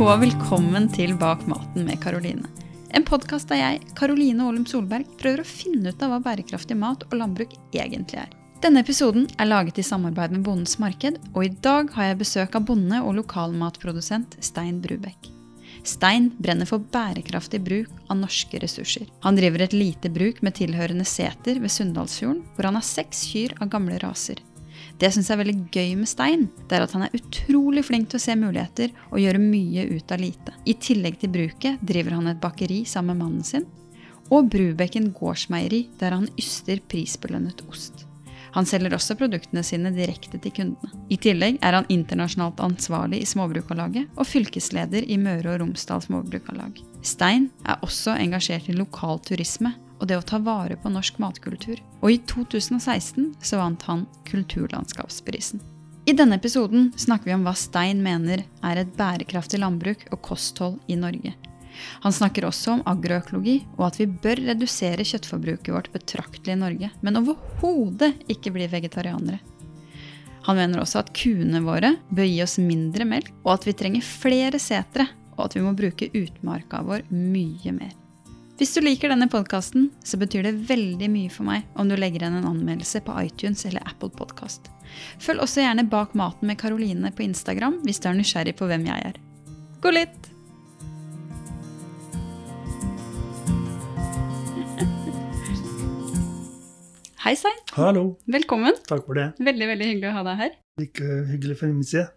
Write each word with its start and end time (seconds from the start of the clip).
og 0.00 0.22
velkommen 0.22 0.86
til 0.88 1.10
Bak 1.20 1.42
maten 1.44 1.84
med 1.84 1.98
Karoline. 2.00 2.48
En 2.96 3.04
podkast 3.04 3.50
der 3.50 3.58
jeg, 3.60 3.80
Karoline 3.98 4.46
Olum 4.48 4.64
Solberg, 4.64 5.04
prøver 5.20 5.42
å 5.42 5.48
finne 5.48 5.92
ut 5.92 6.00
av 6.00 6.14
hva 6.14 6.20
bærekraftig 6.24 6.76
mat 6.80 7.04
og 7.10 7.18
landbruk 7.20 7.52
egentlig 7.76 8.22
er. 8.22 8.30
Denne 8.64 8.80
episoden 8.80 9.26
er 9.36 9.50
laget 9.50 9.76
i 9.76 9.84
samarbeid 9.84 10.32
med 10.32 10.46
Bondens 10.46 10.78
Marked, 10.80 11.20
og 11.34 11.44
i 11.44 11.52
dag 11.52 11.92
har 11.98 12.08
jeg 12.08 12.20
besøk 12.22 12.56
av 12.56 12.64
bonde 12.70 13.02
og 13.04 13.18
lokalmatprodusent 13.18 14.38
Stein 14.40 14.80
Brubekk. 14.80 15.28
Stein 15.84 16.32
brenner 16.40 16.68
for 16.68 16.80
bærekraftig 16.80 17.60
bruk 17.68 17.92
av 18.08 18.22
norske 18.22 18.56
ressurser. 18.64 19.04
Han 19.20 19.36
driver 19.36 19.66
et 19.66 19.76
lite 19.76 20.08
bruk 20.08 20.40
med 20.40 20.56
tilhørende 20.56 21.04
seter 21.04 21.60
ved 21.60 21.76
Sunndalsfjorden, 21.76 22.46
hvor 22.56 22.70
han 22.70 22.80
har 22.80 22.88
seks 22.88 23.26
kyr 23.34 23.58
av 23.60 23.68
gamle 23.76 24.00
raser. 24.00 24.40
Det 25.00 25.08
jeg 25.08 25.24
er 25.32 25.38
veldig 25.40 25.54
gøy 25.72 25.94
med 25.96 26.08
Stein, 26.10 26.42
det 26.68 26.76
er 26.76 26.82
at 26.84 26.92
han 26.92 27.06
er 27.06 27.14
utrolig 27.16 27.86
flink 27.86 28.10
til 28.12 28.18
å 28.18 28.20
se 28.20 28.34
muligheter 28.36 28.90
og 29.08 29.22
gjøre 29.22 29.40
mye 29.40 29.86
ut 29.94 30.12
av 30.12 30.20
lite. 30.20 30.52
I 30.68 30.74
tillegg 30.76 31.16
til 31.22 31.32
bruket 31.32 31.80
driver 31.80 32.18
han 32.18 32.28
et 32.28 32.42
bakeri 32.42 32.82
sammen 32.84 33.16
med 33.16 33.24
mannen 33.24 33.46
sin, 33.48 33.64
og 34.28 34.52
Brubekken 34.52 35.08
gårdsmeieri, 35.16 35.86
der 35.98 36.18
han 36.18 36.28
yster 36.38 36.84
prisbelønnet 36.92 37.64
ost. 37.72 38.04
Han 38.52 38.66
selger 38.68 38.92
også 38.92 39.16
produktene 39.16 39.62
sine 39.64 39.92
direkte 39.94 40.36
til 40.42 40.52
kundene. 40.52 40.92
I 41.08 41.16
tillegg 41.22 41.60
er 41.64 41.78
han 41.78 41.88
internasjonalt 41.88 42.60
ansvarlig 42.60 43.22
i 43.22 43.28
Småbrukarlaget 43.30 44.10
og 44.18 44.28
fylkesleder 44.28 45.06
i 45.06 45.16
Møre 45.22 45.54
og 45.54 45.62
Romsdal 45.62 46.02
Småbrukarlag. 46.04 46.76
Stein 47.06 47.48
er 47.64 47.80
også 47.86 48.18
engasjert 48.20 48.68
i 48.68 48.76
lokal 48.76 49.22
turisme 49.24 49.72
og 50.00 50.08
det 50.08 50.16
å 50.16 50.24
ta 50.24 50.40
vare 50.42 50.78
på 50.80 50.90
norsk 50.92 51.20
matkultur. 51.20 51.80
Og 52.00 52.14
i 52.14 52.18
2016 52.24 53.34
så 53.44 53.60
vant 53.60 53.84
han 53.88 54.06
Kulturlandskapsprisen. 54.30 55.60
I 56.08 56.16
denne 56.16 56.40
episoden 56.40 56.88
snakker 56.96 57.28
vi 57.28 57.36
om 57.36 57.44
hva 57.44 57.52
Stein 57.54 58.00
mener 58.02 58.46
er 58.66 58.80
et 58.80 58.96
bærekraftig 58.96 59.60
landbruk 59.60 60.06
og 60.10 60.22
kosthold 60.24 60.80
i 60.90 60.96
Norge. 60.98 61.34
Han 62.04 62.12
snakker 62.12 62.44
også 62.48 62.74
om 62.74 62.82
agroøkologi, 62.88 63.60
og 63.78 63.86
at 63.90 64.00
vi 64.00 64.08
bør 64.10 64.42
redusere 64.48 65.06
kjøttforbruket 65.06 65.72
vårt 65.74 65.92
betraktelig 65.94 66.56
i 66.56 66.60
Norge, 66.60 66.90
men 67.04 67.20
overhodet 67.20 68.14
ikke 68.32 68.52
bli 68.56 68.66
vegetarianere. 68.72 69.38
Han 70.48 70.56
mener 70.56 70.80
også 70.80 71.02
at 71.02 71.12
kuene 71.14 71.60
våre 71.62 71.94
bør 72.08 72.26
gi 72.26 72.42
oss 72.42 72.56
mindre 72.62 73.06
melk, 73.08 73.32
og 73.44 73.58
at 73.58 73.68
vi 73.68 73.76
trenger 73.76 74.06
flere 74.06 74.60
setre, 74.60 75.06
og 75.36 75.46
at 75.46 75.56
vi 75.56 75.64
må 75.64 75.76
bruke 75.76 76.10
utmarka 76.16 76.82
vår 76.84 77.06
mye 77.12 77.76
mer. 77.76 77.92
Hvis 78.60 78.74
du 78.76 78.82
liker 78.84 79.08
denne 79.08 79.24
podkasten, 79.24 79.86
så 80.04 80.20
betyr 80.20 80.44
det 80.44 80.68
veldig 80.68 81.06
mye 81.08 81.32
for 81.32 81.48
meg 81.48 81.64
om 81.80 81.88
du 81.88 81.96
legger 81.96 82.20
igjen 82.20 82.36
en 82.42 82.48
anmeldelse 82.50 83.00
på 83.06 83.14
iTunes 83.22 83.64
eller 83.64 83.80
Apple 83.88 84.12
Podkast. 84.12 84.68
Følg 85.16 85.40
også 85.40 85.64
gjerne 85.64 85.88
Bak 85.88 86.12
maten 86.12 86.44
med 86.50 86.60
Karoline 86.60 87.08
på 87.08 87.24
Instagram 87.24 87.80
hvis 87.86 88.02
du 88.04 88.10
er 88.10 88.18
nysgjerrig 88.18 88.52
på 88.60 88.68
hvem 88.68 88.84
jeg 88.84 89.00
er. 89.14 89.16
God 89.80 89.96
litt! 89.96 90.28
Hei, 97.24 97.32
Stein. 97.40 97.56
Hallo. 97.80 98.20
Velkommen. 98.28 98.76
Takk 98.84 99.08
for 99.08 99.16
det. 99.16 99.40
Veldig 99.40 99.72
veldig 99.72 99.88
hyggelig 99.94 100.12
å 100.12 100.16
ha 100.20 100.28
deg 100.34 100.40
her. 100.44 100.52
Like 100.84 101.00
hyggelig 101.32 101.64
for 101.64 101.72
min 101.72 101.80
side. 101.96 102.12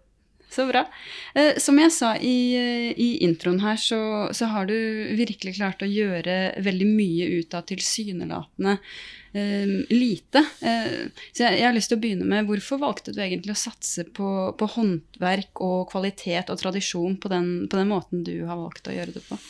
Så 0.54 0.68
bra. 0.68 0.84
Eh, 1.34 1.56
som 1.58 1.78
jeg 1.80 1.90
sa 1.90 2.12
i, 2.14 2.54
i 2.94 3.08
introen 3.26 3.58
her, 3.64 3.78
så, 3.80 3.98
så, 4.30 4.46
har 4.52 4.68
du 4.70 4.76
virkelig 5.18 5.56
klart 5.56 5.82
å 5.82 5.90
gjøre 5.90 6.54
veldig 6.62 6.86
mye 6.92 7.26
ut 7.40 7.56
av 7.58 7.66
tilsynelatende 7.66 8.76
eh, 9.34 9.74
lite. 9.90 10.44
Eh, 10.62 11.10
så 11.32 11.46
jeg, 11.46 11.58
jeg, 11.58 11.66
har 11.66 11.74
lyst 11.74 11.90
til 11.90 11.98
å 11.98 12.04
begynne 12.04 12.28
med 12.30 12.46
hvorfor 12.46 12.78
valgte 12.84 13.16
du 13.16 13.18
egentlig 13.24 13.56
å 13.56 13.62
satse 13.64 14.06
på, 14.14 14.30
på 14.54 14.70
håndverk 14.76 15.64
og 15.64 15.88
kvalitet 15.90 16.54
og 16.54 16.62
tradisjon 16.62 17.18
på 17.18 17.34
den, 17.34 17.54
på 17.66 17.80
den 17.80 17.90
måten 17.90 18.22
du 18.26 18.36
har 18.46 18.60
valgt 18.60 18.86
å 18.86 18.94
gjøre 18.94 19.16
det 19.16 19.26
på? 19.26 19.40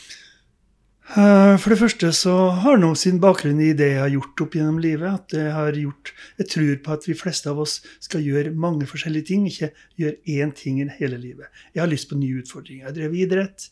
Eh, 1.05 1.55
for 1.61 1.69
det 1.69 1.77
første 1.77 2.09
så 2.17 2.33
har 2.63 2.79
det 2.81 2.87
sin 2.97 3.19
bakgrunn 3.21 3.59
i 3.61 3.75
det 3.77 3.91
jeg 3.91 4.01
har 4.01 4.13
gjort 4.15 4.41
opp 4.41 4.55
gjennom 4.57 4.79
livet. 4.81 5.11
at 5.13 5.33
Jeg 5.37 5.51
har 5.53 5.77
gjort, 5.77 6.13
jeg 6.37 6.47
tror 6.49 6.75
på 6.81 6.93
at 6.93 7.05
vi 7.07 7.13
fleste 7.13 7.49
av 7.49 7.59
oss 7.61 7.81
skal 7.99 8.25
gjøre 8.25 8.55
mange 8.55 8.87
forskjellige 8.89 9.29
ting, 9.29 9.45
ikke 9.45 9.69
gjøre 10.01 10.17
én 10.25 10.51
ting 10.55 10.81
i 10.81 10.89
hele 10.97 11.17
livet. 11.17 11.45
Jeg 11.75 11.83
har 11.83 11.91
lyst 11.91 12.09
på 12.09 12.17
nye 12.17 12.41
utfordringer. 12.41 12.87
Jeg 12.87 12.95
drev 12.95 13.13
idrett, 13.13 13.69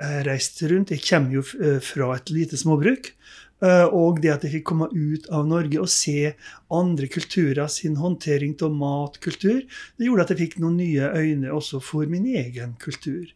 jeg 0.00 0.26
reiste 0.26 0.70
rundt. 0.70 0.94
Jeg 0.94 1.02
kommer 1.02 1.40
jo 1.40 1.42
eh, 1.58 1.80
fra 1.82 2.14
et 2.14 2.30
lite 2.30 2.56
småbruk. 2.56 3.14
Eh, 3.60 3.86
og 3.92 4.22
det 4.22 4.30
at 4.32 4.44
jeg 4.46 4.54
fikk 4.54 4.68
komme 4.70 4.88
ut 4.94 5.26
av 5.34 5.48
Norge 5.48 5.82
og 5.82 5.90
se 5.92 6.32
andre 6.72 7.08
kulturer 7.12 7.66
sin 7.68 7.98
håndtering 8.00 8.54
av 8.64 8.72
matkultur, 8.72 9.66
det 9.98 10.06
gjorde 10.06 10.24
at 10.24 10.32
jeg 10.32 10.40
fikk 10.46 10.60
noen 10.62 10.78
nye 10.80 11.10
øyne 11.18 11.52
også 11.52 11.82
for 11.84 12.08
min 12.08 12.30
egen 12.30 12.78
kultur. 12.80 13.28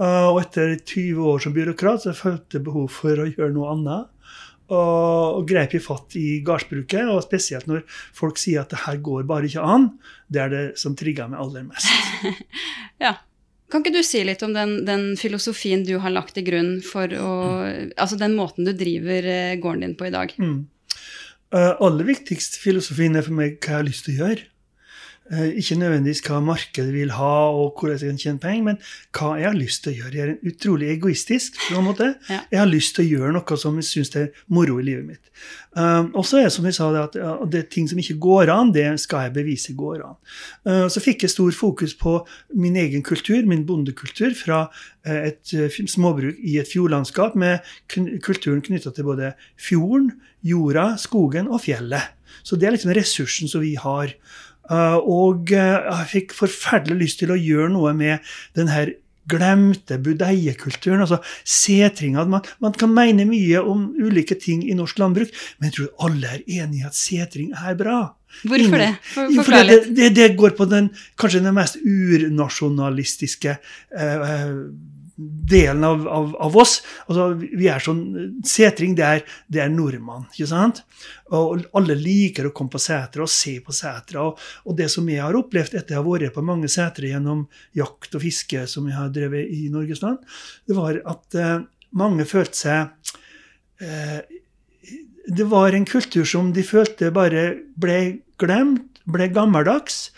Uh, 0.00 0.32
og 0.32 0.40
etter 0.40 0.74
20 0.80 1.28
år 1.30 1.42
som 1.44 1.54
byråkrat 1.54 2.02
så 2.02 2.14
følte 2.16 2.58
jeg 2.58 2.66
behov 2.66 2.88
for 2.90 3.20
å 3.22 3.28
gjøre 3.28 3.52
noe 3.54 3.74
annet. 3.76 4.10
Og, 4.64 5.38
og 5.38 5.44
grep 5.46 5.76
i 5.76 5.82
fatt 5.82 6.16
i 6.16 6.40
gardsbruket, 6.44 7.04
og 7.12 7.20
spesielt 7.26 7.68
når 7.68 7.82
folk 8.16 8.40
sier 8.40 8.62
at 8.62 8.72
det 8.72 8.80
her 8.86 8.96
går 9.04 9.26
bare 9.28 9.46
ikke 9.50 9.62
an. 9.62 9.90
Det 10.26 10.40
er 10.40 10.50
det 10.54 10.64
som 10.80 10.96
trigger 10.98 11.28
meg 11.30 11.42
aller 11.44 11.66
mest. 11.68 12.34
ja. 13.04 13.18
Kan 13.72 13.82
ikke 13.82 13.94
du 13.96 14.04
si 14.06 14.20
litt 14.22 14.42
om 14.46 14.52
den, 14.54 14.76
den, 14.86 15.06
filosofien 15.18 15.84
du 15.86 15.96
har 16.02 16.12
lagt 16.12 16.36
til 16.36 16.44
grunn 16.46 16.74
for 16.84 17.10
å 17.10 17.30
mm. 17.64 17.94
Altså 17.98 18.18
den 18.20 18.36
måten 18.36 18.68
du 18.68 18.70
driver 18.76 19.26
eh, 19.26 19.56
gården 19.58 19.82
din 19.82 19.94
på 19.98 20.06
i 20.06 20.12
dag? 20.14 20.34
Mm. 20.38 20.60
Uh, 21.54 21.72
aller 21.82 22.06
viktigst 22.06 22.58
filosofien 22.62 23.16
er 23.18 23.26
for 23.26 23.34
meg 23.34 23.56
hva 23.58 23.72
jeg 23.72 23.78
har 23.78 23.88
lyst 23.88 24.06
til 24.06 24.14
å 24.14 24.28
gjøre. 24.28 24.46
Eh, 25.32 25.54
ikke 25.56 25.78
nødvendigvis 25.80 26.20
hva 26.26 26.36
markedet 26.44 26.90
vil 26.92 27.14
ha, 27.16 27.36
og 27.48 27.78
hvordan 27.80 27.96
jeg 27.96 28.10
kan 28.10 28.18
tjene 28.20 28.40
penger, 28.42 28.64
men 28.66 28.78
hva 29.16 29.30
jeg 29.40 29.46
har 29.48 29.56
lyst 29.56 29.80
til 29.84 29.94
å 29.94 29.96
gjøre. 29.96 30.16
Jeg 30.18 30.24
er 30.28 30.50
utrolig 30.50 30.90
egoistisk. 30.92 31.56
på 31.70 31.78
en 31.78 31.86
måte. 31.86 32.08
Ja. 32.28 32.40
Jeg 32.50 32.60
har 32.60 32.68
lyst 32.68 32.96
til 32.96 33.06
å 33.06 33.08
gjøre 33.08 33.32
noe 33.32 33.56
som 33.56 33.78
jeg 33.80 33.88
syns 33.88 34.12
er 34.20 34.26
moro 34.52 34.76
i 34.82 34.84
livet 34.84 35.06
mitt. 35.08 35.30
Uh, 35.74 36.12
og 36.12 36.26
så 36.28 36.38
er 36.38 36.44
det 36.46 36.52
som 36.54 36.66
jeg 36.68 36.76
sa, 36.76 36.90
det 36.92 37.00
at 37.00 37.16
ja, 37.18 37.32
det 37.50 37.58
er 37.62 37.70
ting 37.72 37.88
som 37.88 37.98
ikke 37.98 38.18
går 38.20 38.52
an, 38.52 38.74
det 38.76 38.84
skal 39.00 39.24
jeg 39.24 39.34
bevise 39.38 39.72
går 39.74 40.04
an. 40.04 40.18
Uh, 40.68 40.86
så 40.92 41.00
fikk 41.02 41.24
jeg 41.24 41.32
stor 41.32 41.56
fokus 41.56 41.96
på 41.98 42.18
min 42.52 42.76
egen 42.76 43.02
kultur, 43.02 43.40
min 43.48 43.64
bondekultur, 43.66 44.36
fra 44.36 44.66
uh, 44.68 45.18
et 45.24 45.56
uh, 45.56 45.72
småbruk 45.72 46.36
i 46.44 46.58
et 46.60 46.68
fjordlandskap 46.68 47.32
med 47.34 47.64
kulturen 48.22 48.60
knytta 48.62 48.92
til 48.92 49.08
både 49.08 49.32
fjorden, 49.56 50.12
jorda, 50.44 50.92
skogen 51.00 51.48
og 51.48 51.64
fjellet. 51.64 52.12
Så 52.44 52.60
det 52.60 52.68
er 52.68 52.76
liksom 52.76 52.92
ressursen 52.92 53.48
som 53.50 53.64
vi 53.64 53.72
har. 53.80 54.12
Uh, 54.70 54.96
og 54.96 55.52
uh, 55.52 55.80
jeg 56.00 56.10
fikk 56.12 56.36
forferdelig 56.36 57.00
lyst 57.02 57.20
til 57.20 57.34
å 57.34 57.40
gjøre 57.40 57.72
noe 57.74 57.92
med 57.96 58.34
den 58.56 58.70
her 58.72 58.94
glemte 59.30 59.98
budeiekulturen. 60.04 61.00
altså 61.00 61.20
setringa. 61.44 62.24
Man, 62.28 62.44
man, 62.60 62.72
kan 62.72 62.92
mene 62.92 63.26
mye 63.28 63.60
om 63.60 63.86
ulike 63.96 64.36
ting 64.40 64.64
i 64.68 64.76
norsk 64.76 65.00
landbruk, 65.00 65.32
men 65.58 65.70
jeg 65.70 65.78
tror 65.78 66.08
alle 66.08 66.36
er 66.36 66.62
enig 66.62 66.82
i 66.82 66.88
at 66.88 66.98
setring 66.98 67.52
er 67.56 67.76
bra. 67.78 68.00
Hvorfor 68.42 68.80
det? 68.82 68.90
For, 69.12 69.30
for 69.46 69.68
det, 69.68 69.78
det, 69.94 70.10
det, 70.16 70.32
går 70.36 70.56
på 70.58 70.66
den 70.66 70.90
kanskje 71.20 71.44
den 71.44 71.54
mest 71.56 71.78
urnasjonalistiske 71.80 73.56
uh, 73.94 74.64
delen 75.16 75.84
av, 75.84 76.08
av, 76.08 76.36
av, 76.36 76.56
oss. 76.56 76.80
Altså, 77.06 77.28
vi 77.38 77.68
er 77.70 77.82
sånn, 77.82 78.02
Setring, 78.46 78.96
det 78.98 79.04
er, 79.06 79.22
det 79.46 79.62
er 79.62 79.72
nordmann. 79.72 80.26
ikke 80.32 80.48
sant? 80.50 80.82
Og 81.34 81.62
alle 81.78 81.96
liker 81.98 82.48
å 82.48 82.54
komme 82.56 82.74
på 82.74 82.82
setre 82.82 83.22
og 83.24 83.30
se 83.30 83.56
på 83.64 83.74
setre. 83.74 84.24
Og, 84.24 84.40
og, 84.64 84.76
det 84.78 84.88
som 84.92 85.08
jeg 85.10 85.22
har 85.22 85.38
opplevd 85.38 85.76
etter 85.78 85.94
jeg 85.94 86.00
har 86.00 86.08
vært 86.08 86.34
på 86.34 86.46
mange 86.46 86.70
setre 86.72 87.12
gjennom 87.12 87.44
jakt 87.78 88.16
og 88.18 88.24
fiske, 88.24 88.64
som 88.70 88.88
jeg 88.90 88.98
har 88.98 89.12
drevet 89.14 89.52
i 89.54 89.68
Norges 89.72 90.02
land, 90.02 90.24
det 90.66 90.78
var 90.78 90.98
at 91.14 91.38
eh, 91.38 91.60
mange 91.94 92.26
følte 92.26 92.58
seg 92.58 93.12
eh, 93.84 94.18
Det 95.24 95.46
var 95.48 95.72
en 95.72 95.86
kultur 95.88 96.26
som 96.28 96.50
de 96.52 96.66
følte 96.66 97.14
bare 97.14 97.46
ble 97.80 98.00
glemt, 98.42 98.98
ble 99.08 99.30
gammeldags. 99.32 100.08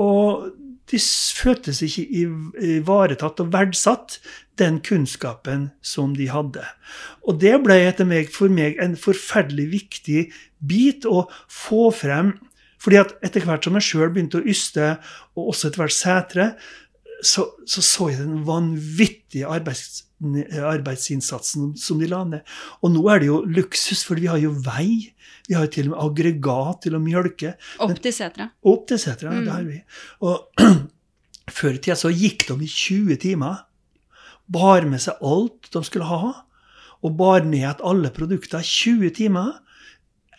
Og 0.00 0.46
de 0.90 0.98
føltes 1.36 1.82
ikke 1.82 2.04
ivaretatt 2.78 3.40
og 3.42 3.52
verdsatt, 3.54 4.20
den 4.56 4.78
kunnskapen 4.80 5.70
som 5.84 6.14
de 6.16 6.28
hadde. 6.30 6.62
Og 7.26 7.40
det 7.42 7.56
ble 7.64 7.76
etter 7.88 8.08
meg, 8.08 8.30
for 8.32 8.52
meg 8.52 8.78
en 8.82 8.94
forferdelig 8.96 9.66
viktig 9.74 10.22
bit 10.64 11.08
å 11.08 11.26
få 11.50 11.90
frem. 11.94 12.38
fordi 12.78 12.98
at 13.00 13.14
etter 13.24 13.42
hvert 13.42 13.64
som 13.64 13.74
jeg 13.74 13.82
sjøl 13.82 14.10
begynte 14.12 14.38
å 14.38 14.46
yste, 14.46 14.98
og 15.34 15.48
også 15.50 15.68
etter 15.68 15.80
hvert 15.80 15.94
setre, 15.96 16.44
så, 17.24 17.46
så, 17.66 17.82
så 17.82 18.10
jeg 18.10 18.20
den 18.20 18.42
vanvittige 18.46 19.48
arbeids, 19.48 20.04
arbeidsinnsatsen 20.20 21.74
som 21.80 22.00
de 22.00 22.08
la 22.10 22.22
ned. 22.28 22.56
Og 22.84 22.92
nå 22.92 23.04
er 23.12 23.22
det 23.22 23.30
jo 23.30 23.40
luksus, 23.48 24.04
for 24.06 24.20
vi 24.20 24.28
har 24.30 24.40
jo 24.42 24.52
vei. 24.64 25.12
Vi 25.48 25.56
har 25.56 25.66
jo 25.66 25.72
til 25.72 25.88
og 25.88 25.94
med 25.94 26.02
aggregat 26.04 26.82
til 26.86 26.96
å 26.98 27.02
mjølke. 27.02 27.54
Opp 27.84 27.96
til 28.04 28.14
setra. 28.14 28.50
Opp 28.68 28.86
til 28.90 29.00
setra, 29.00 29.32
mm. 29.32 29.44
det 29.46 29.54
har 29.54 29.66
vi. 29.68 29.80
Og 30.28 30.64
før 31.58 31.76
i 31.76 31.82
tida 31.82 31.98
så 31.98 32.12
gikk 32.12 32.48
de 32.50 32.58
i 32.66 32.72
20 32.72 33.22
timer. 33.22 33.62
Bar 34.52 34.88
med 34.88 35.02
seg 35.02 35.22
alt 35.24 35.70
de 35.72 35.84
skulle 35.86 36.10
ha. 36.10 36.34
Og 37.04 37.16
bar 37.16 37.46
ned 37.46 37.66
at 37.68 37.84
alle 37.86 38.12
produkter 38.14 38.64
20 38.64 39.14
timer. 39.16 39.54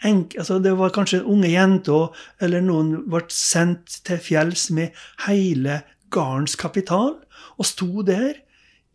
Enk, 0.05 0.35
altså 0.37 0.59
det 0.61 0.75
var 0.77 0.93
kanskje 0.93 1.23
unge 1.25 1.49
jenter 1.49 2.11
eller 2.43 2.61
noen 2.61 3.07
ble 3.09 3.23
sendt 3.33 4.03
til 4.05 4.19
fjells 4.21 4.67
med 4.69 4.93
hele 5.25 5.79
gardens 6.13 6.57
kapital 6.59 7.15
og 7.57 7.67
sto 7.67 8.03
der 8.05 8.43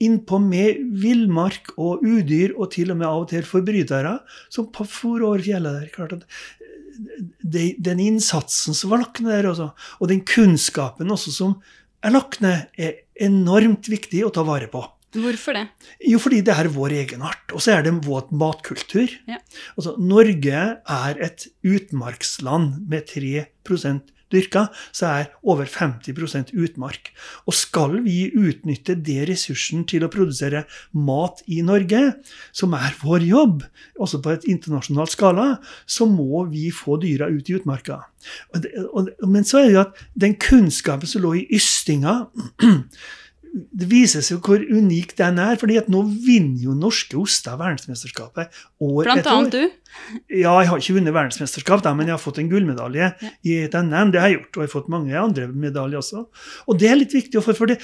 innpå 0.02 0.38
med 0.42 0.80
villmark 1.02 1.74
og 1.76 2.02
udyr, 2.02 2.56
og 2.56 2.72
til 2.74 2.90
og 2.90 2.98
med 2.98 3.06
av 3.08 3.20
og 3.22 3.28
til 3.30 3.46
forbrytere, 3.46 4.16
som 4.50 4.70
for 4.74 5.22
over 5.22 5.42
fjellet 5.44 5.78
der. 5.78 5.92
klart 5.94 6.16
at 6.16 6.24
det, 7.42 7.76
Den 7.82 8.00
innsatsen 8.02 8.74
som 8.74 8.90
var 8.90 9.04
lagt 9.04 9.22
ned 9.22 9.32
der, 9.32 9.50
også, 9.52 9.70
og 10.00 10.08
den 10.08 10.24
kunnskapen 10.26 11.10
også 11.10 11.32
som 11.32 11.54
er 12.02 12.10
lagt 12.10 12.42
ned, 12.42 12.66
er 12.76 13.04
enormt 13.14 13.88
viktig 13.88 14.24
å 14.26 14.32
ta 14.34 14.42
vare 14.42 14.68
på. 14.72 14.82
Hvorfor 15.12 15.52
det? 15.52 15.66
Jo, 16.08 16.18
fordi 16.22 16.40
det 16.40 16.54
er 16.56 16.70
vår 16.72 16.94
egenart. 17.02 17.44
Og 17.52 17.60
så 17.60 17.74
er 17.76 17.84
det 17.84 17.92
vår 18.06 18.30
matkultur. 18.32 19.12
Ja. 19.28 19.42
Altså, 19.76 19.92
Norge 20.00 20.62
er 20.80 21.20
et 21.20 21.46
utmarksland 21.60 22.88
med 22.88 23.10
3 23.12 23.44
dyrka, 24.32 24.66
så 24.94 25.08
er 25.10 25.30
over 25.42 25.68
50% 25.68 26.52
utmark. 26.56 27.12
Og 27.46 27.56
skal 27.56 27.98
vi 28.04 28.26
utnytte 28.30 28.96
det 28.98 29.28
ressursen 29.30 29.86
til 29.88 30.06
å 30.06 30.10
produsere 30.12 30.64
mat 30.92 31.42
i 31.46 31.62
Norge, 31.66 32.02
som 32.56 32.76
er 32.78 32.96
vår 33.02 33.26
jobb, 33.28 33.66
også 34.02 34.22
på 34.24 34.34
et 34.34 34.46
internasjonalt 34.50 35.14
skala, 35.14 35.48
så 35.86 36.08
må 36.08 36.46
vi 36.50 36.70
få 36.74 36.98
dyra 37.02 37.30
ut 37.32 37.50
i 37.50 37.58
utmarka. 37.58 38.02
Men 39.26 39.46
så 39.46 39.62
er 39.62 39.66
det 39.66 39.74
jo 39.74 39.82
at 39.86 40.06
den 40.18 40.38
kunnskapen 40.40 41.10
som 41.10 41.24
lå 41.24 41.36
i 41.40 41.48
ystinga 41.56 42.22
det 43.52 43.86
viser 43.90 44.22
seg 44.24 44.38
hvor 44.40 44.62
unik 44.64 45.10
den 45.18 45.38
er. 45.38 45.56
fordi 45.60 45.76
at 45.76 45.88
nå 45.92 46.02
vinner 46.24 46.62
jo 46.64 46.72
norske 46.74 47.18
oster 47.20 47.58
verdensmesterskapet 47.60 48.48
år 48.80 49.04
Blant 49.04 49.20
etter 49.20 49.30
år. 49.30 49.36
annet 49.42 49.52
du. 49.52 49.70
Ja, 50.40 50.54
jeg 50.62 50.70
har 50.70 50.78
ikke 50.80 50.94
vunnet 50.96 51.12
verdensmesterskap, 51.14 51.82
da, 51.84 51.92
men 51.94 52.06
jeg 52.08 52.14
har 52.16 52.22
fått 52.22 52.38
en 52.40 52.48
gullmedalje 52.48 53.10
Ja. 53.20 53.30
i 53.44 53.58
et 53.66 53.74
NM. 53.76 54.10
Det 54.14 54.20
har 54.22 54.28
jeg 54.32 54.38
gjort, 54.38 54.56
og 54.56 54.62
jeg 54.62 54.68
har 54.70 54.74
fått 54.80 54.88
mange 54.88 55.12
andre 55.20 55.48
medaljer 55.52 55.98
også. 56.00 56.26
Og 56.66 56.78
det 56.80 56.88
er 56.88 56.96
litt 56.96 57.12
viktig, 57.12 57.42
for, 57.44 57.52
for 57.58 57.66
det, 57.66 57.78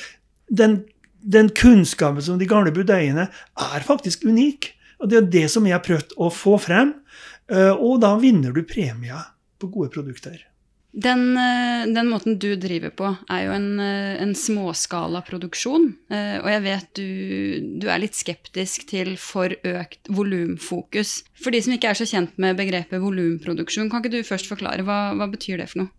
den, 0.48 0.84
den 1.20 1.50
kunnskapen 1.50 2.22
som 2.24 2.38
de 2.40 2.46
gamle 2.48 2.72
budeiene 2.72 3.28
er 3.28 3.80
faktisk 3.84 4.24
unik. 4.24 4.72
Og 5.00 5.10
det 5.12 5.16
er 5.20 5.28
det 5.36 5.46
som 5.52 5.66
jeg 5.68 5.76
har 5.76 5.84
prøvd 5.84 6.16
å 6.16 6.30
få 6.32 6.56
frem. 6.58 6.94
eh, 7.52 7.70
Og 7.76 8.00
da 8.00 8.16
vinner 8.16 8.52
du 8.56 8.62
premier 8.64 9.20
på 9.60 9.68
gode 9.70 9.90
produkter. 9.92 10.40
Den, 10.92 11.36
eh, 11.36 11.84
den 11.94 12.08
måten 12.08 12.38
du 12.40 12.56
driver 12.56 12.90
på, 12.90 13.10
er 13.28 13.44
jo 13.44 13.52
en, 13.52 13.78
eh, 13.78 14.22
en 14.22 14.32
småskala 14.34 15.20
produksjon. 15.26 15.94
Eh, 16.10 16.38
Og 16.40 16.48
jeg 16.48 16.62
vet 16.62 16.94
du, 16.94 17.78
du 17.78 17.88
er 17.88 18.00
litt 18.00 18.16
skeptisk 18.16 18.88
til 18.88 19.16
for 19.16 19.48
økt 19.48 20.08
volumfokus. 20.08 21.24
For 21.36 21.50
de 21.50 21.60
som 21.60 21.74
ikke 21.74 21.90
er 21.90 21.94
så 21.94 22.08
kjent 22.08 22.38
med 22.38 22.56
begrepet 22.56 23.00
volumproduksjon, 23.00 23.90
kan 23.90 24.02
ikke 24.02 24.16
du 24.16 24.22
først 24.24 24.48
forklare 24.48 24.82
hva, 24.82 25.14
hva 25.14 25.28
betyr 25.30 25.58
det 25.58 25.68
for 25.68 25.84
noe? 25.84 25.90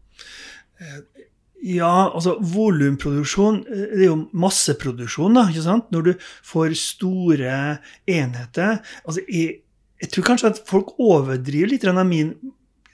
Ja, 1.62 2.10
altså 2.10 2.38
volumproduksjon 2.40 3.66
det 3.68 4.02
er 4.02 4.06
jo 4.08 4.30
masseproduksjon, 4.34 5.36
da, 5.36 5.48
ikke 5.52 5.66
sant? 5.66 5.90
Når 5.92 6.04
du 6.04 6.14
får 6.48 6.76
store 6.80 7.80
enheter. 8.08 8.80
Altså, 9.06 9.22
jeg, 9.28 9.62
jeg 10.02 10.12
tror 10.12 10.30
kanskje 10.32 10.54
at 10.54 10.62
folk 10.68 10.96
overdriver 10.98 11.68
litt 11.74 11.86
av 11.86 12.00
min 12.08 12.34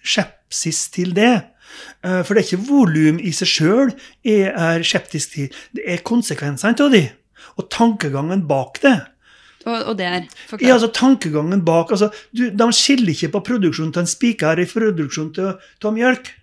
skepsis 0.04 0.90
til 0.94 1.14
det. 1.14 1.55
Eh, 2.04 2.22
For 2.24 2.34
det 2.34 2.44
er 2.44 2.48
ikke 2.50 2.68
volum 2.70 3.20
i 3.20 3.34
seg 3.36 3.52
sjøl 3.52 3.92
jeg 4.26 4.52
er 4.52 4.86
skeptisk 4.86 5.36
til. 5.36 5.52
Det 5.76 5.84
er 5.88 6.06
konsekvensene 6.06 6.78
av 6.86 6.94
de, 6.94 7.04
og 7.56 7.70
tankegangen 7.74 8.46
bak 8.50 8.82
det. 8.86 8.98
Og, 9.66 9.92
og 9.92 9.94
det 9.98 10.06
er 10.06 10.26
Ja, 10.62 10.76
altså 10.76 10.92
tankegangen 10.94 11.64
bak, 11.66 11.92
altså, 11.92 12.12
du, 12.36 12.50
De 12.54 12.72
skiller 12.76 13.16
ikke 13.16 13.34
på 13.34 13.46
produksjonen 13.52 13.94
til 13.94 14.06
en 14.06 14.10
spiker 14.10 14.62
i 14.62 14.68
produksjonen 14.70 15.32
til, 15.34 15.56
til 15.82 15.96
mjølk. 15.96 16.34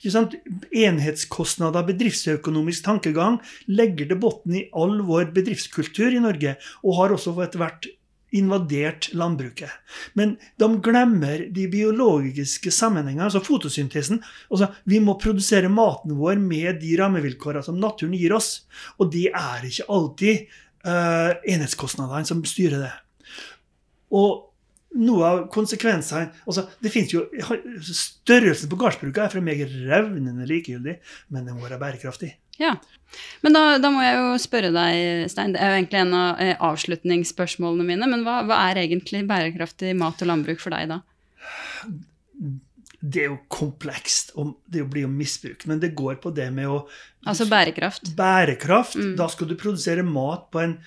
Enhetskostnader, 0.00 1.84
bedriftsøkonomisk 1.84 2.84
tankegang 2.86 3.36
legger 3.68 4.08
til 4.08 4.20
bunn 4.20 4.56
i 4.56 4.66
all 4.72 5.02
vår 5.04 5.32
bedriftskultur 5.36 6.16
i 6.16 6.22
Norge, 6.24 6.54
og 6.84 6.96
har 6.96 7.12
også 7.16 7.34
etter 7.44 7.60
hvert 7.60 7.88
invadert 8.36 9.10
landbruket. 9.16 9.70
Men 10.18 10.36
de 10.60 10.68
glemmer 10.84 11.46
de 11.54 11.66
biologiske 11.70 12.72
sammenhengene, 12.74 13.26
altså 13.26 13.42
fotosyntesen. 13.44 14.22
Altså, 14.50 14.70
vi 14.84 15.00
må 15.02 15.16
produsere 15.20 15.70
maten 15.72 16.16
vår 16.18 16.40
med 16.42 16.80
de 16.82 16.96
rammevilkårene 17.00 17.64
som 17.66 17.80
naturen 17.80 18.16
gir 18.18 18.34
oss. 18.36 18.52
Og 18.98 19.12
det 19.14 19.28
er 19.30 19.66
ikke 19.66 19.88
alltid 19.90 20.44
uh, 20.86 21.32
enhetskostnadene 21.42 22.28
som 22.28 22.44
styrer 22.46 22.86
det. 22.86 22.94
Og 24.16 24.46
noe 25.00 25.26
av 25.26 25.40
konsekvensene 25.54 26.32
altså 26.50 26.64
det 26.82 26.90
finnes 26.90 27.12
jo, 27.14 27.22
Størrelsen 27.94 28.70
på 28.70 28.78
gårdsbruket 28.80 29.22
er 29.22 29.32
for 29.32 29.44
meg 29.44 29.62
revnende 29.62 30.48
likegyldig, 30.50 30.96
men 31.30 31.46
den 31.46 31.58
må 31.58 31.68
være 31.68 31.78
bærekraftig. 31.82 32.32
Ja. 32.60 32.76
Men 33.42 33.56
da, 33.56 33.62
da 33.82 33.90
må 33.90 34.02
jeg 34.04 34.18
jo 34.18 34.34
spørre 34.38 34.70
deg, 34.74 35.26
Stein, 35.32 35.54
det 35.56 35.62
er 35.62 35.72
jo 35.72 35.78
egentlig 35.80 36.00
en 36.04 36.16
av 36.16 36.42
eh, 36.42 36.52
avslutningsspørsmålene 36.62 37.86
mine, 37.88 38.08
men 38.12 38.22
hva, 38.26 38.40
hva 38.46 38.60
er 38.68 38.84
egentlig 38.84 39.24
bærekraftig 39.28 39.96
mat 39.98 40.22
og 40.22 40.30
landbruk 40.30 40.62
for 40.62 40.76
deg 40.76 40.92
da? 40.92 41.00
Det 43.00 43.24
er 43.24 43.30
jo 43.30 43.38
komplekst, 43.50 44.34
og 44.38 44.58
det 44.68 44.84
blir 44.92 45.06
jo 45.06 45.12
misbrukt. 45.12 45.64
Men 45.66 45.80
det 45.80 45.94
går 45.96 46.20
på 46.22 46.32
det 46.36 46.50
med 46.54 46.68
å 46.68 46.82
Altså 47.26 47.46
bærekraft. 47.48 48.12
Bærekraft. 48.16 48.98
Mm. 49.00 49.14
Da 49.18 49.26
skal 49.32 49.48
du 49.48 49.56
produsere 49.60 50.04
mat 50.04 50.46
på 50.52 50.62
en 50.62 50.78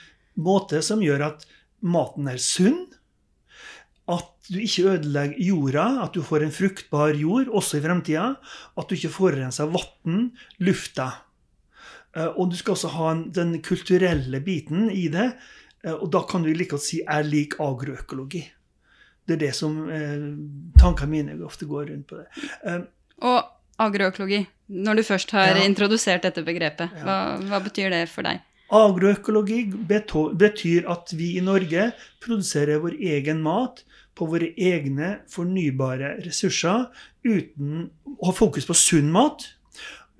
måte 0.41 0.79
som 0.85 1.01
gjør 1.03 1.27
at 1.31 1.47
maten 1.81 2.29
er 2.29 2.39
sunn. 2.41 2.85
At 4.09 4.29
du 4.49 4.59
ikke 4.61 4.95
ødelegger 4.95 5.41
jorda, 5.41 5.85
at 6.05 6.15
du 6.15 6.21
får 6.25 6.45
en 6.45 6.53
fruktbar 6.53 7.17
jord 7.17 7.49
også 7.49 7.79
i 7.79 7.83
fremtida. 7.85 8.25
At 8.77 8.89
du 8.89 8.97
ikke 8.97 9.13
forurenser 9.13 9.69
vann, 9.73 10.31
lufta. 10.61 11.09
Eh, 12.15 12.27
Og 12.37 12.51
du 12.51 12.55
skal 12.57 12.73
også 12.75 12.87
ha 12.93 13.11
en, 13.11 13.23
den 13.31 13.61
kulturelle 13.61 14.39
biten 14.45 14.89
i 14.91 15.07
det. 15.07 15.33
eh, 15.83 15.91
Og 15.93 16.11
da 16.11 16.21
kan 16.29 16.43
du 16.43 16.53
like 16.53 16.69
godt 16.69 16.81
si 16.83 17.01
er 17.07 17.23
lik 17.23 17.53
agroøkologi. 17.59 18.43
Det 19.27 19.35
er 19.35 19.39
det 19.47 19.55
som 19.55 19.89
eh, 19.89 20.25
tankene 20.79 21.09
mine 21.09 21.37
ofte 21.45 21.65
går 21.65 21.89
rundt 21.89 22.07
på 22.07 22.17
det. 22.17 22.27
Eh, 22.65 22.81
Og 23.21 23.43
agroøkologi. 23.79 24.45
Når 24.69 24.95
du 24.95 25.03
først 25.03 25.31
har 25.31 25.55
Ja. 25.57 25.63
introdusert 25.65 26.21
dette 26.23 26.43
begrepet, 26.43 26.89
Ja. 26.97 27.03
hva, 27.03 27.37
hva 27.41 27.59
betyr 27.63 27.89
det 27.89 28.09
for 28.09 28.21
deg? 28.23 28.39
Agroøkologi 28.71 29.65
betyr 29.87 30.89
at 30.89 31.11
vi 31.13 31.37
i 31.37 31.41
Norge 31.41 31.91
produserer 32.23 32.79
vår 32.81 32.95
egen 32.99 33.41
mat 33.43 33.83
på 34.15 34.27
våre 34.29 34.49
egne 34.57 35.19
fornybare 35.29 36.15
ressurser 36.25 36.87
uten 37.25 37.89
å 38.21 38.25
ha 38.25 38.31
fokus 38.31 38.65
på 38.65 38.75
sunn 38.77 39.11
mat. 39.13 39.45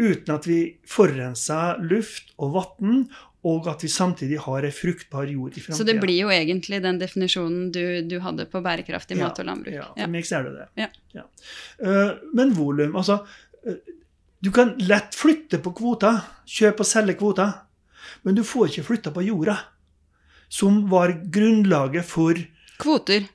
Uten 0.01 0.33
at 0.33 0.47
vi 0.49 0.59
forurenser 0.89 1.81
luft 1.85 2.33
og 2.41 2.55
vann, 2.57 3.03
og 3.43 3.67
at 3.67 3.83
vi 3.83 3.89
samtidig 3.91 4.39
har 4.45 4.63
ei 4.63 4.71
fruktbar 4.71 5.27
jord 5.27 5.57
i 5.57 5.61
framtida. 5.61 5.77
Så 5.77 5.87
det 5.87 5.97
blir 5.99 6.21
jo 6.21 6.31
egentlig 6.31 6.79
den 6.83 6.99
definisjonen 7.01 7.67
du, 7.75 7.83
du 8.07 8.15
hadde 8.23 8.47
på 8.49 8.61
bærekraftig 8.63 9.17
mat 9.19 9.41
og 9.43 9.49
landbruk. 9.49 9.75
Ja, 9.75 9.89
for 9.97 10.13
meg 10.13 10.31
er 10.31 10.47
det 10.47 10.53
det. 10.55 10.87
Ja. 11.17 11.25
Uh, 11.83 12.15
men 12.33 12.55
volum 12.55 12.95
Altså, 12.99 13.19
eh, 13.67 13.81
du 14.43 14.49
kan 14.55 14.73
lett 14.79 15.15
flytte 15.15 15.59
på 15.63 15.75
kvoter. 15.75 16.23
Kjøpe 16.47 16.85
og 16.85 16.89
selge 16.89 17.17
kvoter. 17.19 17.51
Men 18.23 18.39
du 18.39 18.43
får 18.47 18.71
ikke 18.71 18.87
flytta 18.87 19.11
på 19.15 19.23
jorda, 19.27 19.57
som 20.51 20.83
var 20.91 21.15
grunnlaget 21.33 22.07
for 22.07 22.39
Kvoter. 22.79 23.27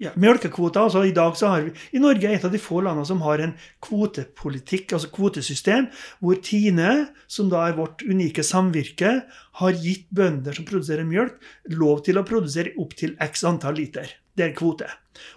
Ja, 0.00 0.12
melkekvoter. 0.16 0.86
Altså, 0.86 1.04
I 1.04 1.12
dag 1.16 1.36
så 1.36 1.52
har 1.52 1.66
vi, 1.66 1.74
i 1.92 2.00
Norge 2.00 2.28
er 2.28 2.38
et 2.38 2.46
av 2.48 2.54
de 2.54 2.60
få 2.62 2.80
landene 2.84 3.08
som 3.08 3.20
har 3.26 3.42
en 3.44 3.52
kvotepolitikk, 3.84 4.94
altså 4.96 5.10
kvotesystem, 5.12 5.90
hvor 6.24 6.40
Tine, 6.44 6.94
som 7.30 7.50
da 7.52 7.66
er 7.68 7.76
vårt 7.76 8.04
unike 8.08 8.44
samvirke, 8.46 9.12
har 9.60 9.84
gitt 9.84 10.08
bønder 10.16 10.56
som 10.56 10.68
produserer 10.68 11.08
mjølk, 11.08 11.36
lov 11.76 12.04
til 12.08 12.20
å 12.20 12.26
produsere 12.26 12.74
opptil 12.80 13.16
x 13.20 13.44
antall 13.48 13.76
liter. 13.82 14.16
Det 14.32 14.46
er 14.46 14.52
en 14.54 14.58
kvote. 14.58 14.88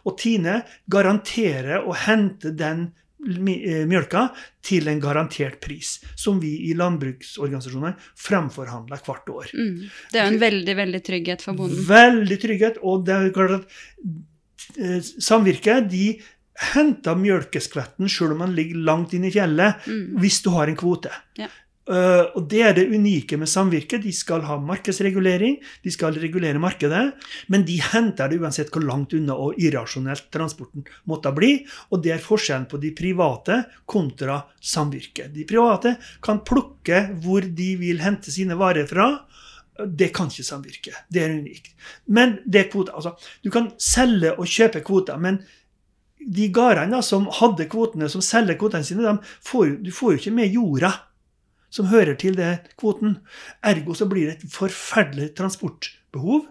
Og 0.07 0.15
Tine 0.21 0.61
garanterer 0.91 1.83
å 1.83 1.95
hente 2.05 2.53
den 2.55 2.85
eh, 3.19 3.83
mjølka 3.89 4.29
til 4.63 4.87
en 4.87 5.01
garantert 5.03 5.59
pris, 5.63 5.97
som 6.15 6.39
vi 6.39 6.55
i 6.69 6.75
landbruksorganisasjonene 6.79 7.97
fremforhandler 8.15 9.03
hvert 9.03 9.33
år. 9.33 9.55
Mm. 9.57 9.89
Det 10.13 10.23
er 10.23 10.29
en 10.29 10.43
veldig, 10.43 10.81
veldig 10.85 11.07
trygghet 11.09 11.43
for 11.43 11.59
bonden. 11.59 11.83
Veldig 11.89 12.45
trygghet. 12.47 12.85
Og 12.87 13.03
det 13.09 13.17
er 13.17 13.33
klart 13.35 13.59
at 13.59 13.81
samvirket 15.19 15.89
de 15.91 16.05
henter 16.73 17.17
mjølkeskvetten 17.17 18.09
selv 18.11 18.35
om 18.35 18.43
man 18.45 18.55
ligger 18.55 18.83
langt 18.85 19.13
inne 19.17 19.27
i 19.27 19.33
fjellet, 19.33 19.83
Mm. 19.87 20.17
hvis 20.21 20.41
du 20.43 20.49
har 20.51 20.67
en 20.67 20.77
kvote. 20.77 21.11
Ja. 21.37 21.47
Uh, 21.83 22.31
og 22.37 22.45
det 22.47 22.61
er 22.63 22.73
det 22.77 22.85
unike 22.95 23.35
med 23.35 23.49
samvirket. 23.51 24.03
De 24.05 24.11
skal 24.15 24.39
ha 24.47 24.55
markedsregulering, 24.55 25.57
de 25.83 25.91
skal 25.91 26.13
regulere 26.15 26.55
markedet, 26.55 27.11
men 27.49 27.65
de 27.67 27.75
henter 27.81 28.29
det 28.29 28.39
uansett 28.39 28.71
hvor 28.71 28.85
langt 28.87 29.11
unna 29.13 29.35
og 29.35 29.59
irrasjonelt 29.59 30.29
transporten 30.31 30.85
måtte 31.05 31.33
bli. 31.35 31.65
Og 31.91 32.01
det 32.05 32.13
er 32.15 32.23
forskjellen 32.23 32.69
på 32.71 32.79
de 32.79 32.93
private 32.95 33.65
kontra 33.85 34.45
samvirket. 34.61 35.33
De 35.33 35.43
private 35.43 35.97
kan 36.23 36.39
plukke 36.47 37.09
hvor 37.19 37.41
de 37.41 37.75
vil 37.75 37.99
hente 37.99 38.31
sine 38.31 38.55
varer 38.55 38.87
fra. 38.87 39.09
Det 39.73 40.11
kan 40.13 40.29
ikke 40.29 40.45
samvirke. 40.45 40.93
Det 41.09 41.23
er 41.23 41.35
unikt. 41.39 41.73
Men 42.05 42.37
det 42.45 42.59
er 42.59 42.71
kvoter. 42.71 42.93
Altså, 42.93 43.15
du 43.43 43.49
kan 43.53 43.71
selge 43.81 44.35
og 44.37 44.49
kjøpe 44.49 44.83
kvoter, 44.85 45.17
men 45.17 45.41
de 46.23 46.49
gårdene 46.53 47.01
som 47.03 47.25
hadde 47.39 47.67
kvotene, 47.71 48.09
som 48.09 48.23
selger 48.23 48.57
kvotene 48.59 48.85
sine, 48.87 49.17
får, 49.43 49.79
du 49.83 49.91
får 49.91 50.13
jo 50.13 50.21
ikke 50.21 50.35
med 50.37 50.53
jorda 50.53 50.93
som 51.73 51.89
hører 51.89 52.17
til 52.19 52.37
det 52.37 52.51
kvoten. 52.79 53.17
Ergo 53.65 53.95
så 53.97 54.07
blir 54.09 54.29
det 54.29 54.35
et 54.37 54.53
forferdelig 54.53 55.31
transportbehov. 55.39 56.45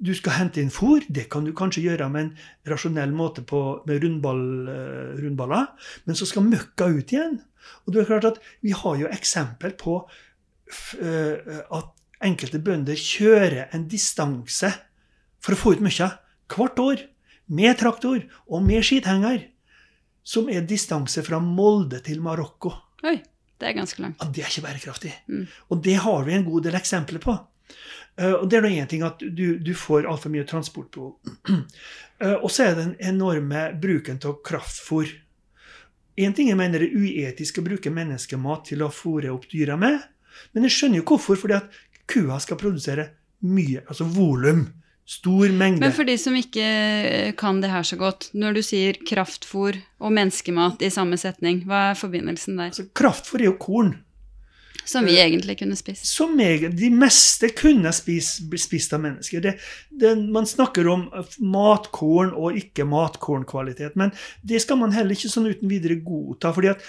Du 0.00 0.10
skal 0.16 0.38
hente 0.38 0.62
inn 0.62 0.72
fôr. 0.72 1.04
Det 1.12 1.28
kan 1.30 1.44
du 1.44 1.52
kanskje 1.56 1.84
gjøre 1.84 2.08
med 2.10 2.24
en 2.24 2.72
rasjonell 2.72 3.12
måte 3.14 3.44
på, 3.46 3.82
med 3.86 4.02
rundball, 4.02 4.42
uh, 4.66 5.12
rundballer. 5.20 5.68
Men 6.08 6.18
så 6.18 6.26
skal 6.26 6.48
møkka 6.48 6.88
ut 6.90 7.14
igjen. 7.14 7.38
Og 7.84 7.92
det 7.92 8.02
er 8.02 8.08
klart 8.08 8.28
at 8.30 8.42
Vi 8.64 8.72
har 8.74 8.96
jo 8.96 9.12
eksempel 9.12 9.76
på 9.78 10.00
uh, 10.00 11.36
at 11.78 11.94
enkelte 12.24 12.60
bønder 12.62 12.98
kjører 12.98 13.72
en 13.74 13.86
distanse 13.90 14.70
for 15.40 15.56
å 15.56 15.60
få 15.60 15.74
ut 15.76 15.84
møkka 15.84 16.12
hvert 16.50 16.82
år. 16.82 17.06
Med 17.50 17.80
traktor 17.80 18.20
og 18.46 18.62
med 18.62 18.84
skithenger. 18.86 19.48
Som 20.22 20.50
er 20.52 20.66
distanse 20.68 21.24
fra 21.26 21.40
Molde 21.42 21.98
til 22.06 22.20
Marokko. 22.22 22.70
Oi, 23.08 23.16
det 23.58 23.70
er 23.70 23.78
ganske 23.78 24.02
langt. 24.04 24.20
Ja, 24.20 24.28
Det 24.30 24.44
er 24.44 24.52
ikke 24.52 24.66
bærekraftig. 24.68 25.12
Mm. 25.26 25.46
Og 25.70 25.80
det 25.84 25.96
har 26.04 26.24
vi 26.24 26.36
en 26.36 26.44
god 26.44 26.68
del 26.68 26.76
eksempler 26.78 27.22
på. 27.24 27.34
Uh, 28.20 28.36
og 28.42 28.50
det 28.50 28.58
er 28.58 28.64
nå 28.66 28.70
én 28.74 28.88
ting 28.90 29.02
at 29.06 29.22
du, 29.22 29.58
du 29.58 29.72
får 29.74 30.06
altfor 30.10 30.32
mye 30.34 30.46
transportbehov. 30.46 31.16
uh, 31.50 32.36
og 32.36 32.50
så 32.52 32.66
er 32.66 32.74
det 32.74 32.84
den 32.84 32.96
enorme 33.14 33.70
bruken 33.80 34.20
av 34.28 34.40
kraftfôr. 34.46 35.10
Én 36.20 36.34
ting 36.36 36.50
jeg 36.50 36.58
mener 36.58 36.84
er 36.84 36.92
uetisk 36.92 37.60
å 37.60 37.64
bruke 37.64 37.92
menneskemat 37.94 38.66
til 38.72 38.84
å 38.84 38.90
fôre 38.92 39.30
opp 39.32 39.46
dyra 39.50 39.78
med, 39.80 40.02
men 40.52 40.66
jeg 40.66 40.76
skjønner 40.76 41.00
jo 41.00 41.06
hvorfor. 41.08 41.38
Fordi 41.40 41.56
at 41.56 41.80
kua 42.10 42.38
skal 42.42 42.58
produsere 42.60 43.08
mye, 43.46 43.82
altså 43.86 44.06
volum. 44.10 44.68
Stor 45.10 45.50
mengde. 45.50 45.82
Men 45.82 45.94
for 45.94 46.06
de 46.06 46.14
som 46.20 46.36
ikke 46.38 47.32
kan 47.40 47.58
det 47.58 47.72
her 47.72 47.82
så 47.82 47.96
godt, 47.98 48.28
når 48.36 48.54
du 48.54 48.60
sier 48.62 48.98
kraftfôr 49.08 49.80
og 49.98 50.12
menneskemat 50.14 50.84
i 50.86 50.90
samme 50.94 51.18
setning, 51.18 51.64
hva 51.66 51.88
er 51.90 51.98
forbindelsen 51.98 52.60
der? 52.60 52.70
Altså, 52.70 52.86
kraftfôr 52.94 53.42
er 53.42 53.48
jo 53.48 53.56
korn. 53.58 53.96
Som 54.90 55.06
vi 55.06 55.16
egentlig 55.22 55.54
kunne 55.60 55.76
spist. 55.78 56.06
Som 56.10 56.38
jeg, 56.42 56.72
de 56.74 56.88
meste 56.90 57.52
kunne 57.54 57.92
spist, 57.94 58.42
spist 58.58 58.94
av 58.96 59.04
mennesker. 59.04 59.42
Det, 59.44 59.52
det, 60.02 60.14
man 60.34 60.48
snakker 60.48 60.88
om 60.90 61.04
matkorn 61.38 62.32
og 62.34 62.58
ikke 62.58 62.86
matkornkvalitet, 62.90 63.94
men 64.00 64.10
det 64.42 64.62
skal 64.64 64.80
man 64.80 64.94
heller 64.96 65.14
ikke 65.14 65.30
sånn 65.30 65.46
uten 65.50 65.70
videre 65.70 66.00
godta. 66.02 66.50
fordi 66.56 66.72
at 66.72 66.82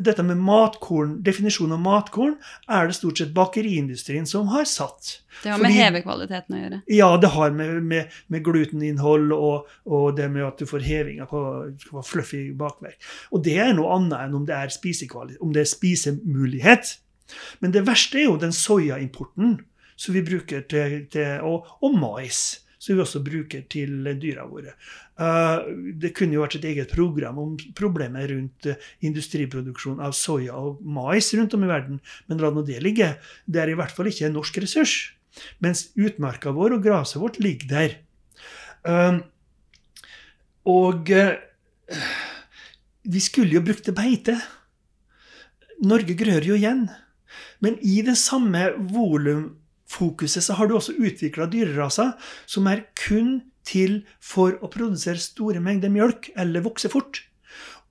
dette 0.00 0.24
med 0.24 0.40
matkorn, 0.40 1.18
Definisjonen 1.24 1.76
av 1.76 1.84
matkorn 1.84 2.38
er 2.72 2.88
det 2.88 2.96
stort 2.96 3.20
sett 3.20 3.34
bakeriindustrien 3.36 4.26
som 4.28 4.48
har 4.54 4.64
satt. 4.68 5.18
Det 5.42 5.52
har 5.52 5.60
med 5.60 5.76
hevekvaliteten 5.76 6.56
å 6.56 6.62
gjøre? 6.62 6.80
Ja, 6.92 7.10
det 7.20 7.32
har 7.36 7.52
med, 7.56 7.78
med, 7.84 8.18
med 8.32 8.44
gluteninnhold 8.46 9.32
og, 9.36 9.70
og, 9.88 10.10
det 10.16 10.28
med 10.32 10.46
at 10.48 10.60
du 10.60 10.68
får 10.68 10.84
hevinger 10.86 11.28
på, 11.28 11.44
på 11.88 12.04
fluffy 12.06 12.44
bakverk. 12.56 12.98
Og 13.32 13.44
det 13.44 13.58
er 13.60 13.72
noe 13.76 13.92
annet 13.96 14.18
enn 14.24 14.36
om 14.40 14.48
det 14.48 14.56
er, 14.56 14.76
om 15.40 15.54
det 15.54 15.64
er 15.64 15.72
spisemulighet. 15.72 16.96
Men 17.60 17.74
det 17.74 17.86
verste 17.86 18.20
er 18.20 18.28
jo 18.28 18.40
den 18.40 18.54
soyaimporten 18.56 19.60
som 19.96 20.16
vi 20.16 20.24
bruker 20.26 20.64
til, 20.70 21.04
til 21.12 21.46
og, 21.46 21.68
og, 21.84 21.96
mais, 21.98 22.42
som 22.82 22.96
vi 22.96 23.04
også 23.04 23.22
bruker 23.24 23.64
til 23.70 24.08
dyra 24.20 24.46
våre. 24.50 24.74
Uh, 25.20 25.68
det 26.00 26.14
kunne 26.16 26.34
jo 26.34 26.42
vært 26.42 26.56
et 26.58 26.68
eget 26.72 26.90
program 26.90 27.38
om 27.38 27.56
problemet 27.78 28.30
rundt 28.32 28.70
uh, 28.72 28.86
industriproduksjon 29.06 30.00
av 30.02 30.16
soya 30.18 30.56
og 30.56 30.80
mais 30.82 31.28
rundt 31.36 31.54
om 31.54 31.66
i 31.66 31.70
verden, 31.70 32.00
men 32.26 32.42
la 32.42 32.50
nå 32.50 32.64
det 32.66 32.80
ligge. 32.82 33.12
Det 33.46 33.62
er 33.62 33.70
i 33.70 33.76
hvert 33.78 33.94
fall 33.94 34.10
ikke 34.10 34.26
en 34.30 34.38
norsk 34.40 34.62
ressurs. 34.64 34.96
Mens 35.64 35.90
utmarka 35.96 36.52
vår 36.52 36.76
og 36.76 36.82
gresset 36.84 37.22
vårt 37.22 37.38
ligger 37.44 37.70
der. 37.70 37.94
Uh, 38.82 39.22
og 40.66 41.08
vi 43.02 43.20
skulle 43.22 43.56
jo 43.56 43.62
brukt 43.66 43.86
det 43.88 43.94
beite. 43.98 44.36
Norge 45.82 46.14
grør 46.18 46.44
jo 46.46 46.58
igjen. 46.58 46.84
Men 47.64 47.78
i 47.80 48.00
det 48.06 48.16
samme 48.20 48.70
volumfokuset 48.92 50.44
så 50.44 50.58
har 50.58 50.68
du 50.68 50.76
også 50.78 50.96
utvikla 50.98 51.48
dyreraser 51.52 52.14
som 52.46 52.68
er 52.70 52.86
kun 52.98 53.40
til 53.66 54.00
for 54.22 54.58
å 54.62 54.70
produsere 54.72 55.22
store 55.22 55.62
mengder 55.62 55.92
mjølk 55.92 56.32
eller 56.36 56.64
vokse 56.64 56.90
fort. 56.92 57.22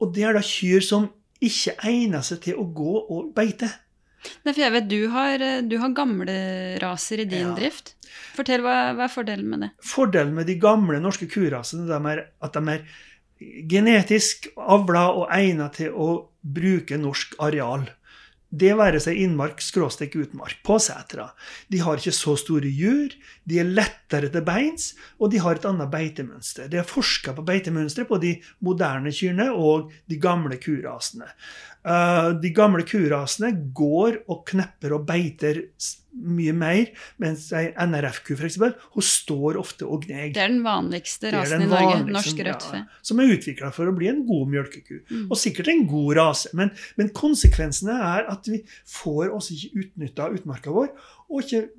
Og 0.02 0.14
det 0.16 0.26
er 0.28 0.36
da 0.36 0.44
kyr 0.46 0.84
som 0.84 1.08
ikke 1.42 1.78
egner 1.88 2.26
seg 2.26 2.44
til 2.46 2.60
å 2.60 2.68
gå 2.68 2.98
og 3.02 3.32
beite. 3.38 3.70
Nei, 4.46 4.54
for 4.54 4.62
jeg 4.62 4.74
vet 4.76 4.90
du 4.90 5.00
har, 5.14 5.44
du 5.66 5.78
har 5.82 5.94
gamle 5.98 6.36
raser 6.82 7.24
i 7.24 7.30
din 7.30 7.48
ja. 7.50 7.54
drift. 7.58 7.96
Fortell, 8.36 8.62
hva, 8.66 8.92
hva, 8.94 9.08
er 9.08 9.14
fordelen 9.14 9.48
med 9.50 9.64
det? 9.66 9.72
Fordelen 9.86 10.36
med 10.38 10.50
de 10.50 10.58
gamle 10.62 11.00
norske 11.02 11.26
kurasene 11.32 12.02
er 12.12 12.28
at 12.44 12.58
de 12.58 12.76
er 12.76 12.84
genetisk 13.72 14.52
avla 14.60 15.08
og 15.16 15.26
egnet 15.34 15.80
til 15.80 15.96
å 15.98 16.10
bruke 16.42 17.00
norsk 17.02 17.34
areal. 17.42 17.88
Det 18.52 18.74
være 18.76 19.00
seg 19.00 19.20
innmark, 19.24 19.62
skråstek 19.64 20.18
utmark, 20.20 20.58
på 20.68 20.76
setra. 20.84 21.30
De 21.72 21.80
har 21.80 22.02
ikke 22.02 22.12
så 22.16 22.36
store 22.40 22.68
jur, 22.68 23.16
de 23.52 23.60
er 23.62 23.68
lettere 23.68 24.32
til 24.32 24.46
beins, 24.48 24.92
og 25.20 25.34
de 25.34 25.42
har 25.44 25.60
et 25.60 25.68
annet 25.68 25.92
beitemønster. 25.92 26.70
Det 26.72 26.80
er 26.82 26.88
forska 26.88 27.36
på 27.38 27.46
beitemønstre 27.48 28.08
på 28.10 28.22
de 28.24 28.38
moderne 28.64 29.12
kyrne 29.16 29.52
og 29.52 29.92
de 30.10 30.20
gamle 30.22 30.60
kurasene. 30.62 31.28
Uh, 31.82 32.30
de 32.38 32.52
gamle 32.54 32.86
kurasene 32.86 33.56
går 33.74 34.22
og 34.30 34.46
knepper 34.52 34.94
og 34.94 35.08
beiter 35.08 35.64
mye 36.12 36.52
mer, 36.56 36.90
mens 37.24 37.46
ei 37.56 37.70
NRF-ku 37.72 38.36
f.eks. 38.36 38.58
hun 38.94 39.06
står 39.06 39.58
ofte 39.62 39.88
og 39.88 40.04
gneger. 40.06 40.34
Det 40.36 40.44
er 40.44 40.52
den 40.52 40.64
vanligste 40.66 41.32
rasen 41.34 41.64
den 41.64 41.70
i 41.70 41.72
Norge. 41.72 42.02
Norsk 42.12 42.42
rødtfe. 42.44 42.82
Ja, 42.84 43.02
som 43.08 43.22
er 43.24 43.32
utvikla 43.32 43.72
for 43.76 43.90
å 43.90 43.96
bli 43.96 44.10
en 44.12 44.22
god 44.28 44.52
mjølkeku. 44.52 45.00
Mm. 45.08 45.24
Og 45.30 45.40
sikkert 45.40 45.72
en 45.72 45.86
god 45.90 46.12
rase. 46.20 46.52
Men, 46.58 46.74
men, 47.00 47.14
konsekvensene 47.16 47.96
er 47.96 48.28
at 48.34 48.52
vi 48.52 48.62
får 48.92 49.32
oss 49.38 49.52
ikke 49.56 49.86
utnytta 49.86 50.30
utmarka 50.36 50.76
vår. 50.76 50.92
Og, 51.32 51.46
ikke, 51.46 51.70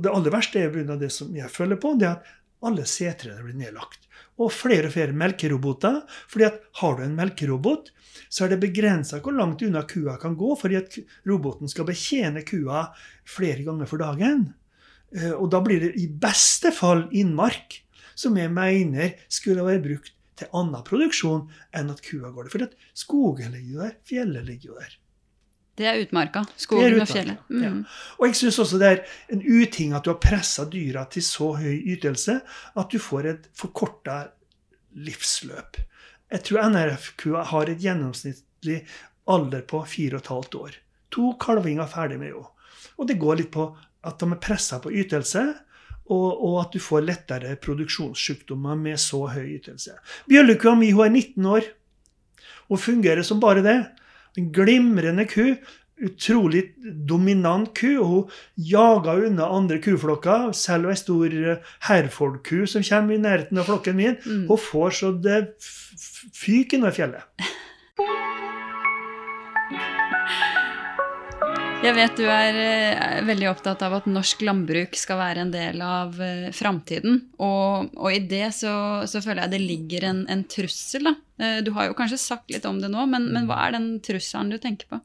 det 0.00 0.10
aller 0.10 0.32
verste 0.32 0.62
er 0.64 0.96
det 0.96 1.12
som 1.12 1.34
jeg 1.36 1.52
følger 1.52 1.80
på, 1.80 1.92
det 2.00 2.08
er 2.08 2.16
at 2.16 2.32
alle 2.64 2.86
setrene 2.88 3.44
blir 3.44 3.58
nedlagt. 3.58 4.06
Og 4.40 4.50
flere 4.52 4.88
og 4.88 4.94
flere 4.94 5.14
melkeroboter. 5.14 6.02
fordi 6.28 6.44
at 6.48 6.60
har 6.80 6.96
du 6.96 7.02
en 7.04 7.16
melkerobot, 7.16 7.90
så 8.28 8.44
er 8.44 8.54
det 8.54 8.62
begrensa 8.64 9.20
hvor 9.20 9.36
langt 9.36 9.62
unna 9.62 9.82
kua 9.82 10.16
kan 10.18 10.36
gå, 10.36 10.54
fordi 10.56 10.76
at 10.76 10.98
roboten 11.28 11.68
skal 11.68 11.86
betjene 11.86 12.42
kua 12.46 12.88
flere 13.28 13.62
ganger 13.66 13.86
for 13.86 13.98
dagen. 13.98 14.54
Eh, 15.14 15.32
og 15.32 15.50
da 15.52 15.60
blir 15.60 15.80
det 15.80 15.94
i 16.00 16.08
beste 16.08 16.72
fall 16.72 17.06
innmark, 17.12 17.82
som 18.14 18.36
jeg 18.38 18.50
mener 18.50 19.14
skulle 19.28 19.66
være 19.66 19.84
brukt 19.84 20.14
til 20.38 20.50
annen 20.56 20.82
produksjon 20.86 21.46
enn 21.76 21.92
at 21.92 22.02
kua 22.02 22.32
går 22.34 22.48
der. 22.48 22.54
For 22.54 23.02
skogen 23.04 23.54
ligger 23.54 23.70
jo 23.70 23.82
der, 23.84 23.96
fjellet 24.08 24.48
ligger 24.48 24.72
jo 24.72 24.78
der. 24.80 24.96
Det 25.74 25.86
er 25.90 25.98
utmarka. 26.04 26.44
Skogen 26.60 26.86
er 26.86 26.94
utmarka, 26.94 27.10
og 27.10 27.16
fjellet. 27.16 27.48
Mm. 27.50 27.62
Ja. 27.64 27.72
Og 28.18 28.28
jeg 28.28 28.38
syns 28.38 28.60
også 28.62 28.78
det 28.82 28.90
er 28.92 29.02
en 29.34 29.42
uting 29.42 29.96
at 29.96 30.06
du 30.06 30.12
har 30.12 30.20
pressa 30.22 30.66
dyra 30.70 31.04
til 31.10 31.26
så 31.26 31.50
høy 31.58 31.74
ytelse 31.96 32.38
at 32.78 32.94
du 32.94 33.00
får 33.02 33.30
et 33.32 33.48
forkorta 33.58 34.20
livsløp. 34.94 35.80
Jeg 36.30 36.46
tror 36.46 36.70
NRF-kua 36.70 37.44
har 37.50 37.70
et 37.70 37.82
gjennomsnittlig 37.82 38.80
alder 39.30 39.62
på 39.66 39.82
4,5 39.86 40.58
år. 40.60 40.78
To 41.14 41.34
kalvinger 41.40 41.90
ferdig 41.90 42.18
med 42.20 42.32
henne. 42.32 42.50
Og 42.98 43.08
det 43.10 43.18
går 43.18 43.40
litt 43.40 43.52
på 43.54 43.68
at 44.04 44.20
de 44.20 44.28
er 44.30 44.42
pressa 44.42 44.78
på 44.82 44.92
ytelse, 44.92 45.42
og, 46.04 46.26
og, 46.44 46.58
at 46.60 46.74
du 46.74 46.82
får 46.84 47.06
lettere 47.06 47.54
produksjonssykdommer 47.64 48.76
med 48.76 49.00
så 49.00 49.22
høy 49.32 49.54
ytelse. 49.54 49.94
Bjøllekua 50.28 50.74
mi 50.76 50.90
hun 50.92 51.06
er 51.06 51.14
19 51.14 51.46
år 51.48 51.68
og 52.68 52.80
fungerer 52.80 53.24
som 53.24 53.40
bare 53.40 53.62
det. 53.64 53.78
En 54.38 54.52
glimrende 54.54 55.26
ku 55.30 55.54
utrolig 56.02 56.64
dominant 57.06 57.70
ku. 57.76 57.92
og 58.02 58.06
Hun 58.08 58.30
jaga 58.56 59.16
unna 59.28 59.48
andre 59.56 59.80
kuflokker. 59.82 60.52
Selv 60.52 60.90
ei 60.90 60.98
stor 60.98 61.36
herfolkku 61.88 62.64
som 62.70 62.82
kommer 62.86 63.14
i 63.14 63.22
nærheten 63.22 63.60
av 63.60 63.68
flokken 63.70 63.96
min, 63.96 64.16
mm. 64.24 64.46
hun 64.48 64.58
får 64.70 64.98
så 65.00 65.12
det 65.12 65.42
fyker 66.34 66.78
innover 66.78 66.98
fjellet. 66.98 67.52
Jeg 71.84 71.92
vet 71.98 72.14
du 72.16 72.24
er, 72.24 72.56
er 72.56 73.18
eh, 73.18 73.24
veldig 73.28 73.48
opptatt 73.50 73.82
av 73.84 73.98
at 73.98 74.06
norsk 74.08 74.40
landbruk 74.46 74.96
skal 74.96 75.18
være 75.20 75.42
en 75.44 75.50
del 75.52 75.82
av 75.84 76.16
uh, 76.16 76.48
framtiden. 76.56 77.18
Og, 77.36 77.90
og, 77.92 78.08
i 78.08 78.22
det 78.24 78.46
så, 78.56 78.72
så, 79.10 79.20
føler 79.20 79.44
jeg 79.44 79.52
det 79.52 79.60
ligger 79.60 80.06
en, 80.08 80.22
en 80.32 80.44
trussel. 80.48 81.10
Da. 81.10 81.14
Uh, 81.42 81.58
du 81.66 81.74
har 81.76 81.90
jo 81.90 81.96
kanskje 81.98 82.20
sagt 82.22 82.54
litt 82.54 82.64
om 82.68 82.80
det 82.80 82.88
nå, 82.92 83.04
men, 83.10 83.28
men 83.34 83.48
hva 83.50 83.66
er 83.66 83.76
den 83.76 83.90
trusselen 84.04 84.54
du 84.54 84.56
tenker 84.62 84.88
på? 84.94 85.00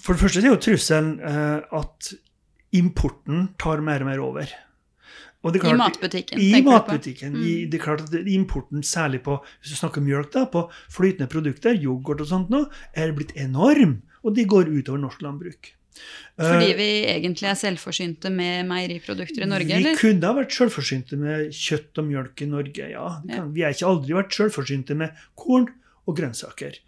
For 0.00 0.16
det 0.16 0.22
første 0.22 0.40
er 0.40 0.48
jo 0.48 0.60
trusselen 0.64 1.18
uh, 1.20 1.80
at 1.82 2.14
importen 2.72 3.50
tar 3.60 3.84
mer 3.84 4.00
og 4.00 4.08
mer 4.08 4.22
over. 4.24 4.54
Klart, 5.42 5.64
I 5.66 5.74
matbutikken. 5.74 6.40
I 6.40 6.62
matbutikken. 6.62 7.34
Mm. 7.34 7.42
I, 7.42 7.52
det 7.66 7.80
er 7.80 7.82
klart 7.82 8.04
at 8.06 8.28
Importen, 8.30 8.84
særlig 8.86 9.24
på 9.26 9.40
hvis 9.42 9.74
du 9.74 9.80
snakker 9.80 10.04
mjølk, 10.04 10.30
da, 10.32 10.44
på 10.46 10.68
flytende 10.94 11.26
produkter, 11.28 11.74
yoghurt 11.74 12.22
og 12.22 12.30
sånt, 12.30 12.52
nå, 12.54 12.62
er 12.94 13.12
blitt 13.16 13.34
enorm. 13.34 13.98
Og 14.22 14.36
de 14.36 14.46
går 14.48 14.70
utover 14.70 15.02
norsk 15.02 15.22
landbruk. 15.24 15.72
Fordi 16.40 16.70
eh, 16.70 16.76
vi 16.78 16.88
egentlig 17.10 17.50
er 17.50 17.58
selvforsynte 17.60 18.30
med 18.32 18.64
meieriprodukter 18.70 19.44
i 19.44 19.50
Norge? 19.50 19.68
Vi 19.68 19.78
eller? 19.80 19.98
kunne 20.00 20.30
ha 20.30 20.38
vært 20.38 20.56
selvforsynte 20.56 21.18
med 21.20 21.52
kjøtt 21.56 22.00
og 22.00 22.08
mjølk 22.08 22.44
i 22.44 22.48
Norge, 22.48 22.88
ja. 22.94 23.06
ja. 23.28 23.44
Vi 23.52 23.64
har 23.66 23.76
ikke 23.76 23.90
aldri 23.90 24.16
vært 24.16 24.38
selvforsynte 24.38 24.96
med 24.98 25.24
korn 25.38 25.68
og 26.08 26.16
grønnsaker. 26.18 26.78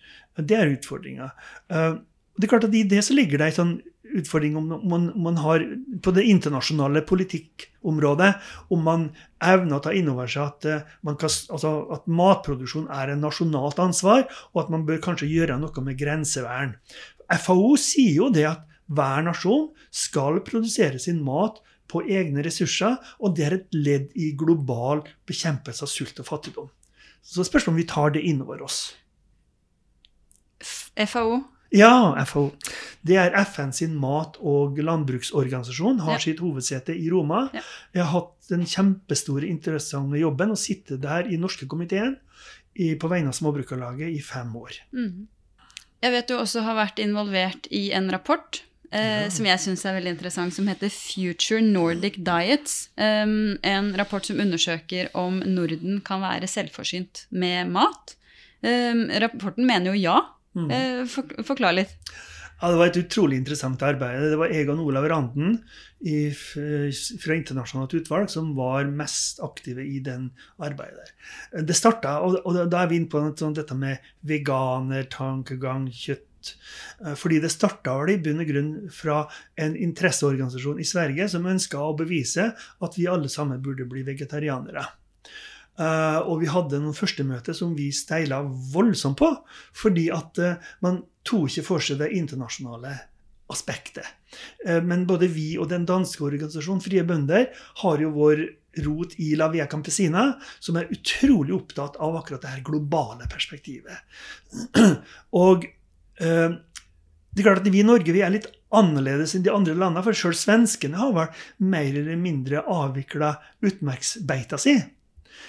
Det 0.40 0.56
er 0.58 0.72
utfordringa. 0.72 1.30
Eh, 1.70 1.90
det 2.34 2.48
er 2.48 2.54
klart 2.56 2.66
at 2.66 2.74
I 2.74 2.86
det 2.90 3.04
så 3.06 3.14
ligger 3.14 3.38
det 3.42 3.52
en 3.52 3.58
sånn 3.60 3.74
utfordring 4.14 4.56
om 4.58 4.66
man, 4.88 5.06
man, 5.16 5.38
har 5.42 5.62
på 6.02 6.12
det 6.14 6.26
internasjonale 6.30 7.02
politikkområdet 7.08 8.30
om 8.74 8.84
man 8.86 9.06
evner 9.42 9.78
å 9.78 9.82
ta 9.82 9.94
inn 9.96 10.10
over 10.12 10.30
seg 10.30 10.44
at, 10.52 10.86
kan, 11.04 11.32
altså 11.56 11.72
at, 11.94 12.06
matproduksjon 12.06 12.86
er 12.94 13.14
en 13.14 13.24
nasjonalt 13.24 13.80
ansvar, 13.82 14.26
og 14.52 14.64
at 14.64 14.70
man 14.74 14.84
bør 14.86 15.02
kanskje 15.04 15.30
gjøre 15.32 15.58
noe 15.60 15.84
med 15.86 15.98
grensevern. 16.00 16.76
FAO 17.30 17.74
sier 17.80 18.16
jo 18.18 18.30
det 18.32 18.46
at 18.48 18.64
hver 18.92 19.24
nasjon 19.24 19.70
skal 19.94 20.42
produsere 20.44 21.00
sin 21.00 21.22
mat 21.24 21.60
på 21.88 22.02
egne 22.04 22.44
ressurser, 22.44 22.96
og 23.20 23.36
det 23.36 23.46
er 23.46 23.56
et 23.58 23.76
ledd 23.76 24.12
i 24.16 24.32
global 24.36 25.04
bekjempelse 25.28 25.84
av 25.84 25.92
sult 25.92 26.20
og 26.20 26.28
fattigdom. 26.28 26.68
Så 27.24 27.44
spørsmålet 27.46 27.72
om 27.72 27.80
vi 27.80 27.88
tar 27.88 28.14
det 28.16 28.24
innover 28.28 28.64
oss. 28.64 28.94
FAO? 30.60 31.42
Ja, 31.74 32.14
FAO. 32.28 32.52
Det 33.02 33.16
er 33.18 33.34
FN 33.42 33.72
sin 33.74 33.96
mat- 33.98 34.36
og 34.38 34.78
landbruksorganisasjon. 34.78 36.02
Har 36.04 36.18
ja. 36.18 36.22
sitt 36.22 36.42
hovedsete 36.44 36.94
i 36.94 37.08
Roma. 37.10 37.48
Ja. 37.56 37.64
Jeg 37.96 38.04
har 38.04 38.12
hatt 38.12 38.50
den 38.52 38.62
kjempestore 38.68 39.48
interessante 39.50 40.20
jobben 40.20 40.54
å 40.54 40.60
sitte 40.60 41.00
der 41.00 41.26
i 41.26 41.40
norske 41.40 41.66
komiteen 41.70 42.16
på 42.74 43.10
vegne 43.10 43.30
av 43.30 43.36
Småbrukarlaget 43.38 44.14
i 44.14 44.22
fem 44.22 44.54
år. 44.58 44.78
Mm. 44.94 45.26
Jeg 46.04 46.12
vet 46.12 46.28
du 46.28 46.36
også 46.36 46.64
har 46.66 46.76
vært 46.76 47.00
involvert 47.00 47.68
i 47.72 47.86
en 47.96 48.10
rapport 48.12 48.58
eh, 48.92 49.24
ja. 49.24 49.30
som 49.32 49.46
jeg 49.48 49.62
syns 49.62 49.84
er 49.88 49.96
veldig 49.96 50.12
interessant, 50.16 50.52
som 50.52 50.68
heter 50.68 50.92
Future 50.92 51.62
Nordic 51.64 52.18
Diets. 52.26 52.90
Um, 53.00 53.56
en 53.64 53.88
rapport 53.96 54.26
som 54.26 54.42
undersøker 54.42 55.08
om 55.16 55.40
Norden 55.48 56.02
kan 56.04 56.20
være 56.24 56.50
selvforsynt 56.50 57.24
med 57.32 57.72
mat. 57.72 58.16
Um, 58.60 59.06
rapporten 59.24 59.64
mener 59.68 59.94
jo 59.94 60.02
ja. 60.02 60.18
Mm. 60.54 60.68
Eh, 60.70 61.02
for, 61.10 61.32
forklar 61.48 61.74
litt. 61.80 61.96
Ja, 62.60 62.70
Det 62.70 62.78
var 62.78 62.86
et 62.86 62.96
utrolig 62.96 63.38
interessant 63.40 63.82
arbeid. 63.82 64.22
Det 64.30 64.38
var 64.40 64.52
Egon 64.54 64.80
Olav 64.80 65.08
Randen 65.10 65.58
i, 66.00 66.30
fra 66.32 67.34
Internasjonalt 67.36 67.96
utvalg 67.98 68.30
som 68.30 68.52
var 68.56 68.86
mest 68.88 69.42
aktive 69.44 69.84
i 69.84 69.98
den 70.04 70.30
arbeidet. 70.58 71.12
der. 71.50 71.66
Det 71.66 71.76
starta, 71.76 72.20
og, 72.22 72.54
da 72.70 72.82
er 72.82 72.92
vi 72.92 73.00
inne 73.00 73.10
på 73.10 73.24
sånn, 73.36 73.56
dette 73.58 73.76
med 73.76 73.98
veganer, 74.22 75.08
tankegang, 75.10 75.90
kjøtt. 75.90 76.56
Eh, 77.04 77.14
fordi 77.16 77.40
det 77.40 77.52
starta 77.52 77.96
i 78.08 78.18
bunn 78.20 78.42
og 78.44 78.48
grunn 78.48 78.72
fra 78.92 79.22
en 79.56 79.76
interesseorganisasjon 79.76 80.80
i 80.80 80.88
Sverige 80.88 81.28
som 81.32 81.46
ønska 81.48 81.80
å 81.80 81.96
bevise 81.96 82.52
at 82.54 82.98
vi 82.98 83.08
alle 83.08 83.32
sammen 83.32 83.62
burde 83.64 83.88
bli 83.88 84.04
vegetarianere. 84.06 84.84
Uh, 85.74 86.20
og 86.30 86.38
vi 86.44 86.46
hadde 86.46 86.78
noen 86.78 86.94
førstemøter 86.94 87.56
som 87.56 87.72
vi 87.74 87.88
steila 87.94 88.44
voldsomt 88.46 89.18
på, 89.18 89.30
fordi 89.74 90.06
at 90.14 90.38
uh, 90.38 90.68
man 90.86 91.00
tok 91.26 91.48
ikke 91.50 91.66
for 91.66 91.82
seg 91.82 91.98
det 91.98 92.12
internasjonale 92.14 92.92
aspektet. 93.50 94.06
Uh, 94.62 94.78
men 94.86 95.02
både 95.08 95.26
vi 95.34 95.56
og 95.58 95.72
den 95.72 95.86
danske 95.88 96.22
organisasjonen 96.22 96.84
Frie 96.84 97.02
Bønder 97.06 97.50
har 97.82 98.04
jo 98.04 98.12
vår 98.14 98.44
rot 98.86 99.18
i 99.22 99.32
La 99.38 99.50
Via 99.50 99.66
Campesina, 99.70 100.28
som 100.62 100.78
er 100.78 100.90
utrolig 100.94 101.56
opptatt 101.58 101.98
av 102.02 102.20
akkurat 102.20 102.46
det 102.46 102.54
her 102.54 102.64
globale 102.66 103.26
perspektivet. 103.30 103.98
og 105.44 105.66
det 106.14 107.42
er 107.42 107.46
klart 107.46 107.62
at 107.64 107.70
vi 107.70 107.80
i 107.82 107.86
Norge 107.86 108.14
vi 108.14 108.22
er 108.22 108.30
litt 108.30 108.46
annerledes 108.74 109.34
enn 109.34 109.46
de 109.46 109.50
andre 109.54 109.74
landene, 109.74 110.02
for 110.06 110.14
sjøl 110.14 110.34
svenskene 110.38 110.98
har 110.98 111.14
vel 111.14 111.46
mer 111.70 111.94
eller 112.02 112.18
mindre 112.18 112.62
avvikla 112.70 113.32
utmarksbeita 113.66 114.58
si. 114.62 114.74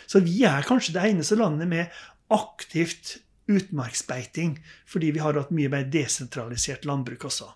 Så 0.07 0.21
vi 0.25 0.43
er 0.47 0.65
kanskje 0.67 0.95
det 0.95 1.05
eneste 1.09 1.37
landet 1.39 1.69
med 1.71 2.01
aktivt 2.33 3.17
utmarksbeiting, 3.51 4.57
fordi 4.89 5.11
vi 5.13 5.21
har 5.21 5.37
hatt 5.37 5.53
mye 5.53 5.69
mer 5.71 5.85
desentralisert 5.91 6.85
landbruk 6.89 7.27
også. 7.29 7.51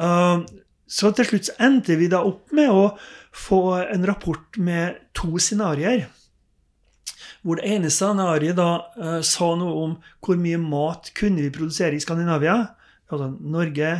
Uh, 0.00 0.46
så 0.90 1.12
til 1.14 1.28
slutt 1.28 1.52
endte 1.62 1.98
vi 1.98 2.08
da 2.10 2.22
opp 2.26 2.50
med 2.56 2.70
å 2.72 2.86
få 3.36 3.62
en 3.82 4.06
rapport 4.08 4.58
med 4.58 4.98
to 5.14 5.38
scenarioer. 5.38 6.08
Hvor 7.42 7.56
det 7.56 7.70
ene 7.72 7.92
scenarioet 7.92 8.58
da 8.58 8.70
uh, 8.98 9.20
sa 9.26 9.52
noe 9.58 9.84
om 9.84 9.96
hvor 10.22 10.40
mye 10.40 10.60
mat 10.60 11.12
kunne 11.16 11.44
vi 11.44 11.54
produsere 11.54 11.96
i 11.96 12.02
Skandinavia. 12.02 12.58
Altså 13.10 13.30
Norge, 13.40 13.94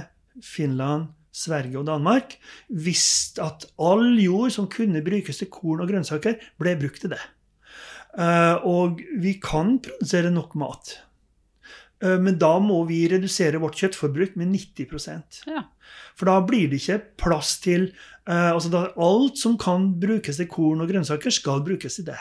Finland, 0.45 1.11
Sverige 1.35 1.79
og 1.81 1.87
Danmark. 1.89 2.37
Visste 2.69 3.43
at 3.47 3.67
all 3.79 4.19
jord 4.21 4.55
som 4.55 4.71
kunne 4.71 5.03
brukes 5.05 5.41
til 5.41 5.51
korn 5.53 5.83
og 5.83 5.91
grønnsaker, 5.91 6.39
ble 6.59 6.75
brukt 6.79 7.03
til 7.05 7.15
det. 7.15 7.23
Eh, 8.19 8.57
og 8.67 9.01
vi 9.23 9.37
kan 9.43 9.77
produsere 9.83 10.33
nok 10.35 10.57
mat. 10.59 10.97
Eh, 12.03 12.19
men 12.19 12.39
da 12.41 12.55
må 12.63 12.83
vi 12.89 13.05
redusere 13.11 13.61
vårt 13.63 13.79
kjøttforbruk 13.81 14.37
med 14.41 14.55
90 14.57 15.47
ja. 15.51 15.65
For 16.19 16.31
da 16.31 16.41
blir 16.47 16.71
det 16.71 16.81
ikke 16.81 17.01
plass 17.21 17.59
til 17.63 17.91
uh, 18.29 18.53
altså 18.53 18.71
da, 18.73 18.83
Alt 19.01 19.41
som 19.41 19.57
kan 19.59 19.89
brukes 20.01 20.39
til 20.39 20.49
korn 20.51 20.83
og 20.83 20.91
grønnsaker, 20.91 21.33
skal 21.35 21.65
brukes 21.67 21.99
til 21.99 22.07
det. 22.11 22.19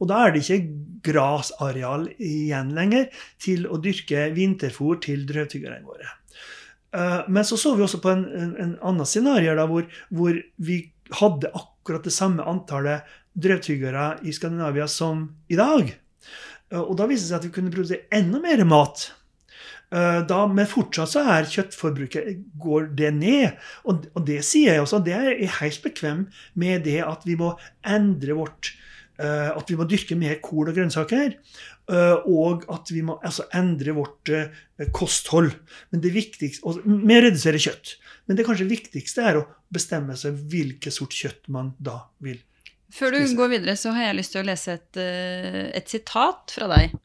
Og 0.00 0.08
da 0.10 0.22
er 0.24 0.32
det 0.32 0.42
ikke 0.42 1.10
grasareal 1.10 2.08
igjen 2.16 2.72
lenger 2.76 3.10
til 3.42 3.66
å 3.68 3.78
dyrke 3.82 4.30
vinterfôr 4.34 5.00
til 5.04 5.26
drøvtyggerne 5.28 5.82
våre. 5.86 6.08
Uh, 6.92 7.22
men 7.28 7.44
så 7.44 7.58
så 7.60 7.74
vi 7.76 7.84
også 7.84 8.02
på 8.04 8.12
en, 8.12 8.24
en, 8.36 8.56
en 8.60 8.74
annen 8.80 9.08
scenario 9.08 9.56
da, 9.58 9.68
hvor, 9.70 9.86
hvor 10.12 10.38
vi 10.62 10.80
hadde 11.18 11.52
akkurat 11.56 12.06
det 12.06 12.14
samme 12.14 12.46
antallet 12.48 13.06
drøvtyggere 13.38 14.06
i 14.28 14.34
Skandinavia 14.34 14.86
som 14.90 15.26
i 15.52 15.58
dag. 15.58 15.92
Eh, 16.72 16.80
og 16.80 16.96
da 16.98 17.08
viste 17.08 17.26
det 17.26 17.32
seg 17.32 17.40
at 17.40 17.48
vi 17.48 17.56
kunne 17.56 17.74
produsere 17.74 18.08
enda 18.14 18.40
mer 18.42 18.64
mat. 18.68 19.08
Eh, 19.92 20.20
da, 20.28 20.44
men 20.48 20.68
fortsatt 20.68 21.12
så 21.14 21.24
er 21.34 21.50
kjøttforbruket 21.52 22.46
går 22.62 22.92
det 22.98 23.12
ned. 23.16 23.58
Og, 23.84 24.06
og 24.16 24.28
det 24.28 24.40
sier 24.48 24.76
jeg 24.76 24.84
også. 24.84 25.02
Det 25.04 25.16
er 25.16 25.32
jeg 25.32 25.56
helt 25.60 25.82
bekvem 25.88 26.24
med 26.58 26.86
det 26.88 27.00
at 27.06 27.26
vi 27.28 27.36
må 27.40 27.54
endre 27.84 28.38
vårt 28.38 28.74
uh, 29.20 29.52
At 29.52 29.68
vi 29.70 29.76
må 29.78 29.84
dyrke 29.86 30.16
mer 30.18 30.40
korn 30.42 30.72
og 30.72 30.78
grønnsaker. 30.78 31.36
Og 32.30 32.62
at 32.72 32.88
vi 32.94 33.02
må 33.04 33.18
altså, 33.26 33.44
endre 33.54 33.92
vårt 33.94 34.30
kosthold. 34.96 35.50
Men 35.92 36.00
det 36.02 36.14
viktigste, 36.14 36.62
og 36.64 36.86
med 36.86 37.18
å 37.18 37.24
redusere 37.26 37.60
kjøtt. 37.60 37.96
Men 38.26 38.38
det 38.38 38.46
kanskje 38.46 38.70
viktigste 38.70 39.26
er 39.28 39.40
å 39.40 39.44
bestemme 39.74 40.16
seg 40.16 40.38
hvilket 40.48 40.94
sort 40.94 41.14
kjøtt 41.14 41.50
man 41.52 41.74
da 41.82 41.98
vil 42.24 42.40
før 42.92 43.16
du 43.16 43.34
går 43.38 43.56
videre, 43.56 43.76
så 43.80 43.94
har 43.96 44.08
jeg 44.10 44.20
lyst 44.20 44.36
til 44.36 44.42
å 44.44 44.48
lese 44.48 44.76
et, 44.78 45.00
eh, 45.00 45.64
et 45.78 45.88
sitat 45.88 46.54
fra 46.54 46.70
deg. 46.72 46.96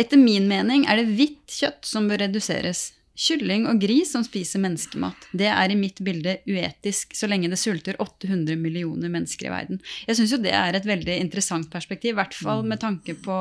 Etter 0.00 0.20
min 0.20 0.48
mening 0.48 0.86
er 0.88 1.00
det 1.00 1.12
hvitt 1.12 1.60
kjøtt 1.60 1.86
som 1.86 2.08
bør 2.08 2.24
reduseres. 2.24 2.92
Kylling 3.12 3.66
og 3.68 3.76
gris 3.82 4.08
som 4.14 4.22
spiser 4.24 4.62
menneskemat. 4.62 5.26
Det 5.36 5.50
er 5.52 5.70
i 5.70 5.76
mitt 5.76 5.98
bilde 6.00 6.38
uetisk 6.48 7.12
så 7.12 7.28
lenge 7.28 7.50
det 7.52 7.58
sulter 7.60 7.98
800 8.00 8.56
millioner 8.56 9.12
mennesker 9.12 9.50
i 9.50 9.52
verden. 9.52 9.82
Jeg 10.08 10.16
syns 10.16 10.32
jo 10.32 10.40
det 10.40 10.54
er 10.56 10.78
et 10.78 10.88
veldig 10.88 11.18
interessant 11.20 11.68
perspektiv, 11.70 12.14
i 12.14 12.18
hvert 12.22 12.34
fall 12.34 12.64
med 12.64 12.80
tanke 12.80 13.18
på 13.20 13.36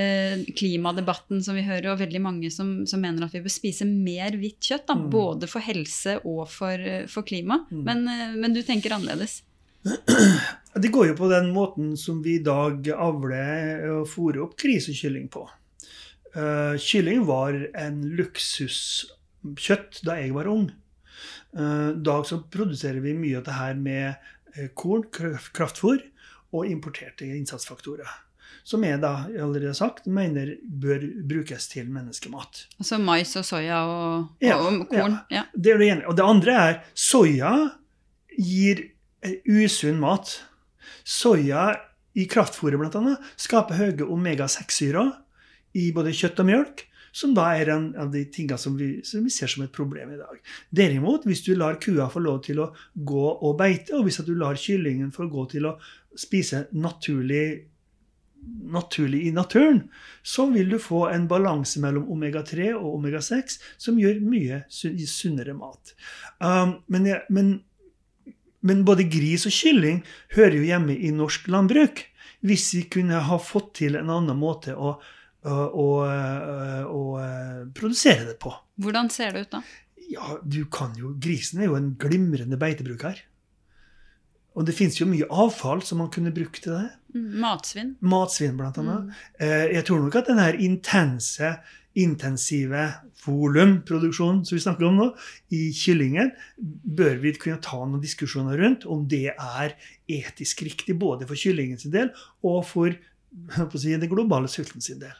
eh, 0.00 0.40
klimadebatten 0.56 1.44
som 1.44 1.60
vi 1.60 1.66
hører, 1.68 1.90
og 1.92 2.00
veldig 2.00 2.24
mange 2.24 2.50
som, 2.54 2.72
som, 2.88 3.04
mener 3.04 3.28
at 3.28 3.36
vi 3.36 3.44
bør 3.44 3.52
spise 3.52 3.84
mer 3.84 4.32
hvitt 4.40 4.64
kjøtt. 4.64 4.88
Da, 4.88 4.96
mm. 4.96 5.06
både 5.12 5.50
for 5.50 5.68
helse 5.68 6.16
og 6.24 6.46
for, 6.50 6.72
eh, 6.80 7.04
for 7.12 7.28
klima. 7.28 7.66
Mm. 7.68 7.82
Men, 7.84 8.04
eh, 8.08 8.28
men 8.40 8.56
du 8.56 8.64
tenker 8.64 8.96
annerledes? 8.96 9.42
Det 10.74 10.88
går 10.88 11.10
jo 11.10 11.16
på 11.16 11.28
den 11.28 11.50
måten 11.52 11.96
som 12.00 12.22
vi 12.24 12.38
i 12.38 12.44
dag 12.44 12.86
avler 12.94 13.82
og 13.92 14.06
fôrer 14.08 14.40
opp 14.44 14.54
krisekylling 14.60 15.28
på. 15.32 15.44
Uh, 16.32 16.78
kylling 16.80 17.26
var 17.28 17.58
en 17.76 17.98
luksuskjøtt 18.16 20.00
da 20.06 20.16
jeg 20.16 20.32
var 20.32 20.48
ung. 20.48 20.70
Uh, 21.52 21.92
I 21.92 22.00
dag 22.00 22.24
så 22.28 22.40
produserer 22.48 23.02
vi 23.04 23.12
mye 23.18 23.42
av 23.42 23.44
det 23.48 23.58
her 23.58 23.76
med 23.76 24.14
uh, 24.56 24.68
korn, 24.72 25.04
kraftfôr 25.12 26.00
og 26.52 26.68
importerte 26.70 27.28
innsatsfaktorer. 27.28 28.08
Som 28.64 28.86
jeg 28.86 29.00
da 29.02 29.26
allerede 29.26 29.74
sagt 29.74 30.06
mener 30.06 30.54
bør 30.62 31.04
brukes 31.28 31.66
til 31.68 31.90
menneskemat. 31.92 32.66
Altså 32.78 32.96
mais 33.02 33.34
og 33.36 33.44
soya 33.44 33.82
og, 33.90 34.26
ja, 34.40 34.56
og 34.56 34.86
korn? 34.88 35.18
Ja. 35.28 35.42
ja. 35.42 35.44
Det 35.52 35.74
er 35.74 35.82
det 35.82 35.88
ene. 35.90 36.08
Og 36.08 36.16
det 36.16 36.24
andre 36.24 36.58
er 36.70 36.82
soya 36.94 37.52
gir 38.38 38.86
usunn 39.46 40.00
mat. 40.02 40.34
Soya 41.04 41.70
i 42.14 42.26
kraftfôret 42.28 42.78
bl.a. 42.78 43.16
skaper 43.40 43.78
høye 43.78 44.06
omega-6-syrer 44.06 45.12
i 45.78 45.88
både 45.96 46.12
kjøtt 46.16 46.42
og 46.42 46.48
melk, 46.48 46.84
som 47.12 47.34
da 47.36 47.50
er 47.56 47.70
en 47.74 47.88
av 48.00 48.12
de 48.12 48.24
tingene 48.32 48.60
som 48.60 48.76
vi, 48.76 48.94
som 49.04 49.24
vi, 49.24 49.32
ser 49.32 49.50
som 49.52 49.64
et 49.64 49.72
problem 49.72 50.14
i 50.14 50.20
dag. 50.20 50.38
Derimot, 50.72 51.26
hvis 51.28 51.44
du 51.44 51.52
lar 51.56 51.80
kua 51.80 52.08
få 52.12 52.22
lov 52.24 52.40
til 52.46 52.62
å 52.64 52.70
gå 52.94 53.26
og 53.32 53.58
beite, 53.60 53.96
og 53.96 54.06
hvis 54.06 54.22
du 54.24 54.32
lar 54.36 54.60
kyllingen 54.60 55.12
få 55.12 55.28
gå 55.32 55.44
til 55.52 55.68
å 55.68 55.76
spise 56.18 56.66
naturlig, 56.72 57.68
naturlig 58.72 59.26
i 59.28 59.34
naturen, 59.34 59.84
så 60.24 60.48
vil 60.52 60.72
du 60.72 60.78
få 60.82 61.04
en 61.12 61.28
balanse 61.30 61.80
mellom 61.84 62.08
omega-3 62.12 62.72
og 62.74 62.96
omega-6 62.96 63.60
som 63.80 64.00
gjør 64.00 64.24
mye 64.24 64.64
sunnere 64.72 65.54
mat. 65.56 65.94
Um, 66.40 66.80
men, 66.92 67.12
men 67.28 67.54
men 68.66 68.84
både 68.86 69.06
gris 69.10 69.46
og 69.48 69.54
kylling 69.54 70.02
hører 70.36 70.58
jo 70.58 70.66
hjemme 70.68 70.96
i 70.96 71.12
norsk 71.14 71.48
landbruk. 71.52 72.04
Hvis 72.42 72.72
vi 72.74 72.82
kunne 72.90 73.20
ha 73.26 73.38
fått 73.38 73.74
til 73.82 73.98
en 73.98 74.10
annen 74.10 74.38
måte 74.38 74.74
å, 74.74 74.96
å, 75.46 75.56
å, 75.84 75.88
å 76.90 77.02
produsere 77.74 78.32
det 78.32 78.38
på. 78.42 78.54
Hvordan 78.82 79.10
ser 79.14 79.34
det 79.34 79.46
ut 79.46 79.56
da? 79.58 79.62
Ja, 80.10 80.38
du 80.42 80.64
kan 80.70 80.96
jo 80.98 81.14
Grisen 81.22 81.62
er 81.62 81.70
jo 81.70 81.78
en 81.78 81.92
glimrende 82.00 82.58
beitebruker. 82.58 83.20
Og 84.52 84.66
det 84.68 84.74
fins 84.76 84.98
jo 85.00 85.08
mye 85.08 85.28
avfall 85.32 85.80
som 85.86 86.02
man 86.02 86.10
kunne 86.12 86.32
brukt 86.34 86.62
til 86.64 86.74
det. 86.74 86.88
Mm, 87.14 87.28
Matsvinn. 87.40 87.94
Matsvinn, 88.04 88.58
blant 88.58 88.80
annet. 88.80 89.12
Mm. 89.38 89.38
Jeg 89.76 89.84
tror 89.88 90.02
nok 90.02 90.18
at 90.20 90.28
denne 90.28 90.48
intense, 90.64 91.54
intensive 91.98 92.84
volumproduksjonen 93.24 94.42
som 94.48 94.56
vi 94.56 94.62
snakker 94.64 94.88
om 94.88 94.98
nå, 94.98 95.08
i 95.54 95.70
kyllingen, 95.76 96.32
bør 96.58 97.20
vi 97.22 97.34
kunne 97.40 97.60
ta 97.64 97.80
noen 97.80 98.02
diskusjoner 98.02 98.60
rundt 98.60 98.86
om 98.88 99.04
det 99.08 99.30
er 99.32 99.76
etisk 100.10 100.64
riktig 100.66 100.98
både 101.00 101.28
for 101.28 101.38
kyllingens 101.38 101.88
del 101.92 102.10
og 102.44 102.64
for 102.68 102.96
si, 103.76 103.92
den 103.92 104.10
globale 104.10 104.50
sulten 104.52 104.84
sin 104.84 105.00
del. 105.00 105.14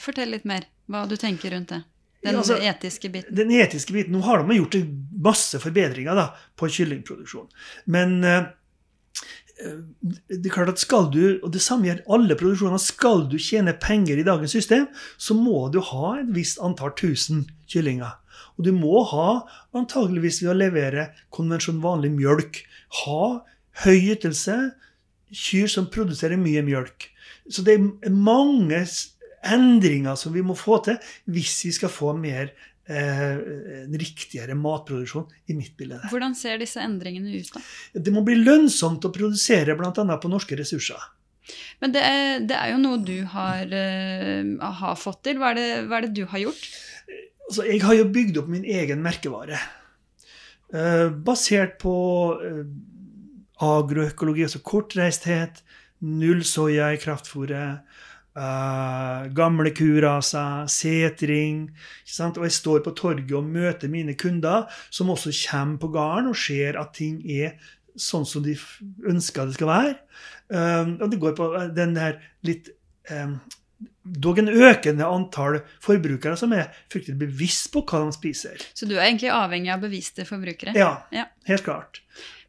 Fortell 0.00 0.34
litt 0.34 0.46
mer 0.48 0.66
hva 0.90 1.06
du 1.08 1.16
tenker 1.20 1.54
rundt 1.54 1.74
det. 1.74 1.82
Den 2.24 2.38
altså, 2.40 2.56
etiske 2.58 3.10
biten. 3.12 3.34
Den 3.36 3.50
etiske 3.54 3.94
biten, 3.94 4.16
Nå 4.16 4.22
har 4.24 4.42
de 4.42 4.58
gjort 4.58 4.78
masse 5.26 5.60
forbedringer 5.62 6.16
da, 6.18 6.30
på 6.58 6.68
kyllingproduksjon. 6.72 7.48
Men 7.92 8.16
eh, 8.24 8.48
det 10.28 10.42
er 10.44 10.52
klart 10.52 10.74
at 10.74 10.82
skal 10.82 11.08
du, 11.12 11.38
og 11.40 11.48
det 11.54 11.62
samme 11.64 11.88
gjelder 11.88 12.12
alle 12.12 12.36
produksjoner, 12.38 12.80
skal 12.82 13.24
du 13.30 13.38
tjene 13.40 13.76
penger 13.80 14.20
i 14.20 14.26
dagens 14.26 14.52
system, 14.52 14.88
så 15.16 15.36
må 15.38 15.68
du 15.72 15.80
ha 15.92 16.16
et 16.20 16.32
visst 16.36 16.60
antall 16.64 16.92
tusen 16.98 17.46
kyllinger. 17.70 18.18
Og 18.56 18.68
du 18.68 18.72
må 18.76 19.02
ha, 19.12 19.28
antageligvis 19.76 20.42
ved 20.42 20.52
å 20.52 20.58
levere 20.60 21.10
konvensjon 21.34 21.82
vanlig 21.84 22.12
mjølk, 22.16 22.62
ha 23.02 23.22
høy 23.84 24.12
ytelse, 24.16 24.56
kyr 25.32 25.68
som 25.72 25.88
produserer 25.92 26.40
mye 26.40 26.62
mjølk. 26.64 27.10
Så 27.48 27.64
det 27.66 27.76
er 27.76 28.12
mange 28.12 28.82
endringer 29.54 30.16
som 30.18 30.34
vi 30.34 30.44
må 30.44 30.56
få 30.58 30.80
til 30.86 30.96
hvis 31.32 31.58
vi 31.68 31.74
skal 31.76 31.92
få 31.92 32.14
mer 32.18 32.50
eh, 32.88 33.34
en 33.84 33.98
riktigere 33.98 34.56
matproduksjon 34.58 35.26
i 35.52 35.56
mitt 35.58 35.76
bilde. 35.78 36.00
Hvordan 36.12 36.36
ser 36.38 36.60
disse 36.62 36.82
endringene 36.82 37.34
ut, 37.36 37.52
da? 37.54 37.62
Det 37.98 38.14
må 38.14 38.24
bli 38.26 38.38
lønnsomt 38.40 39.06
å 39.06 39.12
produsere 39.14 39.76
bl.a. 39.78 39.92
på 39.92 40.32
norske 40.32 40.58
ressurser. 40.58 41.12
Men 41.82 41.92
det 41.94 42.02
er, 42.02 42.42
det 42.42 42.58
er 42.58 42.72
jo 42.72 42.82
noe 42.82 42.98
du 43.06 43.20
har, 43.30 43.70
eh, 43.70 44.42
har 44.80 44.98
fått 44.98 45.22
til. 45.28 45.38
Hva 45.42 45.54
er, 45.54 45.60
det, 45.60 45.70
hva 45.86 46.00
er 46.00 46.08
det 46.08 46.16
du 46.18 46.24
har 46.32 46.42
gjort? 46.48 46.68
Altså, 47.46 47.62
jeg 47.68 47.82
har 47.86 47.94
jo 47.94 48.10
bygd 48.10 48.40
opp 48.42 48.50
min 48.50 48.66
egen 48.66 49.04
merkevare. 49.04 49.60
Eh, 50.74 51.06
basert 51.26 51.78
på 51.82 51.94
agroøkologi, 53.62 54.44
altså 54.44 54.60
kortreisthet, 54.66 55.62
null 56.04 56.42
soya 56.44 56.90
i 56.92 57.00
kraftfôret, 57.00 57.84
eh, 58.36 59.26
gamle 59.36 59.72
kuraser, 59.76 60.68
setring. 60.70 61.66
Og 62.26 62.44
jeg 62.46 62.56
står 62.58 62.84
på 62.84 62.94
torget 62.98 63.32
og 63.36 63.48
møter 63.48 63.92
mine 63.92 64.14
kunder, 64.18 64.68
som 64.90 65.10
også 65.10 65.34
kommer 65.48 65.80
på 65.82 65.92
gården 65.96 66.30
og 66.32 66.38
ser 66.38 66.78
at 66.80 66.94
ting 66.96 67.20
er 67.24 67.56
sånn 67.96 68.26
som 68.28 68.44
de 68.44 68.54
ønsker 69.08 69.48
det 69.48 69.56
skal 69.56 69.70
være. 69.72 69.94
Uh, 70.46 70.94
og 71.02 71.08
det 71.10 71.18
går 71.18 71.32
på 71.34 71.46
eh, 71.58 71.70
den 71.74 71.96
der 71.96 72.20
litt 72.46 72.68
um, 73.10 73.40
Dog 74.06 74.38
en 74.38 74.46
økende 74.48 75.04
antall 75.04 75.56
forbrukere 75.82 76.36
som 76.38 76.52
er 76.54 76.68
fryktelig 76.92 77.18
bevisst 77.24 77.72
på 77.74 77.82
hva 77.82 78.04
de 78.04 78.14
spiser. 78.14 78.62
Så 78.78 78.86
du 78.86 78.94
er 78.94 79.08
egentlig 79.08 79.32
avhengig 79.34 79.72
av 79.74 79.82
bevisste 79.82 80.24
forbrukere? 80.28 80.76
Ja, 80.78 81.02
Ja. 81.12 81.26
helt 81.50 81.64
klart. 81.66 82.00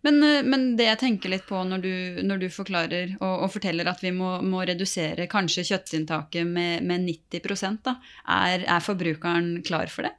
Men, 0.05 0.19
eh, 0.23 0.43
men 0.45 0.75
det 0.77 0.85
jeg 0.91 0.99
tenker 1.01 1.29
litt 1.33 1.47
på 1.49 1.63
når 1.65 1.81
du, 1.83 1.93
når 2.27 2.43
du 2.43 2.47
forklarer 2.53 3.15
og, 3.17 3.33
og 3.47 3.51
forteller 3.55 3.89
at 3.89 4.03
vi 4.05 4.11
må, 4.15 4.37
må 4.45 4.61
redusere 4.67 5.25
kanskje 5.31 5.65
kjøttinntaket 5.71 6.45
med, 6.47 6.83
med 6.85 7.07
90 7.07 7.81
da, 7.87 7.95
er, 8.37 8.63
er 8.67 8.83
forbrukeren 8.85 9.63
klar 9.67 9.89
for 9.93 10.07
det? 10.07 10.13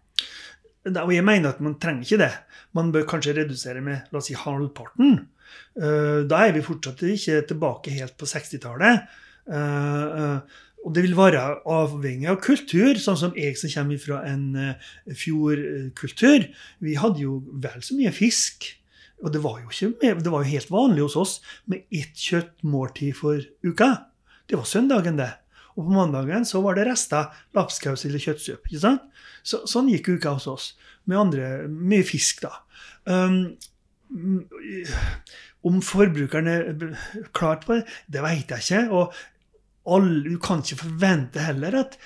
Da- 0.88 1.05
Og 1.07 1.12
jeg 1.14 1.25
mener 1.27 1.51
at 1.55 1.61
man 1.61 1.79
trenger 1.81 2.03
ikke 2.07 2.23
det. 2.25 2.33
Man 2.75 2.93
bør 2.95 3.07
kanskje 3.09 3.37
redusere 3.38 3.81
med 3.85 4.09
la 4.12 4.19
oss 4.21 4.29
si, 4.31 4.35
halvparten. 4.38 5.19
Uh, 5.79 6.25
Da 6.29 6.43
er 6.47 6.53
vi 6.57 6.62
fortsatt 6.64 7.03
ikke 7.09 7.43
tilbake 7.49 7.93
helt 7.95 8.17
på 8.21 8.27
60-tallet. 8.29 9.07
Uh, 9.49 10.07
uh, 10.21 10.64
Og 10.87 10.93
det 10.95 11.03
vil 11.07 11.17
være 11.19 11.41
avhengig 11.67 12.29
av 12.31 12.37
kultur, 12.45 12.95
sånn 13.03 13.17
som 13.19 13.33
jeg 13.37 13.57
som 13.59 13.71
kommer 13.73 13.99
fra 13.99 14.21
en 14.29 14.45
eh, 14.57 14.91
fjordkultur. 15.19 16.45
Vi 16.87 16.95
hadde 17.01 17.25
jo 17.25 17.41
vel 17.62 17.83
så 17.85 17.97
mye 17.99 18.12
fisk. 18.14 18.69
Og 19.25 19.33
det 19.35 19.43
var 19.43 19.59
jo, 19.63 19.73
ikke 19.73 20.15
det 20.23 20.33
var 20.33 20.45
jo 20.45 20.53
helt 20.53 20.71
vanlig 20.71 21.05
hos 21.07 21.17
oss 21.19 21.35
med 21.71 21.87
ett 21.91 22.19
kjøttmåltid 22.19 23.17
for 23.19 23.43
uka. 23.67 23.91
Det 24.49 24.59
var 24.59 24.69
søndagen, 24.69 25.19
det. 25.19 25.33
Og 25.79 25.87
på 25.87 25.95
mandagen 25.95 26.47
så 26.47 26.61
var 26.63 26.75
det 26.79 26.89
rester 26.89 27.31
lapskaus 27.55 28.05
eller 28.07 28.23
kjøttsuppe. 28.23 28.71
ikke 28.71 28.83
sant? 28.83 29.05
Så, 29.47 29.63
sånn 29.71 29.91
gikk 29.93 30.11
uka 30.17 30.35
hos 30.39 30.49
oss. 30.51 30.69
Med 31.09 31.21
andre, 31.21 31.51
mye 31.71 32.07
fisk, 32.07 32.43
da. 32.47 32.55
Um, 33.09 33.55
om 35.69 35.81
forbrukerne 35.85 36.55
er 36.59 36.99
klart 37.37 37.67
på 37.69 37.79
det, 37.79 37.87
det 38.11 38.25
vet 38.25 38.55
jeg 38.55 38.65
ikke. 38.65 38.83
Og 38.95 39.95
alle, 39.95 40.23
du 40.27 40.39
kan 40.43 40.65
ikke 40.65 40.83
forvente 40.83 41.47
heller 41.47 41.79
at, 41.85 41.99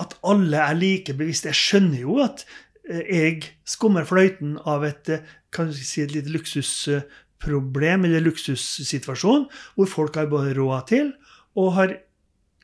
at 0.00 0.16
alle 0.26 0.62
er 0.62 0.78
like 0.78 1.16
bevisste. 1.18 1.50
Jeg 1.50 1.60
skjønner 1.60 2.04
jo 2.04 2.20
at 2.24 2.44
eh, 2.46 2.69
jeg 2.88 3.42
skummer 3.68 4.06
fløyten 4.08 4.56
av 4.68 4.84
et, 4.84 5.08
eh, 5.08 5.24
kan 5.52 5.72
si, 5.72 6.02
et 6.02 6.12
lite 6.14 6.30
luksusproblem 6.30 8.04
eller 8.04 8.20
luksussituasjon, 8.20 9.48
hvor 9.76 9.86
folk 9.86 10.14
har 10.16 10.30
både 10.30 10.54
råd 10.58 10.86
til 10.86 11.12
og 11.56 11.72
har 11.74 11.96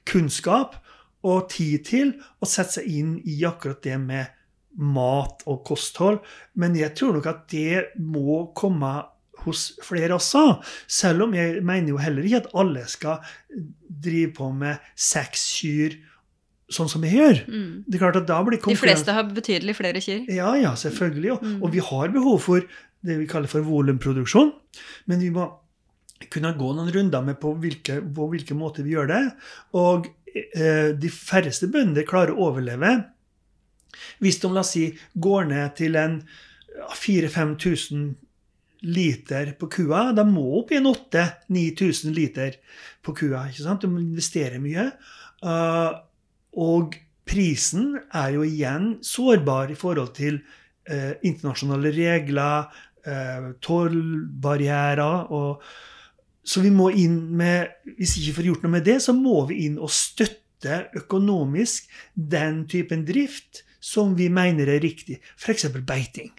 kunnskap 0.06 0.76
og 1.26 1.48
tid 1.50 1.84
til 1.84 2.14
å 2.40 2.46
sette 2.46 2.78
seg 2.78 2.86
inn 2.86 3.12
i 3.26 3.40
akkurat 3.44 3.82
det 3.82 3.98
med 4.00 4.26
mat 4.78 5.42
og 5.46 5.64
kosthold. 5.66 6.20
Men 6.54 6.76
jeg 6.76 6.94
tror 6.94 7.16
nok 7.16 7.26
at 7.26 7.46
det 7.50 7.98
må 7.98 8.52
komme 8.54 8.92
hos 9.44 9.72
flere 9.84 10.16
også. 10.16 10.60
Selv 10.86 11.26
om 11.26 11.34
jeg 11.34 11.62
mener 11.66 11.94
jo 11.94 12.02
heller 12.02 12.26
ikke 12.26 12.44
at 12.44 12.52
alle 12.54 12.84
skal 12.90 13.24
drive 13.88 14.32
på 14.36 14.50
med 14.54 14.82
seks 14.94 15.48
kyr 15.58 15.98
sånn 16.72 16.88
som 16.90 17.04
jeg 17.06 17.14
gjør. 17.14 17.40
Mm. 17.46 17.84
Det 17.86 17.94
er 17.94 18.02
klart 18.02 18.16
at 18.18 18.26
da 18.26 18.40
blir 18.42 18.58
De 18.62 18.74
fleste 18.76 19.12
har 19.14 19.24
betydelig 19.30 19.76
flere 19.78 20.00
kyr. 20.02 20.24
ja, 20.28 20.54
ja, 20.58 20.72
selvfølgelig. 20.74 21.32
Og, 21.36 21.42
Mm. 21.42 21.62
og 21.62 21.72
vi 21.72 21.78
har 21.78 22.08
behov 22.08 22.40
for 22.42 22.60
det 23.06 23.18
vi 23.18 23.26
kaller 23.26 23.46
for 23.48 23.60
volumproduksjon. 23.62 24.52
Men 25.06 25.20
vi 25.20 25.30
må 25.30 25.46
kunne 26.30 26.54
gå 26.58 26.74
noen 26.74 26.90
runder 26.92 27.22
med 27.22 27.38
på 27.40 27.54
hvilke, 27.60 28.00
på 28.14 28.28
hvilke 28.32 28.54
måter 28.56 28.82
vi 28.82 28.94
gjør 28.96 29.06
det. 29.08 29.32
Og 29.74 30.08
eh, 30.34 30.92
de 30.92 31.08
færreste 31.08 31.68
bønder 31.70 32.02
klarer 32.08 32.32
å 32.34 32.50
overleve 32.50 33.04
hvis 34.20 34.40
de 34.42 34.48
la 34.52 34.60
oss 34.60 34.72
si, 34.74 34.90
går 35.16 35.46
ned 35.48 35.74
til 35.78 35.94
en 35.96 36.18
ja, 36.76 36.88
4000-5000 36.92 38.14
liter 38.82 39.54
på 39.58 39.68
kua. 39.72 40.12
De 40.12 40.24
må 40.28 40.42
opp 40.60 40.72
i 40.72 40.76
en 40.80 40.86
8000-9000 40.90 42.12
liter 42.14 42.58
på 43.02 43.14
kua. 43.16 43.46
ikke 43.48 43.62
sant? 43.64 43.80
De 43.80 43.88
må 43.88 44.00
investere 44.02 44.60
mye. 44.60 44.90
Uh, 45.44 45.96
og 46.56 46.96
prisen 47.26 47.96
er 48.14 48.36
jo 48.36 48.46
igjen 48.46 48.96
sårbar 49.04 49.72
i 49.72 49.78
forhold 49.78 50.14
til 50.16 50.38
eh, 50.88 51.18
internasjonale 51.26 51.92
regler, 51.94 52.70
eh, 53.06 53.52
tollbarrierer 53.62 55.32
og 55.34 55.62
Så 56.46 56.60
vi 56.62 56.70
må 56.70 56.92
inn 56.94 57.34
med 57.34 57.72
Hvis 57.98 58.20
ikke 58.20 58.36
får 58.36 58.46
gjort 58.46 58.62
noe 58.62 58.74
med 58.76 58.84
det, 58.86 59.00
så 59.02 59.12
må 59.12 59.48
vi 59.48 59.64
inn 59.66 59.80
og 59.82 59.90
støtte 59.90 60.86
økonomisk 60.94 61.90
den 62.14 62.66
typen 62.70 63.02
drift 63.04 63.64
som 63.82 64.14
vi 64.18 64.28
mener 64.28 64.66
er 64.70 64.80
riktig. 64.80 65.18
F.eks. 65.38 65.66
beiting. 65.86 66.30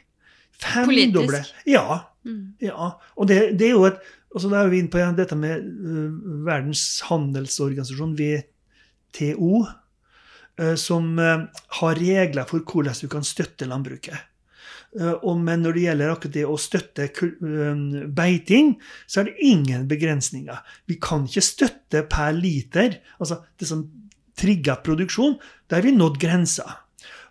Femdoble. 0.58 1.28
Politisk? 1.28 1.60
Ja. 1.68 2.08
Mm. 2.24 2.56
Ja, 2.60 2.94
og 3.16 3.28
det, 3.28 3.60
det 3.60 3.70
er 3.70 3.76
jo 3.76 3.86
et 3.88 4.00
altså 4.36 4.50
Da 4.52 4.62
er 4.62 4.72
vi 4.72 4.82
inne 4.82 4.92
på 4.92 5.00
dette 5.18 5.36
med 5.40 5.64
uh, 5.64 6.46
Verdens 6.46 7.02
handelsorganisasjon, 7.08 8.16
WTO, 8.20 9.66
som 10.80 11.20
øh, 11.20 11.46
har 11.80 12.00
regler 12.02 12.48
for 12.50 12.66
hvordan 12.66 12.98
du 13.02 13.08
kan 13.12 13.26
støtte 13.28 13.70
landbruket. 13.70 14.18
Og, 14.98 15.36
men 15.38 15.62
når 15.62 15.76
det 15.76 15.82
gjelder 15.84 16.10
akkurat 16.10 16.34
det 16.34 16.44
å 16.48 16.56
støtte 16.58 17.06
beiting, 18.18 18.72
så 19.06 19.20
er 19.20 19.28
det 19.28 19.46
ingen 19.46 19.84
begrensninger. 19.86 20.64
Vi 20.90 20.96
kan 21.04 21.28
ikke 21.28 21.44
støtte 21.44 22.02
per 22.10 22.32
liter. 22.34 22.96
altså 23.20 23.44
det 23.60 23.68
som 23.70 23.84
trigger 24.40 24.80
produksjon, 24.86 25.36
da 25.68 25.78
har 25.78 25.86
vi 25.86 25.94
nådd 25.94 26.18
grensa. 26.22 26.87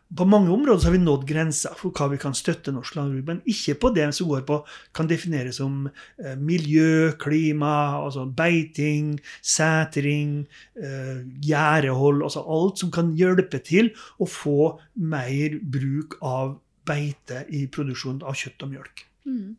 På 0.07 0.25
mange 0.25 0.53
områder 0.55 0.85
har 0.87 0.92
vi 0.95 1.01
nådd 1.03 1.25
grensa 1.27 1.73
for 1.75 1.90
hva 1.90 2.07
vi 2.12 2.19
kan 2.23 2.35
støtte 2.37 2.71
norsk 2.71 2.95
landbruk, 2.95 3.25
men 3.27 3.40
ikke 3.51 3.75
på 3.83 3.90
det 3.97 4.07
som 4.14 4.29
går 4.31 4.45
på 4.47 4.61
kan 4.95 5.09
defineres 5.11 5.59
som 5.59 5.88
eh, 5.90 6.37
miljø, 6.38 7.11
klima, 7.19 7.99
altså 8.05 8.23
beiting, 8.38 9.16
setring, 9.42 10.45
eh, 10.79 11.27
gjerdehold 11.42 12.23
Altså 12.23 12.45
alt 12.47 12.79
som 12.79 12.95
kan 12.95 13.11
hjelpe 13.19 13.59
til 13.66 13.90
å 14.23 14.31
få 14.31 14.77
mer 14.95 15.59
bruk 15.59 16.21
av 16.23 16.55
beite 16.87 17.42
i 17.51 17.66
produksjon 17.66 18.23
av 18.23 18.38
kjøtt 18.38 18.62
og 18.62 18.75
mjølk. 18.77 19.07
Mm. 19.27 19.57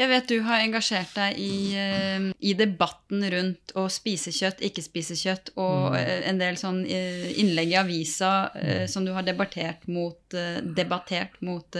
Jeg 0.00 0.08
vet 0.08 0.28
du 0.28 0.38
har 0.42 0.62
engasjert 0.64 1.12
deg 1.14 1.36
i, 1.38 1.74
eh, 1.76 2.24
i 2.40 2.54
debatten 2.58 3.22
rundt 3.30 3.74
å 3.76 3.84
spise 3.92 4.32
kjøtt, 4.32 4.62
ikke 4.64 4.82
spise 4.82 5.14
kjøtt, 5.14 5.52
og 5.56 5.92
Mm. 5.92 5.96
eh, 6.00 6.28
en 6.30 6.38
del 6.38 6.56
sånn 6.56 6.80
eh, 6.88 7.28
innlegg 7.38 7.70
i 7.74 7.76
avisa 7.76 8.32
som 8.88 9.04
du 9.04 9.12
har 9.12 9.22
debattert 9.22 9.86
mot, 9.88 10.18
debattert 10.30 11.36
mot 11.42 11.76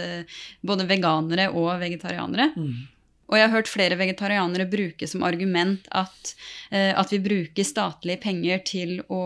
både 0.63 0.87
veganere 0.87 1.49
og 1.53 1.79
vegetarianere. 1.81 2.53
Mm. 2.55 2.87
Og 3.33 3.39
jeg 3.39 3.47
har 3.47 3.55
hørt 3.55 3.71
flere 3.71 3.97
vegetarianere 3.97 4.67
bruke 4.69 5.07
som 5.09 5.23
argument 5.25 5.87
at, 5.97 6.33
eh, 6.69 6.91
at 6.93 7.09
vi 7.09 7.17
bruker 7.23 7.65
statlige 7.65 8.21
penger 8.21 8.61
til 8.67 8.99
å, 9.09 9.23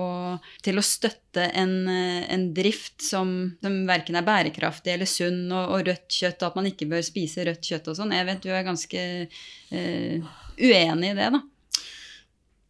til 0.64 0.80
å 0.80 0.86
støtte 0.86 1.50
en, 1.52 1.74
eh, 1.92 2.24
en 2.32 2.46
drift 2.56 3.04
som, 3.04 3.34
som 3.60 3.76
verken 3.90 4.16
er 4.16 4.24
bærekraftig 4.28 4.94
eller 4.96 5.12
sunn, 5.12 5.44
og, 5.52 5.76
og 5.76 5.92
rødt 5.92 6.08
kjøtt, 6.22 6.40
og 6.40 6.48
at 6.48 6.62
man 6.62 6.72
ikke 6.72 6.88
bør 6.94 7.04
spise 7.04 7.44
rødt 7.50 7.68
kjøtt 7.68 7.92
og 7.92 8.00
sånn. 8.00 8.16
Jeg 8.16 8.30
vet 8.32 8.48
du 8.48 8.50
er 8.56 8.66
ganske 8.70 9.04
eh, 9.28 10.32
uenig 10.56 11.12
i 11.12 11.20
det, 11.20 11.30
da. 11.36 11.44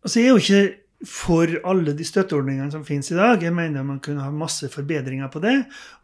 Altså, 0.01 0.17
jeg 0.17 0.25
er 0.25 0.33
jo 0.33 0.41
ikke 0.41 0.65
for 1.05 1.51
alle 1.69 1.93
de 1.93 2.05
støtteordningene 2.07 2.73
som 2.73 2.85
finnes 2.85 3.11
i 3.13 3.17
dag. 3.19 3.43
Jeg 3.45 3.53
mener 3.53 3.85
man 3.85 4.01
kunne 4.01 4.25
ha 4.25 4.33
masse 4.33 4.65
forbedringer 4.73 5.29
på 5.29 5.41
det. 5.43 5.57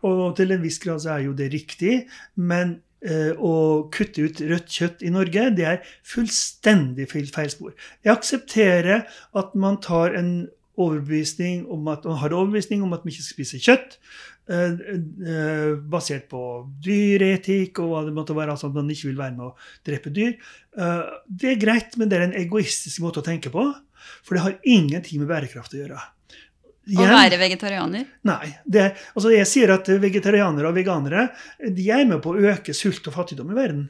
Og 0.06 0.36
til 0.38 0.54
en 0.54 0.62
viss 0.62 0.78
grad 0.84 1.02
så 1.02 1.16
er 1.16 1.24
jo 1.26 1.34
det 1.38 1.50
riktig. 1.56 2.04
Men 2.38 2.78
å 3.04 3.54
kutte 3.92 4.24
ut 4.24 4.42
rødt 4.48 4.70
kjøtt 4.72 5.02
i 5.04 5.12
Norge, 5.12 5.50
det 5.58 5.66
er 5.68 5.82
fullstendig 6.08 7.10
feil 7.12 7.28
feilspor. 7.28 7.74
Jeg 8.06 8.14
aksepterer 8.14 9.04
at 9.36 9.56
man 9.60 9.82
tar 9.84 10.16
en 10.16 10.30
overbevisning 10.80 11.66
om 11.72 11.88
at 11.92 12.06
man 12.08 12.18
har 12.22 12.34
overbevisning 12.34 12.84
om 12.84 12.94
at 12.96 13.04
man 13.06 13.14
ikke 13.14 13.26
spiser 13.28 13.62
kjøtt. 13.62 13.98
eh, 14.50 14.74
eh, 15.32 15.70
basert 15.88 16.26
på 16.28 16.40
dyreetikk 16.84 17.80
og 17.80 17.92
hva 17.94 18.02
det 18.04 18.16
måtte 18.16 18.36
være, 18.36 18.52
altså 18.52 18.68
at 18.68 18.76
man 18.76 18.90
ikke 18.92 19.08
vil 19.08 19.22
være 19.22 19.38
med 19.38 19.46
å 19.46 19.54
drepe 19.88 20.12
dyr. 20.12 20.34
Eh, 20.76 21.14
det 21.30 21.54
er 21.54 21.62
greit, 21.62 21.96
men 21.96 22.12
det 22.12 22.18
er 22.18 22.26
en 22.28 22.36
egoistisk 22.42 23.00
måte 23.06 23.22
å 23.22 23.28
tenke 23.28 23.54
på. 23.54 23.64
For 24.24 24.36
det 24.36 24.44
har 24.44 24.60
ingenting 24.68 25.22
med 25.22 25.32
bærekraft 25.32 25.78
å 25.78 25.80
gjøre. 25.80 26.02
Å 26.84 27.08
være 27.08 27.40
vegetarianer. 27.40 28.08
Nei. 28.28 28.54
Det, 28.68 28.90
altså 29.16 29.32
jeg 29.32 29.48
sier 29.48 29.72
at 29.78 29.88
vegetarianere 30.04 30.68
og 30.68 30.76
veganere 30.76 31.30
de 31.64 31.86
er 31.96 32.04
med 32.10 32.20
på 32.24 32.34
å 32.34 32.48
øke 32.52 32.76
sult 32.76 33.08
og 33.08 33.16
fattigdom 33.16 33.54
i 33.54 33.60
verden. 33.60 33.86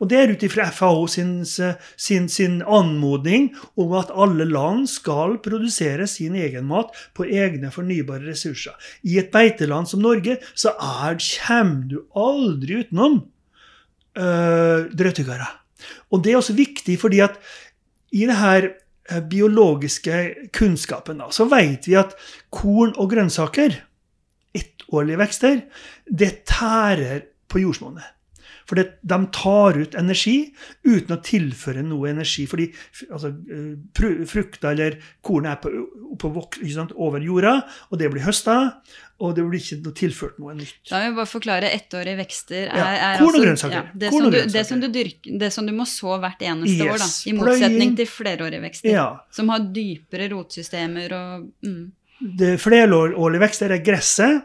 Og 0.00 0.08
det 0.10 0.18
er 0.18 0.32
ut 0.32 0.44
ifra 0.46 0.68
FAO 0.72 1.04
sin, 1.10 1.38
sin, 1.44 2.28
sin 2.32 2.58
anmodning 2.62 3.50
om 3.80 3.92
at 3.98 4.12
alle 4.12 4.46
land 4.48 4.88
skal 4.90 5.36
produsere 5.44 6.08
sin 6.10 6.36
egen 6.38 6.68
mat 6.68 6.94
på 7.16 7.28
egne 7.28 7.72
fornybare 7.74 8.24
ressurser. 8.28 8.76
I 9.04 9.18
et 9.22 9.32
beiteland 9.34 9.90
som 9.90 10.04
Norge 10.04 10.38
så 10.54 10.74
er, 10.76 11.20
kommer 11.20 11.86
du 11.92 11.98
aldri 12.16 12.82
utenom 12.84 13.20
øh, 14.16 14.88
drøvtyggere. 14.92 15.48
Og 16.12 16.24
det 16.24 16.32
er 16.32 16.40
også 16.40 16.56
viktig 16.56 16.98
fordi 17.00 17.22
at 17.24 17.40
i 18.16 18.24
det 18.28 18.38
her 18.38 18.70
eh, 18.70 18.82
biologiske 19.30 20.50
kunnskapen 20.56 21.22
så 21.30 21.46
vet 21.50 21.86
vi 21.88 21.96
at 21.98 22.16
korn 22.50 22.94
og 22.96 23.10
grønnsaker, 23.12 23.78
ettårlige 24.56 25.20
vekster, 25.20 25.64
det 26.06 26.44
tærer 26.48 27.26
på 27.50 27.62
jordsmonnet. 27.62 28.16
For 28.66 28.78
de 28.78 29.18
tar 29.34 29.78
ut 29.78 29.94
energi 29.98 30.36
uten 30.86 31.14
å 31.14 31.20
tilføre 31.22 31.84
noe 31.86 32.10
energi. 32.10 32.48
Fordi 32.50 32.66
altså, 33.06 33.30
eh, 33.30 33.76
frukta 34.26 34.72
eller 34.72 34.98
kornet 35.22 35.52
er 35.54 35.60
på, 35.62 35.70
på, 36.18 36.32
over 36.96 37.22
jorda, 37.22 37.60
og 37.90 38.00
det 38.00 38.10
blir 38.10 38.26
høsta, 38.26 38.56
og 39.18 39.32
det 39.36 39.44
blir 39.48 39.62
ikke 39.62 39.92
tilført 39.96 40.38
noe 40.42 40.52
nytt. 40.58 40.74
Da 40.90 40.98
vil 41.00 41.06
jeg 41.08 41.14
bare 41.16 41.30
forklare 41.30 41.70
ettårige 41.72 42.16
vekster. 42.18 42.66
Er, 42.68 42.76
Ja, 42.76 43.12
korn 43.16 43.28
og 43.28 43.34
altså- 43.34 43.44
grønnsaker. 43.44 43.76
Ja, 43.76 43.82
det, 43.94 44.10
Korn 44.10 44.18
som 44.20 44.26
og 44.26 44.32
du, 44.32 44.38
grønnsaker. 44.38 44.52
det, 44.58 44.66
som 44.66 44.80
du 44.80 44.88
dyrker, 44.92 45.38
det 45.38 45.52
som 45.52 45.66
du 45.66 45.72
må 45.72 45.86
så 45.88 46.18
hvert 46.20 46.42
eneste 46.42 46.84
Yes. 46.84 46.92
år, 46.92 46.98
da. 46.98 47.08
I 47.30 47.32
motsetning 47.38 47.78
Pløying. 47.78 47.96
til 47.96 48.06
flerårige 48.06 48.60
vekster. 48.60 48.90
Ja. 48.90 49.06
Som 49.32 49.48
har 49.48 49.58
dypere 49.60 50.28
rotsystemer 50.30 51.12
og 51.12 51.48
mm. 51.64 51.92
det 52.36 52.60
flerårlige 52.60 53.40
vekster 53.40 53.70
er 53.72 53.78
gresset, 53.84 54.42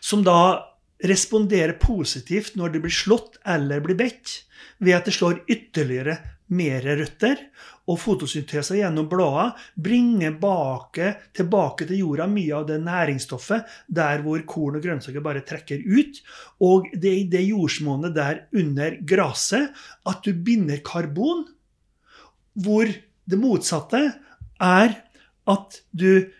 som 0.00 0.22
da 0.22 0.64
responderer 1.02 1.78
positivt 1.80 2.54
når 2.56 2.72
det 2.74 2.82
blir 2.82 2.94
slått 2.94 3.38
eller 3.46 3.80
blir 3.80 3.96
bedt, 3.96 4.44
ved 4.80 4.94
at 4.94 5.04
det 5.08 5.14
slår 5.14 5.40
ytterligere 5.48 6.18
mer 6.50 6.82
røtter. 6.82 7.36
Og 7.90 7.98
fotosyntese 7.98 8.76
gjennom 8.78 9.08
bladene 9.10 9.56
bringer 9.82 10.36
bake, 10.42 11.08
tilbake 11.34 11.88
til 11.88 12.02
jorda 12.04 12.28
mye 12.30 12.54
av 12.60 12.68
det 12.68 12.78
næringsstoffet 12.84 13.72
der 13.90 14.22
hvor 14.22 14.44
korn 14.46 14.78
og 14.78 14.84
grønnsaker 14.84 15.24
bare 15.24 15.42
trekker 15.46 15.82
ut. 15.82 16.20
Og 16.62 16.86
det 16.94 17.10
er 17.10 17.18
i 17.18 17.30
det 17.32 17.42
jordsmonnet 17.48 18.14
der 18.14 18.44
under 18.54 18.98
gresset 19.02 19.72
at 20.06 20.22
du 20.22 20.30
binder 20.46 20.78
karbon, 20.86 21.42
hvor 22.54 22.86
det 22.86 23.40
motsatte 23.40 24.04
er 24.62 24.94
at 25.50 25.82
du, 25.90 26.30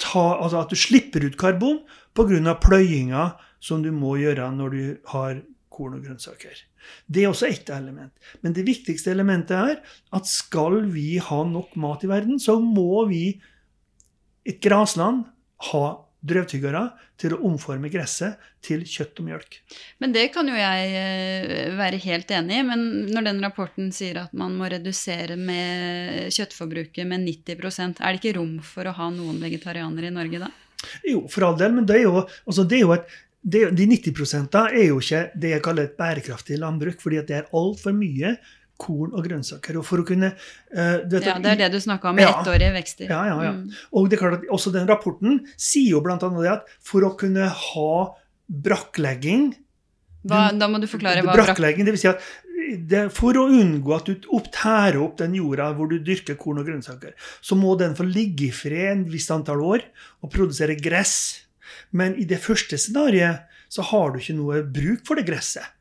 tar, 0.00 0.38
altså 0.40 0.62
at 0.62 0.72
du 0.72 0.78
slipper 0.78 1.26
ut 1.26 1.36
karbon 1.36 1.82
pga. 2.16 2.54
pløyinga 2.56 3.28
som 3.60 3.82
du 3.82 3.90
må 3.92 4.16
gjøre 4.22 4.48
når 4.54 4.70
du 4.70 4.82
har 5.12 5.42
korn 5.68 5.98
og 5.98 6.04
grønnsaker. 6.06 6.67
Det 7.06 7.24
er 7.24 7.30
også 7.30 7.48
ett 7.50 7.70
element. 7.74 8.12
Men 8.42 8.56
det 8.56 8.66
viktigste 8.66 9.12
elementet 9.14 9.56
er 9.58 9.96
at 10.14 10.28
skal 10.30 10.82
vi 10.92 11.18
ha 11.22 11.42
nok 11.46 11.76
mat 11.80 12.04
i 12.04 12.10
verden, 12.10 12.40
så 12.42 12.58
må 12.62 13.06
vi, 13.10 13.38
et 14.48 14.60
grasland, 14.64 15.26
ha 15.72 15.86
drøvtyggere 16.18 16.82
til 17.18 17.34
å 17.34 17.40
omforme 17.46 17.90
gresset 17.92 18.38
til 18.64 18.82
kjøtt 18.86 19.20
og 19.22 19.28
mjølk. 19.28 19.58
Men 20.02 20.14
det 20.14 20.28
kan 20.34 20.48
jo 20.50 20.56
jeg 20.58 20.88
eh, 20.98 21.76
være 21.78 22.00
helt 22.02 22.30
enig 22.34 22.58
i. 22.58 22.64
Men 22.66 22.84
når 23.14 23.28
den 23.30 23.42
rapporten 23.44 23.92
sier 23.94 24.22
at 24.24 24.34
man 24.38 24.56
må 24.58 24.70
redusere 24.70 25.38
med 25.38 26.34
kjøttforbruket 26.34 27.06
med 27.08 27.26
90% 27.26 28.02
er 28.02 28.16
det 28.16 28.22
ikke 28.22 28.38
rom 28.40 28.58
for 28.66 28.88
å 28.88 28.96
ha 28.98 29.10
noen 29.14 29.38
vegetarianere 29.42 30.10
i 30.10 30.16
Norge 30.18 30.42
da? 30.42 30.50
Jo, 31.06 31.24
for 31.30 31.48
all 31.48 31.56
del, 31.58 31.72
men 31.74 31.86
det 31.86 31.98
er 31.98 32.04
jo, 32.06 32.22
altså 32.46 32.64
det 32.68 32.78
er 32.78 32.84
jo 32.84 32.94
et 32.94 33.16
De 33.48 33.88
90 33.88 34.46
er 34.68 34.86
jo 34.90 35.00
ikke 35.00 35.24
det 35.40 35.52
jeg 35.54 35.64
kaller 35.64 35.88
et 35.88 35.98
bærekraftig 35.98 36.58
landbruk, 36.60 37.00
fordi 37.00 37.22
det 37.28 37.36
er 37.38 37.52
altfor 37.56 37.94
mye 37.96 38.36
korn 38.78 39.14
og 39.16 39.26
grønnsaker. 39.26 39.78
Og 39.80 39.86
for 39.86 40.02
å 40.02 40.06
kunne 40.06 40.32
uh, 40.32 40.96
du 41.02 41.18
vet 41.18 41.26
Ja, 41.26 41.36
det 41.42 41.54
er 41.54 41.62
det 41.64 41.70
du 41.74 41.80
snakka 41.82 42.12
om 42.12 42.20
Ja. 42.22 42.30
ettårige 42.38 42.72
vekster. 42.76 43.10
Ja, 43.10 43.24
ja, 43.30 43.38
ja. 43.48 43.54
Mm. 43.56 43.70
Og 43.92 44.08
det 44.08 44.18
er 44.18 44.24
klart 44.24 44.40
at 44.40 44.50
også 44.54 44.72
den 44.74 44.88
rapporten 44.90 45.40
sier 45.56 45.96
jo 45.96 46.02
annet 46.04 46.42
det 46.42 46.52
at 46.52 46.76
for 46.84 47.06
å 47.06 47.14
kunne 47.18 47.48
ha 47.48 47.94
brakklegging 48.48 49.50
Hva, 50.28 50.48
da 50.56 50.68
må 50.70 50.80
du 50.80 50.86
forklare 50.90 51.22
hva 51.22 51.34
brakk... 51.34 51.52
Brakklegging, 51.52 51.86
det 51.86 51.94
vil 51.94 52.00
si 52.00 52.08
at 52.10 52.22
det, 52.90 53.04
for 53.14 53.36
å 53.38 53.46
unngå 53.54 53.92
at 53.94 54.08
du 54.08 54.26
opptærer 54.34 54.98
opp 55.00 55.18
den 55.20 55.36
jorda 55.38 55.70
hvor 55.76 55.88
du 55.90 55.98
dyrker 56.04 56.36
korn 56.40 56.58
og 56.60 56.66
grønnsaker, 56.68 57.14
så 57.40 57.56
må 57.56 57.76
den 57.80 57.94
få 57.96 58.04
ligge 58.08 58.48
i 58.48 58.54
fred 58.54 58.90
en 58.92 59.04
visst 59.08 59.30
antall 59.32 59.62
år 59.64 59.84
og 60.24 60.32
produsere 60.34 60.76
gress. 60.76 61.46
Men 61.90 62.16
i 62.20 62.26
det 62.28 62.40
første 62.44 62.78
scenarioet 62.80 63.46
så 63.72 63.84
har 63.90 64.12
du 64.12 64.20
ikke 64.20 64.38
noe 64.38 64.62
bruk 64.64 65.04
for 65.06 65.18
det 65.18 65.26
gresset. 65.28 65.74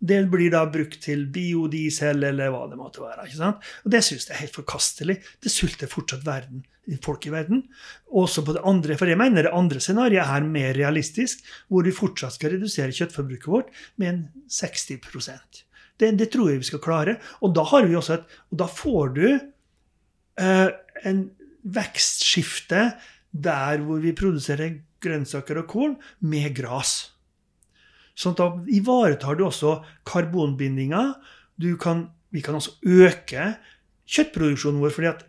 Det 0.00 0.22
blir 0.32 0.48
da 0.52 0.62
brukt 0.72 0.96
til 1.04 1.26
biodiesel 1.28 2.24
eller 2.30 2.52
hva 2.52 2.62
det 2.70 2.78
måtte 2.80 3.02
være. 3.04 3.26
ikke 3.26 3.36
sant? 3.36 3.64
Og 3.84 3.92
Det 3.92 4.00
syns 4.04 4.28
jeg 4.28 4.34
er 4.36 4.42
helt 4.46 4.56
forkastelig. 4.56 5.16
Det 5.44 5.52
sulter 5.52 5.90
fortsatt 5.92 6.24
verden, 6.24 6.62
folk 7.04 7.26
i 7.28 7.34
verden. 7.34 7.66
Også 8.08 8.44
på 8.46 8.56
det 8.56 8.64
andre, 8.64 8.96
for 8.96 9.12
jeg 9.12 9.20
mener 9.20 9.44
det 9.44 9.52
andre 9.52 9.80
scenarioet 9.80 10.24
er 10.24 10.48
mer 10.48 10.72
realistisk, 10.78 11.44
hvor 11.68 11.84
vi 11.84 11.92
fortsatt 11.92 12.38
skal 12.38 12.56
redusere 12.56 12.96
kjøttforbruket 12.96 13.52
vårt 13.52 13.74
med 14.00 14.08
en 14.08 14.22
60 14.48 14.96
det, 16.00 16.14
det 16.16 16.30
tror 16.32 16.50
jeg 16.50 16.62
vi 16.62 16.70
skal 16.70 16.82
klare. 16.82 17.16
Og 17.44 17.54
da, 17.56 17.64
har 17.68 17.84
vi 17.84 17.96
også 17.98 18.16
et, 18.18 18.36
og 18.52 18.60
da 18.62 18.68
får 18.72 19.14
du 19.16 19.26
eh, 20.40 20.68
en 21.10 21.24
vekstskifte 21.76 22.86
der 23.30 23.84
hvor 23.84 24.00
vi 24.02 24.16
produserer 24.16 24.80
grønnsaker 25.04 25.62
og 25.62 25.68
korn 25.70 25.96
med 26.20 26.52
gras. 26.56 27.12
Sånn 28.18 28.36
at 28.36 28.42
da 28.42 28.76
ivaretar 28.76 29.38
du 29.38 29.46
også 29.46 29.78
karbonbindinga. 30.08 31.04
Du 31.60 31.72
kan, 31.80 32.08
vi 32.34 32.42
kan 32.44 32.58
også 32.58 32.76
øke 32.84 33.54
kjøttproduksjonen 34.10 34.82
vår. 34.82 34.94
fordi 34.96 35.12
at 35.12 35.26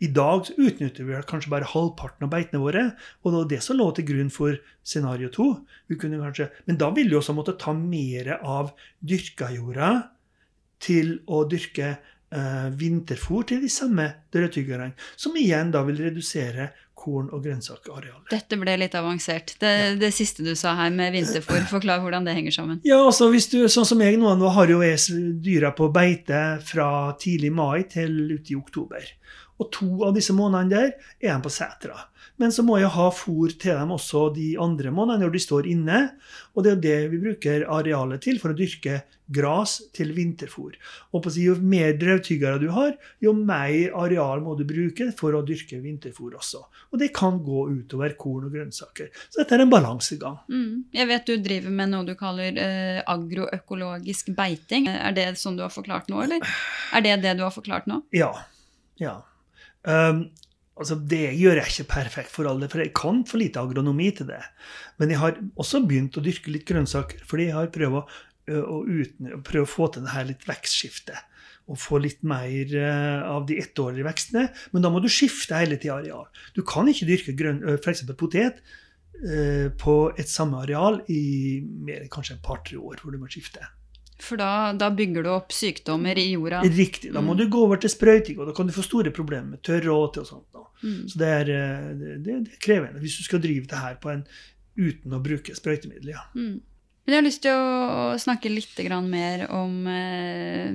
i 0.00 0.08
dag 0.08 0.48
utnytter 0.56 1.04
vi 1.04 1.18
kanskje 1.28 1.52
bare 1.52 1.68
halvparten 1.68 2.24
av 2.24 2.32
beitene 2.32 2.62
våre. 2.62 2.86
Og 3.20 3.32
det 3.32 3.36
var 3.36 3.50
det 3.50 3.60
som 3.64 3.76
lå 3.76 3.90
til 3.96 4.06
grunn 4.08 4.30
for 4.32 4.56
scenario 4.80 5.28
to. 5.28 5.50
Kanskje, 5.92 6.48
men 6.64 6.80
da 6.80 6.88
ville 6.96 7.12
vi 7.12 7.18
også 7.20 7.36
måtte 7.36 7.58
ta 7.60 7.74
mer 7.76 8.38
av 8.38 8.72
dyrka 9.04 9.50
jorda 9.52 9.90
til 10.80 11.18
å 11.28 11.44
dyrke 11.44 11.98
eh, 12.32 12.68
vinterfôr 12.76 13.46
til 13.50 13.60
de 13.64 13.70
samme 13.72 14.06
drøvtyggerne. 14.32 14.92
Som 15.16 15.36
igjen 15.40 15.72
da 15.74 15.82
vil 15.86 16.00
redusere 16.08 16.70
korn- 17.00 17.30
og 17.32 17.44
grønnsakarealet. 17.44 18.28
Dette 18.30 18.58
ble 18.60 18.74
litt 18.82 18.94
avansert. 18.98 19.54
Det, 19.60 19.72
det 20.00 20.10
siste 20.12 20.44
du 20.44 20.52
sa 20.58 20.74
her 20.78 20.92
med 20.94 21.14
vinterfôr, 21.16 21.62
forklar 21.74 22.02
hvordan 22.04 22.28
det 22.28 22.36
henger 22.36 22.56
sammen. 22.58 22.82
Ja, 22.84 23.00
altså 23.06 23.30
hvis 23.32 23.48
du, 23.52 23.62
sånn 23.72 23.88
som 23.88 24.02
jeg 24.04 24.20
nå, 24.20 24.34
nå 24.40 24.52
har 24.56 24.72
jo 24.72 24.82
jeg 24.84 25.00
dyra 25.44 25.72
på 25.76 25.88
beite 25.94 26.60
fra 26.66 26.90
tidlig 27.20 27.54
mai 27.56 27.86
til 27.88 28.36
ute 28.36 28.52
i 28.52 28.58
oktober. 28.58 29.08
Og 29.60 29.68
to 29.74 29.90
av 30.06 30.16
disse 30.16 30.34
månedene 30.36 30.72
der 30.72 30.94
er 31.20 31.34
de 31.36 31.44
på 31.44 31.52
setra. 31.52 31.98
Men 32.40 32.52
så 32.54 32.64
må 32.64 32.78
jeg 32.80 32.88
ha 32.94 33.06
fôr 33.12 33.52
til 33.60 33.76
dem 33.76 33.90
også 33.92 34.30
de 34.32 34.54
andre 34.60 34.92
månedene 34.94 35.26
når 35.26 35.34
de 35.34 35.42
står 35.44 35.68
inne. 35.68 35.98
Og 36.56 36.64
det 36.64 36.72
er 36.72 36.84
det 36.86 36.98
vi 37.12 37.20
bruker 37.20 37.66
arealet 37.68 38.22
til 38.24 38.40
for 38.40 38.54
å 38.54 38.56
dyrke 38.56 39.02
gras 39.30 39.76
til 39.94 40.14
vinterfôr. 40.16 40.74
Og 41.12 41.28
si, 41.30 41.44
Jo 41.44 41.54
mer 41.60 41.92
drøvtyggere 42.00 42.62
du 42.62 42.68
har, 42.74 42.96
jo 43.22 43.34
mer 43.36 43.92
areal 44.00 44.42
må 44.42 44.56
du 44.58 44.64
bruke 44.64 45.10
for 45.18 45.36
å 45.36 45.44
dyrke 45.46 45.82
vinterfôr 45.84 46.34
også. 46.40 46.64
Og 46.90 47.02
det 47.02 47.12
kan 47.14 47.38
gå 47.44 47.68
utover 47.70 48.16
korn 48.18 48.48
og 48.48 48.56
grønnsaker. 48.56 49.12
Så 49.28 49.42
dette 49.42 49.58
er 49.58 49.66
en 49.66 49.72
balansegang. 49.72 50.40
Mm. 50.48 50.90
Jeg 50.96 51.12
vet 51.12 51.28
du 51.28 51.36
driver 51.44 51.76
med 51.82 51.92
noe 51.92 52.08
du 52.08 52.16
kaller 52.18 52.56
eh, 52.56 53.00
agroøkologisk 53.04 54.32
beiting. 54.36 54.88
Er 54.90 55.12
det 55.16 55.34
sånn 55.38 55.60
du 55.60 55.66
har 55.66 55.74
forklart 55.74 56.08
nå, 56.08 56.24
eller? 56.24 56.54
Er 56.96 57.04
det 57.04 57.20
det 57.26 57.36
du 57.38 57.44
har 57.44 57.54
forklart 57.54 57.86
nå? 57.90 58.00
Ja. 58.16 58.32
ja. 58.98 59.20
Um, 59.88 60.28
Altså, 60.80 60.96
Det 60.96 61.34
gjør 61.36 61.58
jeg 61.60 61.68
ikke 61.68 61.92
perfekt 61.92 62.32
for 62.32 62.48
alle, 62.48 62.68
for 62.72 62.80
jeg 62.80 62.94
kan 62.96 63.20
for 63.28 63.40
lite 63.40 63.60
agronomi 63.60 64.08
til 64.16 64.30
det. 64.30 64.40
Men 64.98 65.12
jeg 65.12 65.20
har 65.20 65.40
også 65.60 65.82
begynt 65.84 66.16
å 66.16 66.24
dyrke 66.24 66.52
litt 66.54 66.64
grønnsaker, 66.68 67.20
fordi 67.28 67.50
jeg 67.50 67.56
har 67.58 67.72
prøvd 67.74 67.98
å, 67.98 68.04
å, 68.56 68.78
uten, 68.88 69.34
prøve 69.44 69.66
å 69.66 69.68
få 69.68 69.90
til 69.92 70.06
det 70.06 70.14
her 70.14 70.30
litt 70.30 70.46
vekstskiftet. 70.48 71.26
Og 71.70 71.78
få 71.78 72.00
litt 72.02 72.24
mer 72.26 72.72
av 73.28 73.44
de 73.46 73.58
ettårige 73.60 74.06
vekstene. 74.08 74.46
Men 74.72 74.86
da 74.86 74.90
må 74.90 75.02
du 75.04 75.10
skifte 75.12 75.60
hele 75.60 75.76
tida 75.78 76.00
areal. 76.00 76.24
Du 76.56 76.64
kan 76.66 76.88
ikke 76.90 77.10
dyrke 77.10 77.36
grønn, 77.36 77.60
f.eks. 77.76 78.06
potet 78.18 78.64
på 79.78 79.96
et 80.16 80.32
samme 80.32 80.64
areal 80.64 81.02
i 81.12 81.60
mer, 81.60 82.08
kanskje 82.10 82.38
et 82.38 82.42
par-tre 82.46 82.80
år, 82.80 83.04
hvor 83.04 83.12
du 83.12 83.20
må 83.20 83.28
skifte. 83.30 83.68
For 84.22 84.40
da, 84.40 84.72
da, 84.76 84.90
bygger 84.94 85.24
du 85.26 85.30
opp 85.32 85.54
sykdommer 85.54 86.18
i 86.18 86.30
jorda? 86.32 86.62
Riktig. 86.66 87.12
Da 87.14 87.22
må 87.24 87.34
mm. 87.34 87.40
du 87.40 87.44
gå 87.52 87.64
over 87.66 87.80
til 87.80 87.92
sprøyting, 87.92 88.40
og 88.40 88.50
da 88.50 88.54
kan 88.56 88.68
du 88.68 88.74
få 88.76 88.84
store 88.86 89.12
problemer 89.14 89.56
med 89.56 89.62
tørråte 89.66 90.24
og 90.24 90.28
sånt. 90.28 90.46
Mm. 90.82 91.04
Så 91.08 91.20
det 91.20 91.28
er, 91.28 91.52
eh, 91.52 91.86
det, 91.98 92.16
det 92.24 92.34
er, 92.36 92.58
krevende 92.62 93.02
hvis 93.02 93.18
du 93.20 93.26
skal 93.26 93.42
drive 93.44 93.68
det 93.68 93.80
her 93.80 93.98
på 94.00 94.12
en, 94.12 94.24
uten 94.80 95.16
å 95.16 95.22
bruke 95.24 95.56
sprøytemidler. 95.56 96.14
Ja. 96.14 96.26
Mm. 96.36 96.60
Men 97.10 97.16
jeg 97.16 97.22
har 97.24 97.26
lyst 97.26 97.40
til 97.42 97.56
å 97.58 98.18
snakke 98.22 98.50
litt 98.52 98.76
mer 99.02 99.40
om, 99.50 99.72
eh, 99.90 100.68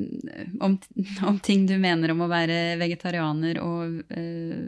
om, 0.59 0.73
om, 1.29 1.37
ting 1.39 1.63
du 1.63 1.77
mener 1.79 2.11
om 2.11 2.25
å 2.25 2.27
være 2.27 2.75
vegetarianer 2.75 3.61
og 3.63 4.01
øh, 4.11 4.65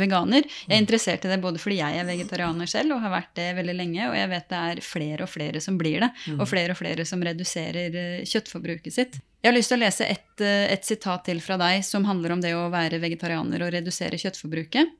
veganer. 0.00 0.48
Jeg 0.64 0.72
er 0.72 0.80
interessert 0.80 1.26
i 1.28 1.34
det 1.34 1.36
både 1.42 1.60
fordi 1.60 1.82
jeg 1.82 2.00
er 2.00 2.08
vegetarianer 2.08 2.72
selv 2.72 2.96
og 2.96 3.04
har 3.04 3.12
vært 3.12 3.36
det 3.36 3.50
veldig 3.60 3.76
lenge, 3.76 4.08
og 4.08 4.16
jeg 4.16 4.32
vet 4.32 4.48
det 4.48 4.62
er 4.70 4.82
flere 4.86 5.28
og 5.28 5.32
flere 5.34 5.60
som 5.60 5.76
blir 5.76 6.06
det, 6.06 6.08
og 6.38 6.40
mm. 6.46 6.50
flere 6.54 6.72
og 6.72 6.80
flere 6.80 7.08
som 7.12 7.28
reduserer 7.28 8.00
eh, 8.06 8.24
kjøttforbruket 8.24 8.96
sitt. 8.96 9.20
Jeg 9.44 9.52
har 9.52 9.58
lyst 9.58 9.74
til 9.74 9.82
å 9.82 9.84
lese 9.84 10.08
et, 10.08 10.40
et 10.40 10.88
sitat 10.88 11.28
til 11.28 11.44
fra 11.44 11.60
deg 11.60 11.84
som 11.84 12.08
handler 12.08 12.32
om 12.32 12.40
det 12.40 12.56
å 12.56 12.70
være 12.72 13.04
vegetarianer 13.04 13.68
og 13.68 13.76
redusere 13.76 14.24
kjøttforbruket. 14.24 14.96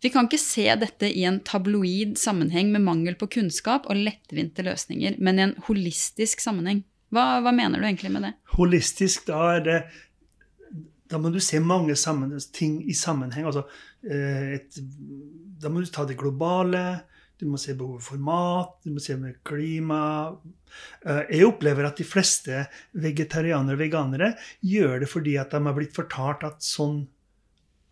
Vi 0.00 0.10
kan 0.12 0.28
ikke 0.28 0.40
se 0.40 0.64
dette 0.80 1.10
i 1.12 1.26
en 1.28 1.40
tabloid 1.44 2.16
sammenheng 2.18 2.70
med 2.72 2.84
mangel 2.86 3.16
på 3.20 3.28
kunnskap 3.36 3.88
og 3.90 4.00
lettvinte 4.00 4.64
løsninger, 4.64 5.18
men 5.20 5.38
i 5.38 5.44
en 5.48 5.58
holistisk 5.66 6.40
sammenheng. 6.40 6.84
Hva, 7.12 7.40
hva 7.44 7.52
mener 7.52 7.80
du 7.80 7.88
egentlig 7.88 8.12
med 8.14 8.24
det? 8.28 8.32
Holistisk, 8.54 9.26
da 9.28 9.42
er 9.56 9.66
det 9.66 9.80
Da 11.10 11.18
må 11.18 11.32
du 11.34 11.40
se 11.42 11.58
mange 11.58 11.96
ting 12.54 12.76
i 12.86 12.94
sammenheng. 12.94 13.48
Altså, 13.50 13.64
eh, 14.06 14.60
et, 14.60 14.76
da 15.58 15.68
må 15.68 15.82
du 15.82 15.90
ta 15.90 16.04
det 16.06 16.16
globale. 16.16 17.02
Du 17.40 17.48
må 17.50 17.58
se 17.58 17.74
behovet 17.74 18.04
for 18.04 18.20
mat, 18.22 18.76
du 18.84 18.92
må 18.94 19.00
se 19.02 19.16
med 19.18 19.40
klima. 19.42 20.30
Eh, 21.02 21.22
jeg 21.34 21.48
opplever 21.48 21.88
at 21.88 21.98
de 21.98 22.06
fleste 22.06 22.62
vegetarianere 22.94 23.74
og 23.74 23.80
veganere 23.80 24.28
gjør 24.62 25.00
det 25.02 25.08
fordi 25.10 25.34
at 25.40 25.50
de 25.50 25.64
har 25.66 25.74
blitt 25.74 25.96
fortalt 25.96 26.46
at 26.46 26.62
sånn 26.62 27.00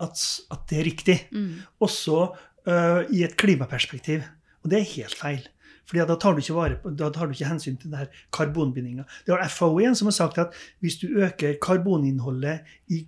at, 0.00 0.24
at 0.50 0.64
det 0.70 0.80
er 0.80 0.88
riktig. 0.88 1.18
Mm. 1.32 1.60
Også 1.84 2.24
uh, 2.68 3.00
i 3.14 3.22
et 3.26 3.36
klimaperspektiv. 3.36 4.26
Og 4.62 4.70
det 4.70 4.80
er 4.80 4.92
helt 4.94 5.18
feil. 5.18 5.46
Fordi 5.88 6.04
da 6.04 6.16
tar, 6.20 6.36
på, 6.82 6.90
da 6.92 7.08
tar 7.10 7.28
du 7.28 7.32
ikke, 7.32 7.48
hensyn 7.48 7.78
til 7.80 7.88
denne 7.88 8.10
karbonbindinga. 8.34 9.06
Det 9.24 9.32
var 9.32 9.48
FAO 9.48 9.78
igjen 9.80 9.96
som 9.96 10.10
har 10.10 10.16
sagt 10.18 10.40
at 10.42 10.56
hvis 10.84 10.98
du 11.00 11.06
øker 11.08 11.56
karboninnholdet 11.64 12.66
i 12.92 13.06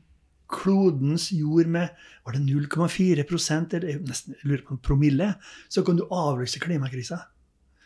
klodens 0.50 1.28
jord 1.32 1.68
med 1.70 1.92
var 2.24 2.34
det 2.34 2.40
0,4% 2.42 3.76
eller 3.76 4.00
nesten 4.08 4.34
jeg 4.34 4.48
lurer 4.48 4.64
på 4.66 4.74
en 4.74 4.82
promille, 4.82 5.28
så 5.68 5.84
kan 5.86 6.00
du 6.00 6.06
avlyse 6.10 6.58
klimakrisa. 6.62 7.20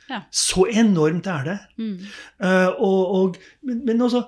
Ja. 0.08 0.22
Så 0.30 0.66
enormt 0.70 1.26
er 1.26 1.44
det. 1.48 1.58
Mm. 1.76 1.98
Uh, 2.38 2.70
og, 2.78 3.00
og, 3.18 3.36
men, 3.66 3.84
men 3.88 4.02
også 4.04 4.22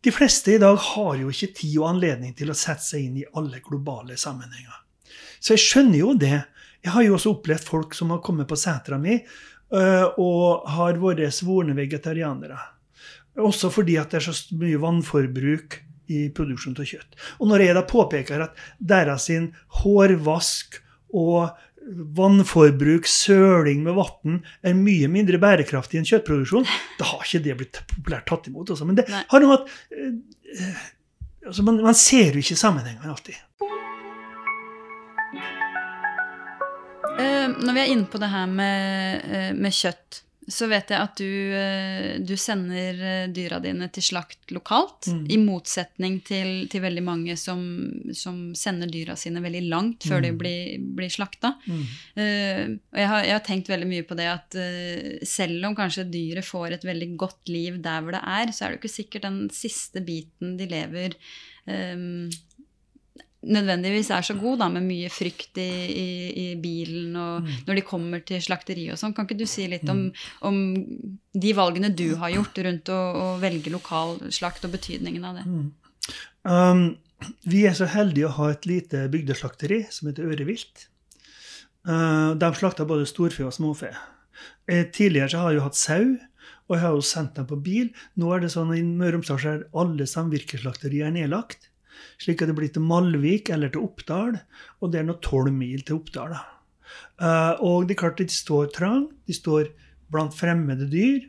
de 0.00 0.12
fleste 0.12 0.54
i 0.54 0.60
dag 0.60 0.76
har 0.76 1.16
jo 1.20 1.30
ikke 1.32 1.52
tid 1.58 1.76
og 1.80 1.90
anledning 1.90 2.32
til 2.36 2.52
å 2.52 2.56
sette 2.56 2.84
seg 2.86 3.04
inn 3.04 3.20
i 3.20 3.28
alle 3.36 3.60
globale 3.64 4.16
sammenhenger. 4.20 4.78
Så 5.40 5.56
jeg 5.56 5.64
skjønner 5.64 6.00
jo 6.00 6.14
det. 6.20 6.38
Jeg 6.80 6.94
har 6.94 7.04
jo 7.04 7.16
også 7.16 7.34
opplevd 7.34 7.68
folk 7.68 7.96
som 7.96 8.12
har 8.14 8.22
kommet 8.24 8.48
på 8.48 8.58
setra 8.60 8.96
mi 9.00 9.18
øh, 9.18 10.06
og 10.20 10.68
har 10.72 11.00
vært 11.02 11.36
svorne 11.36 11.76
vegetarianere. 11.76 12.58
Også 13.40 13.70
fordi 13.72 13.98
at 14.00 14.12
det 14.12 14.20
er 14.20 14.28
så 14.30 14.58
mye 14.60 14.80
vannforbruk 14.80 15.80
i 16.10 16.26
produksjon 16.34 16.78
av 16.80 16.88
kjøtt. 16.88 17.18
Og 17.38 17.50
når 17.50 17.66
jeg 17.66 17.76
da 17.76 17.84
påpeker 17.88 18.46
at 18.46 18.62
deres 18.80 19.28
hårvask 19.82 20.80
og 21.10 21.60
vannforbruk, 22.16 23.08
søling 23.08 23.82
med 23.84 23.96
vann, 23.96 24.40
er 24.62 24.76
mye 24.78 25.08
mindre 25.10 25.40
bærekraftig 25.42 26.00
enn 26.00 26.08
kjøttproduksjon, 26.08 26.68
da 26.98 27.08
har 27.12 27.24
ikke 27.24 27.42
det 27.44 27.56
blitt 27.58 27.82
populært 27.90 28.28
tatt 28.30 28.48
imot. 28.50 28.72
Også. 28.74 28.86
Men 28.88 29.00
det 29.00 29.06
Nei. 29.10 29.22
har 29.30 29.44
noe 29.44 29.58
at 29.58 29.70
uh, 29.96 30.82
altså 31.48 31.66
man, 31.66 31.80
man, 31.84 31.98
ser 31.98 32.34
jo 32.36 32.44
ikke 32.44 32.58
sammenhengen 32.60 33.10
alltid. 33.10 33.38
Uh, 37.20 37.48
når 37.60 37.72
vi 37.74 37.82
er 37.82 37.92
inne 37.92 38.08
på 38.10 38.20
det 38.22 38.30
her 38.32 38.50
med, 38.50 39.24
uh, 39.26 39.52
med 39.56 39.74
kjøtt 39.74 40.22
så 40.50 40.66
vet 40.70 40.90
jeg 40.90 40.98
at 40.98 41.20
du, 41.20 41.54
eh, 41.54 42.16
du 42.26 42.32
sender 42.38 42.98
eh, 43.06 43.28
dyra 43.32 43.60
dine 43.62 43.86
til 43.94 44.04
slakt 44.04 44.50
lokalt. 44.54 45.08
Mm. 45.10 45.22
I 45.30 45.38
motsetning 45.42 46.18
til, 46.26 46.66
til 46.70 46.82
veldig 46.84 47.04
mange 47.06 47.36
som, 47.40 47.62
som, 48.16 48.40
sender 48.58 48.90
dyra 48.90 49.16
sine 49.18 49.42
veldig 49.44 49.62
langt 49.70 50.08
før 50.08 50.20
mm. 50.20 50.26
de 50.26 50.32
blir, 50.42 50.88
blir 50.98 51.12
slakta. 51.12 51.54
Mm. 51.70 51.84
Uh, 52.18 52.64
og 52.90 52.98
jeg 53.02 53.10
har, 53.12 53.24
jeg 53.28 53.36
har, 53.36 53.44
tenkt 53.46 53.70
veldig 53.70 53.88
mye 53.90 54.06
på 54.06 54.18
det 54.18 54.26
at 54.30 54.58
uh, 54.58 55.22
selv 55.28 55.70
om 55.70 55.76
kanskje 55.78 56.08
dyret 56.10 56.46
får 56.46 56.76
et 56.76 56.86
veldig 56.86 57.10
godt 57.20 57.52
liv 57.52 57.78
der 57.82 58.02
hvor 58.02 58.16
det 58.16 58.22
er, 58.22 58.52
så 58.54 58.66
er 58.66 58.72
det 58.72 58.78
jo 58.78 58.82
ikke 58.82 58.98
sikkert 58.98 59.28
den 59.28 59.40
siste 59.54 60.02
biten 60.04 60.56
de 60.58 60.68
lever 60.70 61.16
um, 61.66 62.28
nødvendigvis 63.40 64.10
er 64.12 64.24
så 64.24 64.34
god, 64.36 64.58
da, 64.60 64.68
med 64.72 64.84
mye 64.84 65.08
frykt 65.12 65.58
i, 65.62 65.70
i, 65.88 66.08
i 66.42 66.46
bilen 66.60 67.14
og 67.16 67.46
mm. 67.46 67.52
når 67.68 67.78
de 67.78 67.84
kommer 67.86 68.24
til 68.26 68.42
slakteri 68.44 68.86
og 68.92 69.00
sånn. 69.00 69.14
Kan 69.16 69.28
ikke 69.28 69.38
du 69.40 69.46
si 69.48 69.64
litt 69.70 69.88
om, 69.88 70.06
mm. 70.10 70.26
om, 70.48 70.58
de 71.32 71.54
valgene 71.56 71.92
du 71.96 72.10
har 72.20 72.34
gjort 72.34 72.60
rundt 72.66 72.92
å, 72.92 72.98
å 72.98 73.26
velge 73.40 73.72
lokal 73.72 74.18
slakt, 74.34 74.66
og 74.68 74.74
betydningen 74.76 75.24
av 75.24 75.40
det? 75.40 75.46
Mm. 75.48 75.68
Um, 76.44 76.84
vi 77.48 77.64
er 77.68 77.76
så 77.76 77.88
heldige 77.88 78.28
å 78.28 78.36
ha 78.36 78.50
et 78.52 78.68
lite 78.68 79.06
bygdeslakteri 79.12 79.86
som 79.92 80.10
heter 80.10 80.28
Ørevilt. 80.28 80.88
Uh, 81.88 82.36
de 82.36 82.52
slakter 82.58 82.88
både 82.88 83.08
storfe 83.08 83.46
og 83.46 83.56
småfe. 83.56 83.94
Eh, 84.68 84.84
tidligere 84.92 85.32
så 85.32 85.40
har 85.40 85.54
jeg 85.54 85.60
jo 85.60 85.64
hatt 85.64 85.80
sau, 85.80 86.04
og 86.68 86.76
jeg 86.76 86.84
har 86.84 86.94
jo 86.96 87.08
sendt 87.08 87.40
dem 87.40 87.48
på 87.48 87.56
bil. 87.64 87.88
Nå 88.20 88.34
er 88.34 88.44
det 88.44 88.52
sånn 88.52 88.72
i 88.76 88.84
Møre 88.84 89.16
og 89.16 89.22
Romsdal 89.22 89.48
er 89.48 89.66
alle 89.80 90.06
samvirkeslakterier 90.08 91.12
nedlagt 91.14 91.69
slik 92.20 92.42
at 92.42 92.50
det 92.50 92.56
blir 92.58 92.72
til 92.72 92.86
Malvik 92.86 93.50
eller 93.54 93.72
til 93.72 93.84
Oppdal. 93.86 94.38
Og 94.80 94.92
det 94.92 95.02
er 95.02 95.06
nå 95.08 95.18
tolv 95.24 95.52
mil 95.54 95.84
til 95.84 96.00
Oppdal. 96.00 96.38
Uh, 97.20 97.54
og 97.60 97.86
det 97.86 97.94
er 97.94 98.00
klart 98.00 98.20
de 98.20 98.26
står 98.32 98.70
trang, 98.74 99.08
de 99.28 99.36
står 99.36 99.70
blant 100.12 100.34
fremmede 100.34 100.88
dyr. 100.90 101.26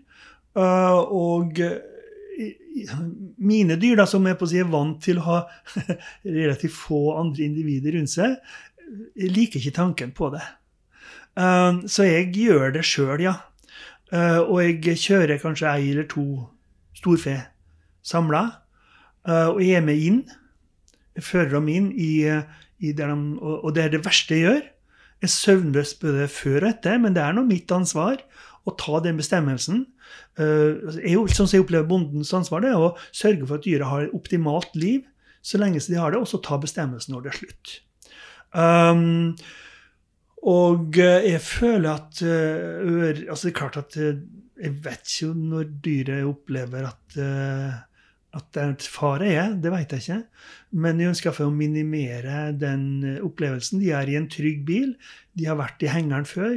Uh, 0.56 1.00
og 1.04 1.60
uh, 1.60 2.96
mine 3.38 3.78
dyr, 3.80 4.00
da, 4.00 4.08
som 4.08 4.26
er 4.28 4.38
på 4.40 4.48
å 4.48 4.52
si 4.52 4.62
er 4.62 4.72
vant 4.72 5.02
til 5.04 5.20
å 5.20 5.28
ha 5.28 5.40
relativt 6.24 6.78
få 6.78 7.04
andre 7.20 7.46
individer 7.50 7.98
rundt 7.98 8.14
seg, 8.14 8.38
liker 9.20 9.60
ikke 9.60 9.76
tanken 9.76 10.12
på 10.16 10.32
det. 10.34 10.44
så 11.88 12.04
jeg 12.04 12.32
gjør 12.36 12.74
det 12.76 12.82
sjøl, 12.84 13.22
ja. 13.24 13.34
og 14.12 14.58
jeg 14.60 14.98
kjører 15.00 15.40
kanskje 15.40 15.70
ei 15.70 15.92
eller 15.94 16.10
to 16.12 16.26
storfe 16.98 17.38
samla. 18.04 18.42
og 19.54 19.62
jeg 19.64 19.80
er 19.80 19.86
med 19.86 20.04
inn 20.04 20.20
fører 21.26 21.56
dem 21.56 21.70
inn 21.72 21.90
i, 21.94 22.28
i 22.82 22.94
de, 22.98 23.08
og, 23.42 23.72
det 23.76 23.86
er 23.86 23.96
det 23.96 24.04
verste 24.06 24.38
jeg 24.38 24.48
gjør. 24.48 24.64
Jeg 25.22 25.30
er 25.30 25.34
søvnløs 25.36 25.94
både 26.02 26.28
før 26.34 26.66
og 26.66 26.70
etter, 26.72 26.98
men 27.02 27.16
det 27.18 27.22
er 27.24 27.36
nå 27.38 27.46
mitt 27.46 27.72
ansvar 27.74 28.24
å 28.66 28.74
ta 28.78 29.02
den 29.06 29.20
bestemmelsen. 29.22 29.86
Uh, 30.40 30.92
jeg, 30.98 31.18
sånn 31.34 31.48
som 31.48 31.56
jeg 31.56 31.66
opplever 31.66 31.90
bondens 31.90 32.34
ansvar, 32.38 32.64
det 32.64 32.74
er 32.74 32.82
å 32.82 32.94
sørge 33.14 33.48
for 33.48 33.60
at 33.60 33.66
dyra 33.68 33.90
har 33.90 34.06
et 34.06 34.16
optimalt 34.18 34.74
liv 34.78 35.06
så 35.42 35.58
lenge 35.58 35.82
de 35.82 35.98
har 35.98 36.14
det, 36.14 36.22
og 36.22 36.30
så 36.30 36.38
ta 36.44 36.60
bestemmelsen 36.62 37.16
når 37.16 37.24
det 37.26 37.32
er 37.32 37.40
slutt. 37.40 37.72
Um, 38.54 39.06
og 40.52 40.98
jeg 40.98 41.40
føler 41.46 41.88
at 41.94 42.20
ør, 42.26 43.20
altså 43.30 43.48
Det 43.48 43.52
er 43.52 43.58
klart 43.58 43.78
at 43.80 43.96
jeg 43.96 44.74
vet 44.84 45.14
ikke 45.14 45.30
når 45.38 45.70
dyret 45.86 46.28
opplever 46.30 46.88
at 46.90 47.18
at 48.38 48.46
det 48.56 48.62
er 48.62 48.70
et 48.72 48.86
fare 48.88 49.28
er, 49.28 49.56
det 49.60 49.72
vet 49.74 49.92
jeg 49.92 50.04
ikke. 50.04 50.20
Men 50.84 51.00
de 51.00 51.10
ønsker 51.10 51.36
for 51.36 51.50
å 51.50 51.56
minimere 51.56 52.52
den 52.56 52.86
eh, 53.04 53.24
opplevelsen. 53.28 53.82
De 53.84 53.92
er 53.96 54.08
i 54.08 54.16
en 54.20 54.30
trygg 54.32 54.62
bil. 54.68 54.94
De 55.36 55.50
har 55.50 55.60
vært 55.60 55.84
i 55.84 55.92
hengeren 55.92 56.28
før. 56.28 56.56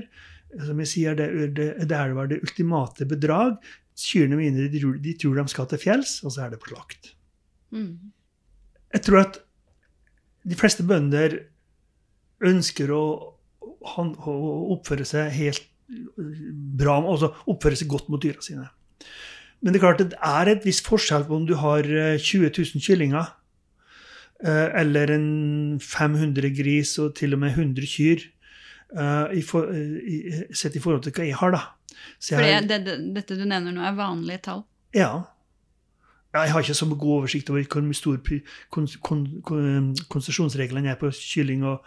Som 0.55 0.83
jeg 0.85 0.93
sier, 0.93 1.19
det, 1.19 1.27
det, 1.57 1.67
det 1.91 1.99
er 1.99 2.15
det 2.31 2.39
ultimate 2.47 3.09
bedrag. 3.11 3.59
Kyrne 3.99 4.39
mine 4.39 4.69
de 4.71 4.79
tror, 4.79 5.01
de 5.03 5.17
tror 5.19 5.41
de 5.41 5.47
skal 5.51 5.69
til 5.71 5.83
fjells, 5.83 6.17
og 6.23 6.35
så 6.35 6.47
er 6.47 6.55
det 6.55 6.63
pålagt. 6.63 7.13
Mm. 7.75 8.15
Jeg 8.95 9.07
tror 9.07 9.25
at 9.25 9.41
de 10.47 10.59
fleste 10.59 10.87
bønder 10.87 11.41
ønsker 12.45 12.91
å, 12.95 13.05
han, 13.97 14.15
å 14.15 14.35
oppføre 14.77 15.07
seg 15.09 15.33
helt 15.35 15.71
bra, 16.79 17.01
altså 17.01 17.33
oppføre 17.51 17.79
seg 17.79 17.91
godt 17.91 18.11
mot 18.13 18.23
dyra 18.23 18.43
sine. 18.45 18.69
Men 19.65 19.73
det 19.73 19.81
er 19.81 19.85
klart 19.87 20.03
det 20.03 20.21
er 20.21 20.51
et 20.53 20.67
visst 20.67 20.85
forskjell 20.85 21.25
på 21.25 21.39
om 21.41 21.47
du 21.49 21.55
har 21.57 21.87
20 22.21 22.51
000 22.53 22.85
kyllinger, 22.85 23.31
eh, 24.45 24.69
eller 24.81 25.15
en 25.15 25.81
500 25.81 26.53
gris 26.53 26.99
og 27.01 27.15
til 27.17 27.33
og 27.33 27.41
med 27.41 27.57
100 27.57 27.89
kyr, 27.89 28.27
eh, 28.93 29.39
i 29.41 29.43
for, 29.43 29.73
i, 29.73 30.19
sett 30.53 30.77
i 30.77 30.85
forhold 30.85 31.07
til 31.07 31.17
hva 31.17 31.29
jeg 31.31 31.41
har, 31.41 31.57
da. 31.57 31.63
Så 32.21 32.35
jeg, 32.35 32.43
For 32.61 32.69
det, 32.69 32.81
det, 32.85 32.99
dette 33.17 33.39
du 33.41 33.47
nevner 33.49 33.73
nå, 33.73 33.81
er 33.89 33.97
vanlige 33.97 34.45
tall? 34.51 34.67
Ja. 34.95 35.13
Jeg 36.35 36.51
har 36.51 36.65
ikke 36.65 36.77
så 36.77 36.89
god 36.91 37.21
oversikt 37.23 37.51
over 37.51 37.65
hvor 37.71 37.93
stor 37.95 38.17
kon, 38.75 38.89
kon, 39.07 39.27
kon, 39.47 39.93
konsesjonsreglene 40.11 40.91
er 40.91 40.99
på 40.99 41.09
kylling 41.15 41.63
og, 41.65 41.87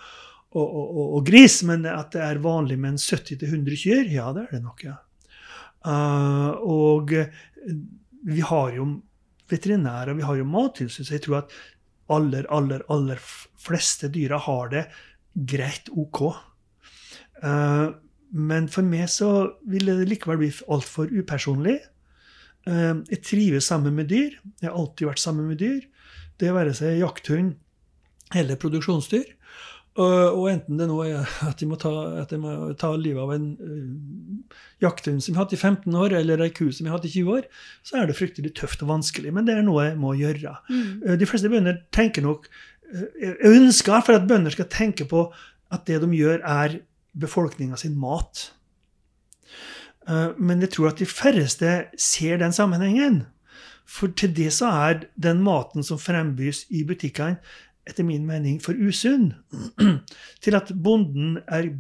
og, 0.56 0.66
og, 0.66 1.02
og, 1.18 1.26
gris, 1.28 1.60
men 1.68 1.86
at 1.86 2.16
det 2.16 2.24
er 2.24 2.40
vanlig 2.42 2.80
med 2.80 2.96
en 2.96 3.02
70-100 3.02 3.82
kyr, 3.84 4.08
ja, 4.10 4.32
det 4.34 4.48
er 4.48 4.56
det 4.58 4.64
nok. 4.64 4.88
ja. 4.88 5.02
Uh, 5.88 6.58
og 6.68 7.14
vi 8.28 8.44
har 8.46 8.74
jo 8.76 8.88
veterinærer, 9.52 10.18
vi 10.18 10.26
har 10.28 10.40
jo 10.40 10.48
Mattilsynet, 10.48 11.08
så 11.08 11.16
jeg 11.16 11.24
tror 11.26 11.42
at 11.42 11.54
aller, 12.12 12.48
aller, 12.54 12.84
aller 12.92 13.20
fleste 13.60 14.10
dyra 14.14 14.40
har 14.44 14.72
det 14.74 14.84
greit 15.48 15.92
OK. 15.94 16.24
Uh, 17.44 17.94
men 18.34 18.68
for 18.72 18.88
meg 18.88 19.08
så 19.12 19.30
ville 19.70 19.96
det 20.00 20.10
likevel 20.10 20.42
bli 20.42 20.52
altfor 20.74 21.12
upersonlig. 21.14 21.78
Uh, 22.68 23.04
jeg 23.12 23.24
trives 23.24 23.70
sammen 23.70 23.96
med 23.96 24.10
dyr. 24.12 24.36
Jeg 24.62 24.70
har 24.70 24.76
alltid 24.76 25.12
vært 25.12 25.24
sammen 25.24 25.48
med 25.52 25.62
dyr. 25.62 25.86
Det 26.38 26.54
være 26.54 26.76
seg 26.78 27.00
jakthund 27.02 27.56
eller 28.36 28.60
produksjonsdyr. 28.60 29.37
Og 29.98 30.44
enten 30.52 30.78
det 30.78 30.86
nå 30.90 30.98
er 31.06 31.24
at 31.48 31.58
de 31.58 31.68
må 31.70 31.78
ta, 31.82 31.92
må 32.38 32.54
ta 32.78 32.92
livet 33.00 33.22
av 33.24 33.32
en 33.34 33.48
uh, 33.58 34.58
jakthund 34.84 35.24
som 35.24 35.34
vi 35.34 35.40
har 35.40 35.48
hatt 35.48 35.56
i 35.58 35.60
15 35.60 35.98
år, 35.98 36.14
eller 36.20 36.44
ei 36.46 36.52
ku 36.54 36.68
som 36.70 36.86
vi 36.86 36.92
har 36.92 37.00
hatt 37.00 37.08
i 37.10 37.14
20 37.16 37.32
år, 37.34 37.48
så 37.88 37.98
er 37.98 38.10
det 38.10 38.18
fryktelig 38.20 38.54
tøft 38.60 38.84
og 38.86 38.92
vanskelig. 38.92 39.34
Men 39.34 39.48
det 39.48 39.56
er 39.58 39.66
noe 39.66 39.88
jeg 39.88 39.98
må 40.02 40.14
gjøre. 40.20 40.54
Mm. 40.70 40.92
Uh, 41.02 41.16
de 41.18 41.30
fleste 41.30 41.52
bønder 41.54 41.82
tenker 41.96 42.26
nok 42.26 42.50
Jeg 42.88 43.34
ønsker 43.44 44.00
for 44.06 44.16
at 44.16 44.30
bønder 44.30 44.54
skal 44.54 44.70
tenke 44.72 45.04
på 45.10 45.26
at 45.76 45.90
det 45.90 45.98
de 46.00 46.08
gjør, 46.16 46.40
er 46.40 46.78
befolkninga 47.20 47.76
sin 47.76 47.98
mat. 48.00 48.54
men 50.38 50.62
jeg 50.64 50.70
tror 50.72 50.94
at 50.94 51.02
de 51.02 51.06
færreste 51.06 51.72
ser 52.00 52.38
den 52.40 52.54
sammenhengen. 52.56 53.26
For 53.88 54.12
til 54.12 54.32
det 54.36 54.54
så 54.56 54.68
er 54.68 55.06
den 55.16 55.42
maten 55.44 55.84
som 55.84 56.00
frembys 56.00 56.66
i 56.70 56.84
butikkene, 56.88 57.40
etter 57.88 58.06
min 58.08 58.26
mening 58.28 58.60
for 58.64 58.78
usunn 58.78 59.32
til 60.44 60.58
at 60.58 60.72
bonden 60.74 61.38
er 61.48 61.72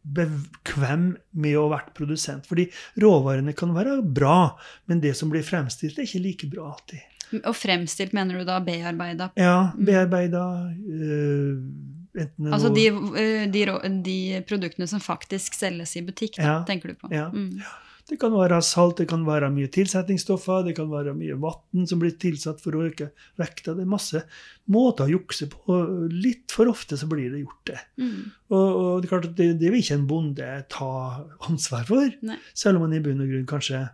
bekvem 0.00 1.12
med 1.36 1.56
å 1.58 1.66
ha 1.66 1.76
vært 1.76 1.92
produsent. 1.96 2.48
Fordi 2.48 2.66
råvarene 3.02 3.54
kan 3.56 3.74
være 3.76 4.00
bra, 4.02 4.56
men 4.90 5.02
det 5.02 5.12
som 5.18 5.32
blir 5.32 5.44
fremstilt, 5.46 5.98
er 5.98 6.08
ikke 6.08 6.24
like 6.24 6.50
bra 6.52 6.70
alltid. 6.72 7.04
Og 7.44 7.54
fremstilt 7.54 8.14
mener 8.16 8.40
du 8.40 8.46
da 8.48 8.58
bearbeida? 8.64 9.30
Ja, 9.38 9.70
mm. 9.76 9.84
bearbeida. 9.86 10.46
Øh, 10.90 12.24
altså 12.50 12.72
de, 12.74 12.88
øh, 12.90 13.44
de, 13.52 13.66
de, 14.06 14.16
produktene 14.48 14.88
som 14.90 15.02
faktisk 15.04 15.54
selges 15.54 15.94
i 15.96 16.02
butikk, 16.06 16.40
da, 16.40 16.48
ja, 16.48 16.56
tenker 16.66 16.90
du 16.90 16.98
på? 17.04 17.12
Ja. 17.14 17.28
Mm. 17.30 17.60
Det 18.08 18.16
kan 18.20 18.32
være 18.34 18.58
salt, 18.64 18.98
det 19.00 19.08
kan 19.10 19.22
være 19.26 19.50
mye 19.54 19.68
tilsetningsstoffer, 19.72 20.64
det 20.66 20.74
kan 20.78 20.88
være 20.90 21.14
mye 21.16 21.36
vann 21.42 21.86
som 21.88 22.00
blir 22.02 22.16
tilsatt 22.20 22.62
for 22.62 22.76
å 22.76 22.84
øke 22.88 23.10
vekta. 23.40 23.74
Det 23.76 23.84
er 23.84 23.90
masse 23.90 24.22
måter 24.72 25.06
å 25.06 25.14
jukse 25.18 25.50
på. 25.52 25.60
og 25.70 26.14
Litt 26.14 26.54
for 26.54 26.70
ofte 26.72 26.98
så 27.00 27.08
blir 27.10 27.30
det 27.32 27.44
gjort, 27.44 27.62
det. 27.70 27.80
Mm. 28.00 28.20
Og, 28.50 28.66
og, 28.66 28.90
det 29.00 29.08
er 29.08 29.12
klart 29.14 29.30
at 29.30 29.36
det, 29.38 29.48
det, 29.60 29.72
vil 29.72 29.84
ikke 29.84 29.98
en 30.00 30.08
bonde 30.10 30.50
ta 30.72 30.92
ansvar 31.48 31.86
for, 31.88 32.12
Nei. 32.26 32.38
selv 32.54 32.80
om 32.80 32.88
han 32.88 32.96
i 32.98 33.02
bunn 33.04 33.22
og 33.24 33.34
grunn 33.34 33.50
kanskje 33.50 33.84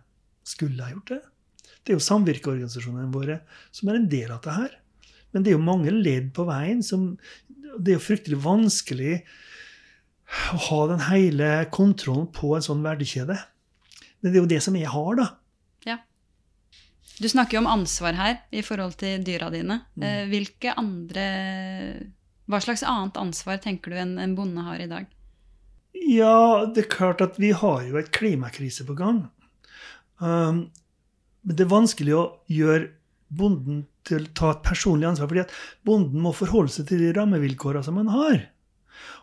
skulle 0.47 0.85
ha 0.85 0.95
gjort 0.95 1.13
det. 1.15 1.21
Det 1.83 1.93
er 1.93 1.99
jo 1.99 2.07
samvirkeorganisasjonene 2.07 3.13
våre 3.13 3.41
som 3.75 3.91
er 3.91 3.99
en 3.99 4.09
del 4.11 4.31
av 4.33 4.41
det 4.43 4.55
her. 4.55 4.79
Men 5.31 5.43
det 5.43 5.51
er 5.51 5.57
jo 5.57 5.67
mange 5.67 5.91
ledd 5.93 6.31
på 6.35 6.47
veien 6.47 6.79
som 6.83 7.13
Det 7.77 7.91
er 7.91 7.97
jo 7.99 8.05
fryktelig 8.07 8.39
vanskelig 8.41 9.19
å 10.55 10.57
ha 10.67 10.79
den 10.89 11.03
hele 11.07 11.49
kontrollen 11.71 12.27
på 12.33 12.55
en 12.55 12.65
sånn 12.65 12.81
verdikjede. 12.83 13.37
Men 14.21 14.31
det 14.31 14.39
er 14.39 14.43
jo 14.43 14.49
det 14.49 14.61
som 14.65 14.77
jeg 14.77 14.89
har, 14.91 15.19
da. 15.19 15.27
Ja. 15.87 15.97
Du 17.17 17.27
snakker 17.29 17.57
jo 17.57 17.63
om 17.63 17.69
ansvar 17.71 18.17
her 18.17 18.39
i 18.53 18.63
forhold 18.65 18.97
til 19.01 19.23
dyra 19.25 19.49
dine. 19.53 19.81
Mm. 19.97 20.05
Eh, 20.05 20.23
hvilke 20.31 20.73
andre 20.77 21.27
Hva 22.47 22.61
slags 22.63 22.85
annet 22.87 23.17
ansvar 23.19 23.59
tenker 23.59 23.91
du 23.91 23.97
en, 23.99 24.35
bonde 24.37 24.63
har 24.63 24.79
i 24.79 24.89
dag? 24.89 25.07
Ja, 25.97 26.65
det 26.71 26.85
er 26.85 26.93
klart 26.93 27.23
at 27.25 27.39
vi 27.41 27.51
har 27.51 27.81
jo 27.83 27.97
et 27.99 28.13
klimakrise 28.15 28.85
på 28.87 28.95
gang. 28.95 29.25
Um, 30.23 30.69
men 31.43 31.57
det 31.57 31.65
er 31.65 31.73
vanskelig 31.73 32.13
å 32.15 32.23
gjøre 32.47 32.93
bonden 33.27 33.81
til 34.07 34.23
å 34.23 34.33
ta 34.37 34.53
et 34.53 34.63
personlig 34.63 35.09
ansvar, 35.09 35.27
fordi 35.27 35.43
at 35.43 35.53
bonden 35.87 36.23
må 36.23 36.31
forholde 36.35 36.71
seg 36.71 36.87
til 36.87 37.03
de 37.03 37.11
rammevilkårene 37.17 37.83
som 37.83 37.99
han 37.99 38.13
har. 38.13 38.45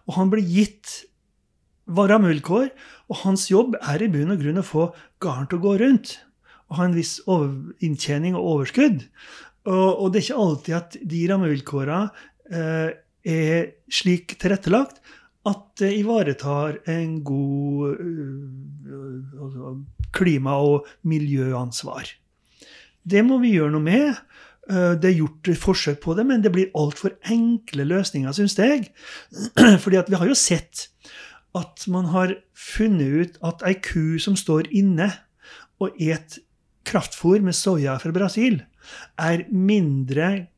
Og 0.05 0.19
han 0.19 0.31
blir 0.33 0.45
gitt 0.45 1.07
var 1.87 2.11
rammevilkår, 2.13 2.69
og 3.13 3.21
hans 3.25 3.49
jobb 3.51 3.77
er 3.83 4.03
i 4.03 4.11
bunn 4.13 4.33
og 4.35 4.41
grunn 4.41 4.61
å 4.61 4.67
få 4.67 4.87
garn 5.23 5.49
til 5.51 5.61
å 5.61 5.65
gå 5.65 5.75
rundt. 5.83 6.17
Og 6.71 6.79
ha 6.79 6.87
en 6.89 6.97
viss 6.97 7.19
inntjening 7.85 8.37
og 8.39 8.47
overskudd. 8.55 9.05
Og, 9.69 9.89
og, 9.89 10.07
det 10.13 10.21
er 10.21 10.27
ikke 10.27 10.45
alltid 10.45 10.79
at 10.79 10.97
de 11.13 11.21
rammevilkåra 11.31 11.99
eh, 12.53 12.89
er 13.25 13.69
slik 13.93 14.37
tilrettelagt 14.41 15.01
at 15.49 15.65
det 15.81 15.91
ivaretar 15.99 16.79
en 16.89 17.19
god 17.25 17.99
uh, 18.01 19.73
klima- 20.15 20.57
og 20.65 20.87
miljøansvar. 21.05 22.09
Det 23.05 23.21
må 23.27 23.39
vi 23.43 23.53
gjøre 23.59 23.75
noe 23.75 23.85
med. 23.85 24.23
Uh, 24.65 24.97
det 24.97 25.11
er 25.11 25.19
gjort 25.19 25.53
forsøk 25.61 26.01
på 26.05 26.17
det, 26.17 26.25
men 26.29 26.45
det 26.45 26.53
blir 26.55 26.73
altfor 26.81 27.19
enkle 27.29 27.85
løsninger, 27.91 28.33
syns 28.33 28.57
jeg. 28.57 28.89
Fordi 29.85 30.01
vi 30.09 30.21
har 30.21 30.33
jo 30.33 30.39
sett 30.39 30.89
at 31.55 31.87
man 31.91 32.11
har 32.11 32.35
funnet 32.57 33.21
ut 33.21 33.39
at 33.47 33.63
ei 33.69 33.77
ku 33.79 34.19
som 34.23 34.37
står 34.39 34.71
inne 34.75 35.11
og 35.83 35.95
et 36.03 36.39
kraftfôr 36.87 37.43
med 37.45 37.57
soya 37.57 37.97
fra 38.03 38.13
Brasil, 38.15 38.61
er 39.19 39.47
mindre 39.51 40.49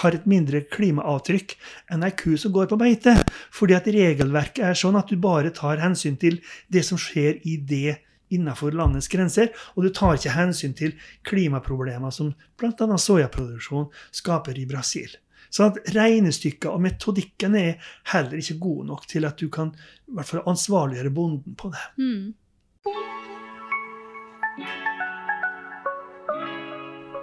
har 0.00 0.14
et 0.16 0.24
mindre 0.28 0.62
klimaavtrykk 0.72 1.52
enn 1.92 2.04
ei 2.06 2.14
ku 2.16 2.32
som 2.40 2.52
går 2.54 2.70
på 2.70 2.78
beite. 2.80 3.12
Fordi 3.52 3.76
at 3.76 3.90
regelverket 3.92 4.64
er 4.64 4.78
sånn 4.78 4.96
at 4.96 5.10
du 5.12 5.18
bare 5.20 5.52
tar 5.52 5.82
hensyn 5.82 6.16
til 6.20 6.38
det 6.72 6.84
som 6.86 7.00
skjer 7.00 7.42
i 7.44 7.58
det 7.60 7.98
innenfor 8.32 8.72
landets 8.72 9.10
grenser, 9.12 9.50
og 9.76 9.84
du 9.84 9.90
tar 9.92 10.16
ikke 10.16 10.32
hensyn 10.32 10.72
til 10.76 10.94
klimaproblemer 11.28 12.14
som 12.14 12.30
bl.a. 12.56 12.72
soyaproduksjon 12.96 13.90
skaper 14.08 14.56
i 14.56 14.64
Brasil. 14.70 15.10
Så 15.52 15.68
at 15.68 15.80
regnestykket 15.92 16.70
og 16.70 16.80
metodikken 16.80 17.56
er 17.60 17.90
heller 18.14 18.40
ikke 18.40 18.56
god 18.62 18.86
nok 18.88 19.08
til 19.10 19.26
at 19.28 19.40
du 19.40 19.50
kan 19.52 19.74
i 19.76 20.14
hvert 20.16 20.30
fall 20.30 20.46
ansvarliggjøre 20.48 21.12
bonden 21.12 21.56
på 21.60 21.72
det. 21.74 21.82
Mm. 22.00 22.32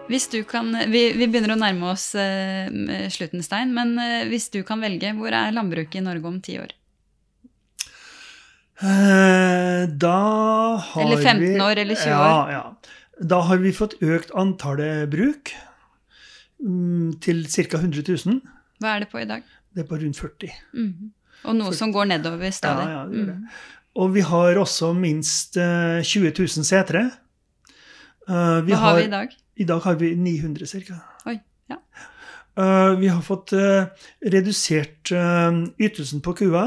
Hvis 0.09 0.27
du 0.34 0.39
kan, 0.49 0.71
vi, 0.89 1.03
vi, 1.13 1.25
begynner 1.30 1.53
å 1.53 1.59
nærme 1.61 1.91
oss 1.91 2.11
eh, 2.17 2.69
slutten, 3.13 3.43
Stein. 3.45 3.73
Men 3.75 3.93
eh, 4.01 4.25
hvis 4.30 4.49
du 4.53 4.61
kan 4.65 4.82
velge, 4.82 5.13
hvor 5.17 5.34
er 5.34 5.53
landbruket 5.53 5.99
i 6.01 6.05
Norge 6.05 6.30
om 6.30 6.39
ti 6.41 6.57
år? 6.61 6.73
Eh, 8.82 9.84
da 10.01 10.21
har 10.82 11.01
vi 11.01 11.05
Eller 11.05 11.21
15 11.21 11.61
år, 11.61 11.82
eller 11.84 11.99
20 11.99 12.09
ja, 12.09 12.21
år? 12.25 12.53
Ja. 12.55 12.63
Da 13.30 13.41
har 13.49 13.61
vi 13.61 13.73
fått 13.75 13.99
økt 14.01 14.34
antallet 14.34 15.09
bruk. 15.13 15.53
Mm, 16.60 17.14
til 17.24 17.45
ca. 17.47 17.80
100 17.80 18.03
000. 18.26 18.41
Hva 18.80 18.95
er 18.95 19.05
det 19.05 19.10
på 19.12 19.22
i 19.22 19.28
dag? 19.28 19.43
Det 19.76 19.84
er 19.84 19.88
på 19.88 19.99
rundt 20.01 20.20
40. 20.20 20.53
Mm. 20.74 21.12
Og 21.45 21.55
noe 21.55 21.72
40. 21.72 21.80
som 21.80 21.93
går 21.95 22.10
nedover 22.12 22.51
stadig. 22.55 22.88
Ja, 22.88 22.99
ja, 22.99 23.03
det 23.07 23.22
gjør 23.22 23.30
det. 23.32 23.38
Mm. 23.39 23.68
Og 23.99 24.14
vi 24.16 24.24
har 24.24 24.60
også 24.62 24.93
minst 24.93 25.57
uh, 25.57 25.99
20 26.03 26.34
000 26.38 26.68
setere. 26.68 27.10
Hva 28.30 28.62
har, 28.62 28.78
har, 28.78 28.97
vi 28.99 29.07
i 29.07 29.12
dag? 29.12 29.32
I 29.57 29.66
dag 29.66 29.82
har 29.82 29.95
vi 29.97 30.14
900 30.16 30.68
ca. 30.86 30.99
Oi, 31.26 31.39
ja. 31.72 31.80
Uh, 32.57 32.97
vi 32.99 33.07
har 33.07 33.21
fått 33.23 33.53
uh, 33.55 33.87
redusert 34.33 35.11
uh, 35.15 35.51
ytelsen 35.79 36.23
på 36.25 36.33
kua. 36.41 36.63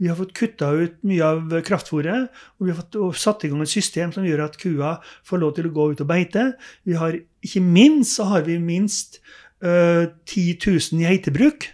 Vi 0.00 0.08
har 0.10 0.16
fått 0.18 0.34
kutta 0.36 0.72
ut 0.74 0.96
mye 1.06 1.24
av 1.24 1.54
kraftfôret. 1.66 2.32
Og 2.58 2.66
vi 2.66 2.72
har 2.72 2.80
fått 2.80 2.98
satt 3.20 3.46
i 3.46 3.52
gang 3.52 3.62
et 3.64 3.72
system 3.72 4.12
som 4.12 4.26
gjør 4.26 4.46
at 4.48 4.58
kua 4.60 4.96
får 5.26 5.42
lov 5.42 5.54
til 5.56 5.68
å 5.68 5.74
gå 5.76 5.90
ut 5.92 6.02
og 6.04 6.10
beite. 6.10 6.50
Vi 6.88 6.98
har, 6.98 7.16
ikke 7.44 7.62
minst 7.64 8.18
så 8.18 8.28
har 8.32 8.46
vi 8.48 8.58
minst 8.60 9.20
10 9.64 10.58
000 10.60 11.00
geitebruk. 11.00 11.70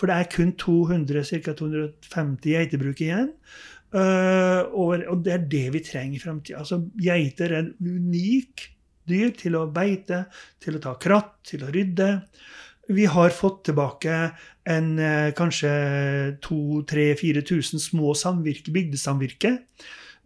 For 0.00 0.08
det 0.08 0.16
er 0.16 0.30
kun 0.32 0.54
200, 0.56 1.26
ca. 1.44 1.52
250 1.58 2.54
geitebruk 2.54 3.02
igjen. 3.04 3.28
Og, 3.92 5.04
og 5.04 5.20
det 5.26 5.34
er 5.34 5.44
det 5.52 5.66
vi 5.76 5.84
trenger 5.84 6.16
i 6.16 6.22
framtida. 6.22 6.62
Altså, 6.62 6.80
geiter 6.96 7.52
er 7.52 7.66
en 7.66 7.74
unik 7.84 8.64
dyr 9.08 9.34
til 9.36 9.58
å 9.58 9.66
beite, 9.72 10.24
til 10.62 10.78
å 10.78 10.82
ta 10.84 10.94
kratt, 11.00 11.36
til 11.48 11.64
å 11.66 11.72
rydde. 11.74 12.10
Vi 12.88 13.04
har 13.04 13.30
fått 13.30 13.64
tilbake 13.68 14.30
en, 14.64 14.98
eh, 14.98 15.32
kanskje 15.32 15.68
2000-4000 16.40 17.78
små 17.78 18.14
samvirke, 18.14 18.72
bygdesamvirke. 18.72 19.58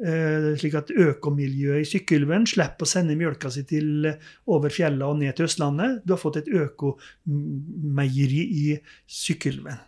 Eh, 0.03 0.57
slik 0.59 0.75
at 0.75 0.91
økomiljøet 0.91 1.83
i 1.83 1.87
Sykkylven 1.87 2.47
slipper 2.47 2.87
å 2.87 2.91
sende 2.91 3.15
mjølka 3.19 3.51
si 3.51 3.63
til 3.63 4.07
eh, 4.07 4.31
over 4.47 4.71
fjellene 4.71 5.11
og 5.11 5.19
ned 5.19 5.37
til 5.37 5.47
Østlandet. 5.47 6.03
Du 6.07 6.15
har 6.15 6.23
fått 6.23 6.39
et 6.39 6.51
økomeieri 6.51 8.43
i 8.47 8.79
Sykkylven. 9.07 9.79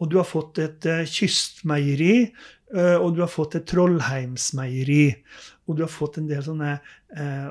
Og 0.00 0.10
du 0.10 0.16
har 0.16 0.28
fått 0.28 0.60
et 0.60 0.84
kystmeieri, 1.08 2.34
og 2.74 3.14
du 3.16 3.22
har 3.22 3.30
fått 3.32 3.54
et 3.56 3.64
trollheimsmeieri. 3.70 5.14
Og 5.64 5.78
du 5.78 5.84
har 5.84 5.92
fått 5.92 6.18
en 6.20 6.28
del 6.28 6.42
sånne 6.44 6.74
eh, 7.16 7.46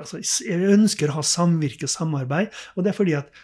altså, 0.00 0.20
Jeg 0.22 0.72
ønsker 0.72 1.10
å 1.10 1.18
ha 1.18 1.24
samvirke 1.26 1.84
og 1.88 1.92
samarbeid. 1.92 2.52
Og 2.76 2.84
det 2.84 2.92
er 2.92 2.96
fordi 2.96 3.16
at 3.18 3.42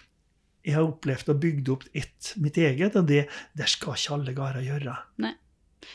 jeg 0.69 0.77
har 0.77 0.87
opplevd 0.87 1.31
og 1.33 1.43
bygd 1.43 1.69
opp 1.73 1.85
ett, 1.97 2.33
mitt 2.37 2.59
eget, 2.61 2.97
og 2.99 3.07
det 3.09 3.25
det 3.57 3.69
skal 3.73 3.97
ikke 3.97 4.17
alle 4.19 4.35
gårder 4.37 4.67
gjøre. 4.67 4.97
Nei. 5.25 5.35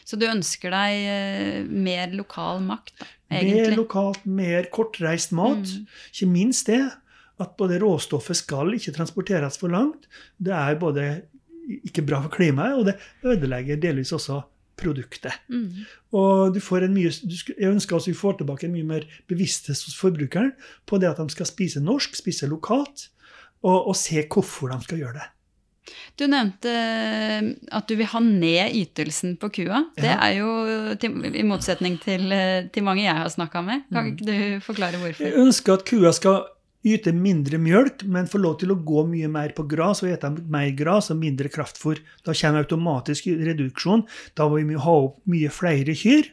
Så 0.07 0.17
du 0.17 0.25
ønsker 0.25 0.73
deg 0.73 1.03
eh, 1.11 1.59
mer 1.67 2.13
lokal 2.15 2.63
makt, 2.65 2.95
da, 2.99 3.07
egentlig? 3.29 3.67
Mer 3.67 3.77
lokalt, 3.77 4.25
mer 4.25 4.69
kortreist 4.73 5.35
mat. 5.35 5.61
Mm. 5.61 5.99
Ikke 6.13 6.29
minst 6.31 6.71
det. 6.71 6.81
At 7.41 7.55
både 7.59 7.79
råstoffet 7.81 8.37
skal 8.39 8.73
ikke 8.77 8.93
transporteres 8.95 9.59
for 9.59 9.73
langt. 9.73 10.07
Det 10.37 10.53
er 10.55 10.79
både 10.79 11.05
ikke 11.83 12.03
bra 12.05 12.21
for 12.25 12.33
klimaet, 12.33 12.77
og 12.77 12.89
det 12.89 12.97
ødelegger 13.25 13.79
delvis 13.81 14.13
også 14.15 14.41
produktet. 14.79 15.35
Mm. 15.49 15.85
Og 16.17 16.53
du 16.55 16.59
får 16.63 16.87
en 16.87 16.95
mye, 16.95 17.11
Jeg 17.11 17.69
ønsker 17.69 17.95
også 17.95 18.11
vi 18.11 18.17
får 18.17 18.39
tilbake 18.39 18.67
en 18.67 18.73
mye 18.73 18.87
mer 18.87 19.07
bevissthet 19.29 19.77
hos 19.85 19.95
forbrukeren 19.95 20.53
på 20.89 20.97
det 20.97 21.11
at 21.11 21.21
de 21.21 21.29
skal 21.29 21.49
spise 21.49 21.83
norsk, 21.83 22.15
spise 22.17 22.49
lokalt, 22.49 23.09
og, 23.63 23.77
og 23.91 23.95
se 23.97 24.25
hvorfor 24.27 24.73
de 24.73 24.81
skal 24.83 25.01
gjøre 25.03 25.17
det. 25.21 25.29
Du 26.19 26.25
nevnte 26.29 26.71
eh, 26.71 27.47
at 27.73 27.89
du 27.89 27.95
vil 27.99 28.07
ha 28.11 28.21
ned 28.23 28.75
ytelsen 28.77 29.35
på 29.41 29.49
kua. 29.57 29.83
Det 29.97 30.07
ja. 30.07 30.19
er 30.27 30.37
jo 30.37 30.95
til, 31.01 31.17
i 31.33 31.45
motsetning 31.47 31.97
til, 32.03 32.27
eh, 32.31 32.69
til, 32.73 32.85
mange 32.85 33.05
jeg 33.05 33.17
har 33.17 33.31
snakka 33.33 33.63
med. 33.65 33.87
Kan 33.89 34.05
mm. 34.05 34.11
ikke 34.13 34.27
du 34.27 34.65
forklare 34.67 35.01
hvorfor? 35.01 35.25
Jeg 35.25 35.39
ønsker 35.43 35.75
at 35.75 35.87
kua 35.89 36.13
skal 36.15 36.43
yte 36.83 37.13
mindre 37.15 37.57
mjølk, 37.63 38.03
men 38.11 38.27
få 38.29 38.41
lov 38.43 38.57
til 38.61 38.73
å 38.73 38.79
gå 38.83 39.05
mye 39.07 39.29
mer 39.31 39.53
på 39.55 39.65
gras 39.71 40.03
og 40.03 40.11
ete 40.11 40.29
mer 40.51 40.69
gras 40.77 41.09
og 41.13 41.19
mindre 41.21 41.51
kraftfôr. 41.51 42.01
Da 42.27 42.35
kommer 42.35 42.63
automatisk 42.63 43.31
reduksjon. 43.31 44.05
Da 44.37 44.47
må 44.51 44.61
vi 44.61 44.79
ha 44.79 44.95
opp 45.07 45.21
mye 45.29 45.51
flere 45.53 45.95
kyr. 45.97 46.29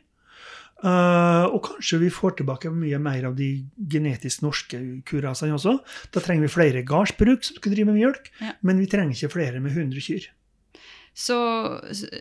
Uh, 0.81 1.45
og 1.53 1.61
kanskje 1.67 1.99
vi 2.01 2.11
får 2.13 2.39
tilbake 2.39 2.71
mye 2.73 2.97
mer 3.03 3.27
av 3.29 3.35
de 3.37 3.51
genetisk 3.93 4.41
norske 4.47 4.79
kurasene 5.09 5.57
også. 5.59 5.77
Da 6.15 6.23
trenger 6.25 6.47
vi 6.47 6.53
flere 6.55 6.85
gardsbruk 6.89 7.45
som 7.45 7.59
skal 7.59 7.75
drive 7.75 7.91
med 7.91 7.99
mjølk, 8.01 8.31
ja. 8.41 8.55
men 8.65 8.81
vi 8.81 8.89
trenger 8.89 9.13
ikke 9.13 9.35
flere 9.35 9.61
med 9.61 9.77
100 9.77 10.07
kyr. 10.07 10.31
Så, 11.13 11.37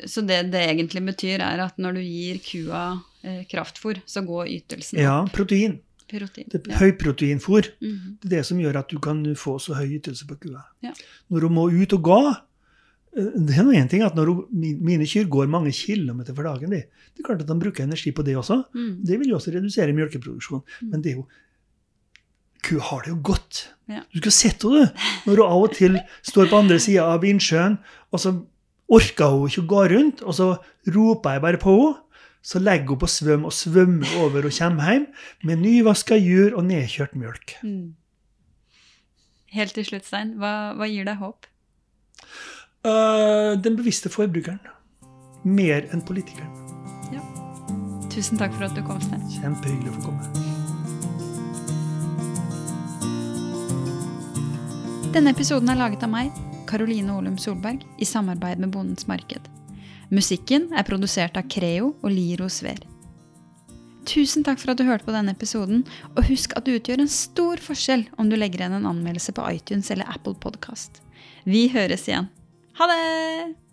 så 0.09 0.23
det 0.27 0.41
det 0.51 0.63
egentlig 0.65 1.05
betyr, 1.11 1.43
er 1.45 1.61
at 1.63 1.77
når 1.79 1.99
du 1.99 2.01
gir 2.03 2.41
kua 2.43 2.81
eh, 3.23 3.45
kraftfôr, 3.47 4.01
så 4.09 4.25
går 4.27 4.49
ytelsen 4.57 4.99
opp? 4.99 5.05
Ja, 5.05 5.15
protein. 5.31 5.79
Protein, 6.09 6.47
det 6.49 6.63
er 6.65 6.79
Høyproteinfôr. 6.81 7.69
Mm 7.79 7.91
-hmm. 7.95 8.17
Det 8.21 8.33
er 8.33 8.37
det 8.37 8.45
som 8.45 8.59
gjør 8.59 8.79
at 8.79 8.89
du 8.89 8.99
kan 8.99 9.35
få 9.35 9.59
så 9.59 9.73
høy 9.73 9.99
ytelse 9.99 10.27
på 10.27 10.35
kua. 10.35 10.61
Ja. 10.81 10.91
Når 11.29 11.41
hun 11.41 11.53
må 11.53 11.69
ut 11.69 11.93
og 11.93 12.03
gå 12.03 12.35
det 13.09 13.55
er 13.57 13.65
noe 13.65 13.73
en 13.73 13.89
ting 13.89 14.03
at 14.05 14.13
Når 14.17 14.29
mine 14.53 15.07
kyr 15.09 15.25
går 15.31 15.49
mange 15.49 15.71
kilometer 15.73 16.35
for 16.37 16.45
dagen, 16.45 16.69
det, 16.69 16.85
det 17.15 17.23
er 17.23 17.25
klart 17.25 17.41
at 17.41 17.49
de 17.49 17.57
bruker 17.57 17.83
energi 17.83 18.13
på 18.13 18.25
det 18.25 18.35
også. 18.37 18.61
Mm. 18.75 18.99
Det 19.05 19.19
vil 19.19 19.31
jo 19.31 19.39
også 19.39 19.53
redusere 19.55 19.95
melkeproduksjonen. 19.97 20.65
Mm. 20.81 20.91
Men 20.91 21.03
det 21.05 21.13
er 21.13 21.21
jo 21.21 21.25
ku 22.65 22.77
har 22.83 23.05
det 23.05 23.13
jo 23.13 23.19
godt. 23.23 23.63
Ja. 23.89 24.03
Du 24.11 24.19
skulle 24.19 24.35
sett 24.35 24.65
henne 24.67 24.89
når 25.25 25.39
hun 25.39 25.45
av 25.47 25.63
og 25.63 25.75
til 25.77 25.97
står 26.27 26.51
på 26.51 26.59
andre 26.59 26.79
sida 26.81 27.07
av 27.15 27.25
innsjøen, 27.25 27.79
og 28.11 28.21
så 28.21 28.35
orker 28.89 29.33
hun 29.33 29.49
ikke 29.49 29.63
å 29.63 29.69
gå 29.73 29.85
rundt, 29.93 30.23
og 30.25 30.35
så 30.35 30.49
roper 30.89 31.37
jeg 31.37 31.45
bare 31.47 31.61
på 31.61 31.75
henne. 31.77 32.05
Så 32.39 32.55
legger 32.63 32.93
hun 32.93 33.01
på 33.01 33.07
svøm 33.11 33.41
og 33.43 33.51
svømmer 33.51 34.11
over 34.23 34.45
og 34.47 34.53
kommer 34.55 34.93
hjem 34.93 35.09
med 35.43 35.59
nyvaska 35.59 36.15
jur 36.15 36.53
og 36.55 36.63
nedkjørt 36.69 37.17
mjølk. 37.19 37.57
Mm. 37.67 37.97
Helt 39.51 39.75
til 39.75 39.87
slutt, 39.89 40.05
Stein, 40.07 40.37
hva, 40.39 40.71
hva 40.77 40.87
gir 40.87 41.09
deg 41.09 41.19
håp? 41.19 41.49
Uh, 42.87 43.59
den 43.59 43.75
bevisste 43.75 44.07
forbrukeren. 44.11 44.59
Mer 45.43 45.83
enn 45.91 46.03
politikeren. 46.07 46.51
Ja. 47.11 47.19
Tusen 48.11 48.39
takk 48.39 48.53
for 48.55 48.69
at 48.69 48.75
du 48.77 48.83
kom, 48.87 49.01
Sten. 49.03 49.25
Kjempehyggelig 49.35 49.91
å 49.91 49.97
få 49.97 50.01
komme. 50.07 50.23
Denne 55.11 55.33
episoden 55.33 55.71
er 55.73 55.79
laget 55.79 56.05
av 56.05 56.13
meg, 56.13 56.31
Karoline 56.69 57.11
Olum 57.17 57.35
Solberg, 57.41 57.83
i 57.99 58.07
samarbeid 58.07 58.61
med 58.63 58.71
Bondens 58.71 59.09
Marked. 59.09 59.51
Musikken 60.13 60.69
er 60.71 60.87
produsert 60.87 61.35
av 61.35 61.51
Creo 61.51 61.91
og 61.99 62.11
Liro 62.13 62.47
Sver. 62.47 62.79
Tusen 64.07 64.45
takk 64.47 64.61
for 64.61 64.71
at 64.71 64.79
du 64.79 64.87
hørte 64.87 65.03
på 65.05 65.13
denne 65.13 65.35
episoden, 65.35 65.83
og 66.15 66.23
husk 66.31 66.55
at 66.55 66.65
det 66.65 66.79
utgjør 66.79 67.03
en 67.03 67.11
stor 67.11 67.59
forskjell 67.61 68.07
om 68.21 68.31
du 68.31 68.39
legger 68.39 68.63
igjen 68.63 68.79
en 68.79 68.87
anmeldelse 68.89 69.35
på 69.35 69.43
iTunes 69.51 69.91
eller 69.91 70.07
Apple 70.07 70.37
Podkast. 70.39 71.03
Vi 71.43 71.67
høres 71.73 72.07
igjen. 72.07 72.31
Ha 72.79 72.85
det! 72.87 73.68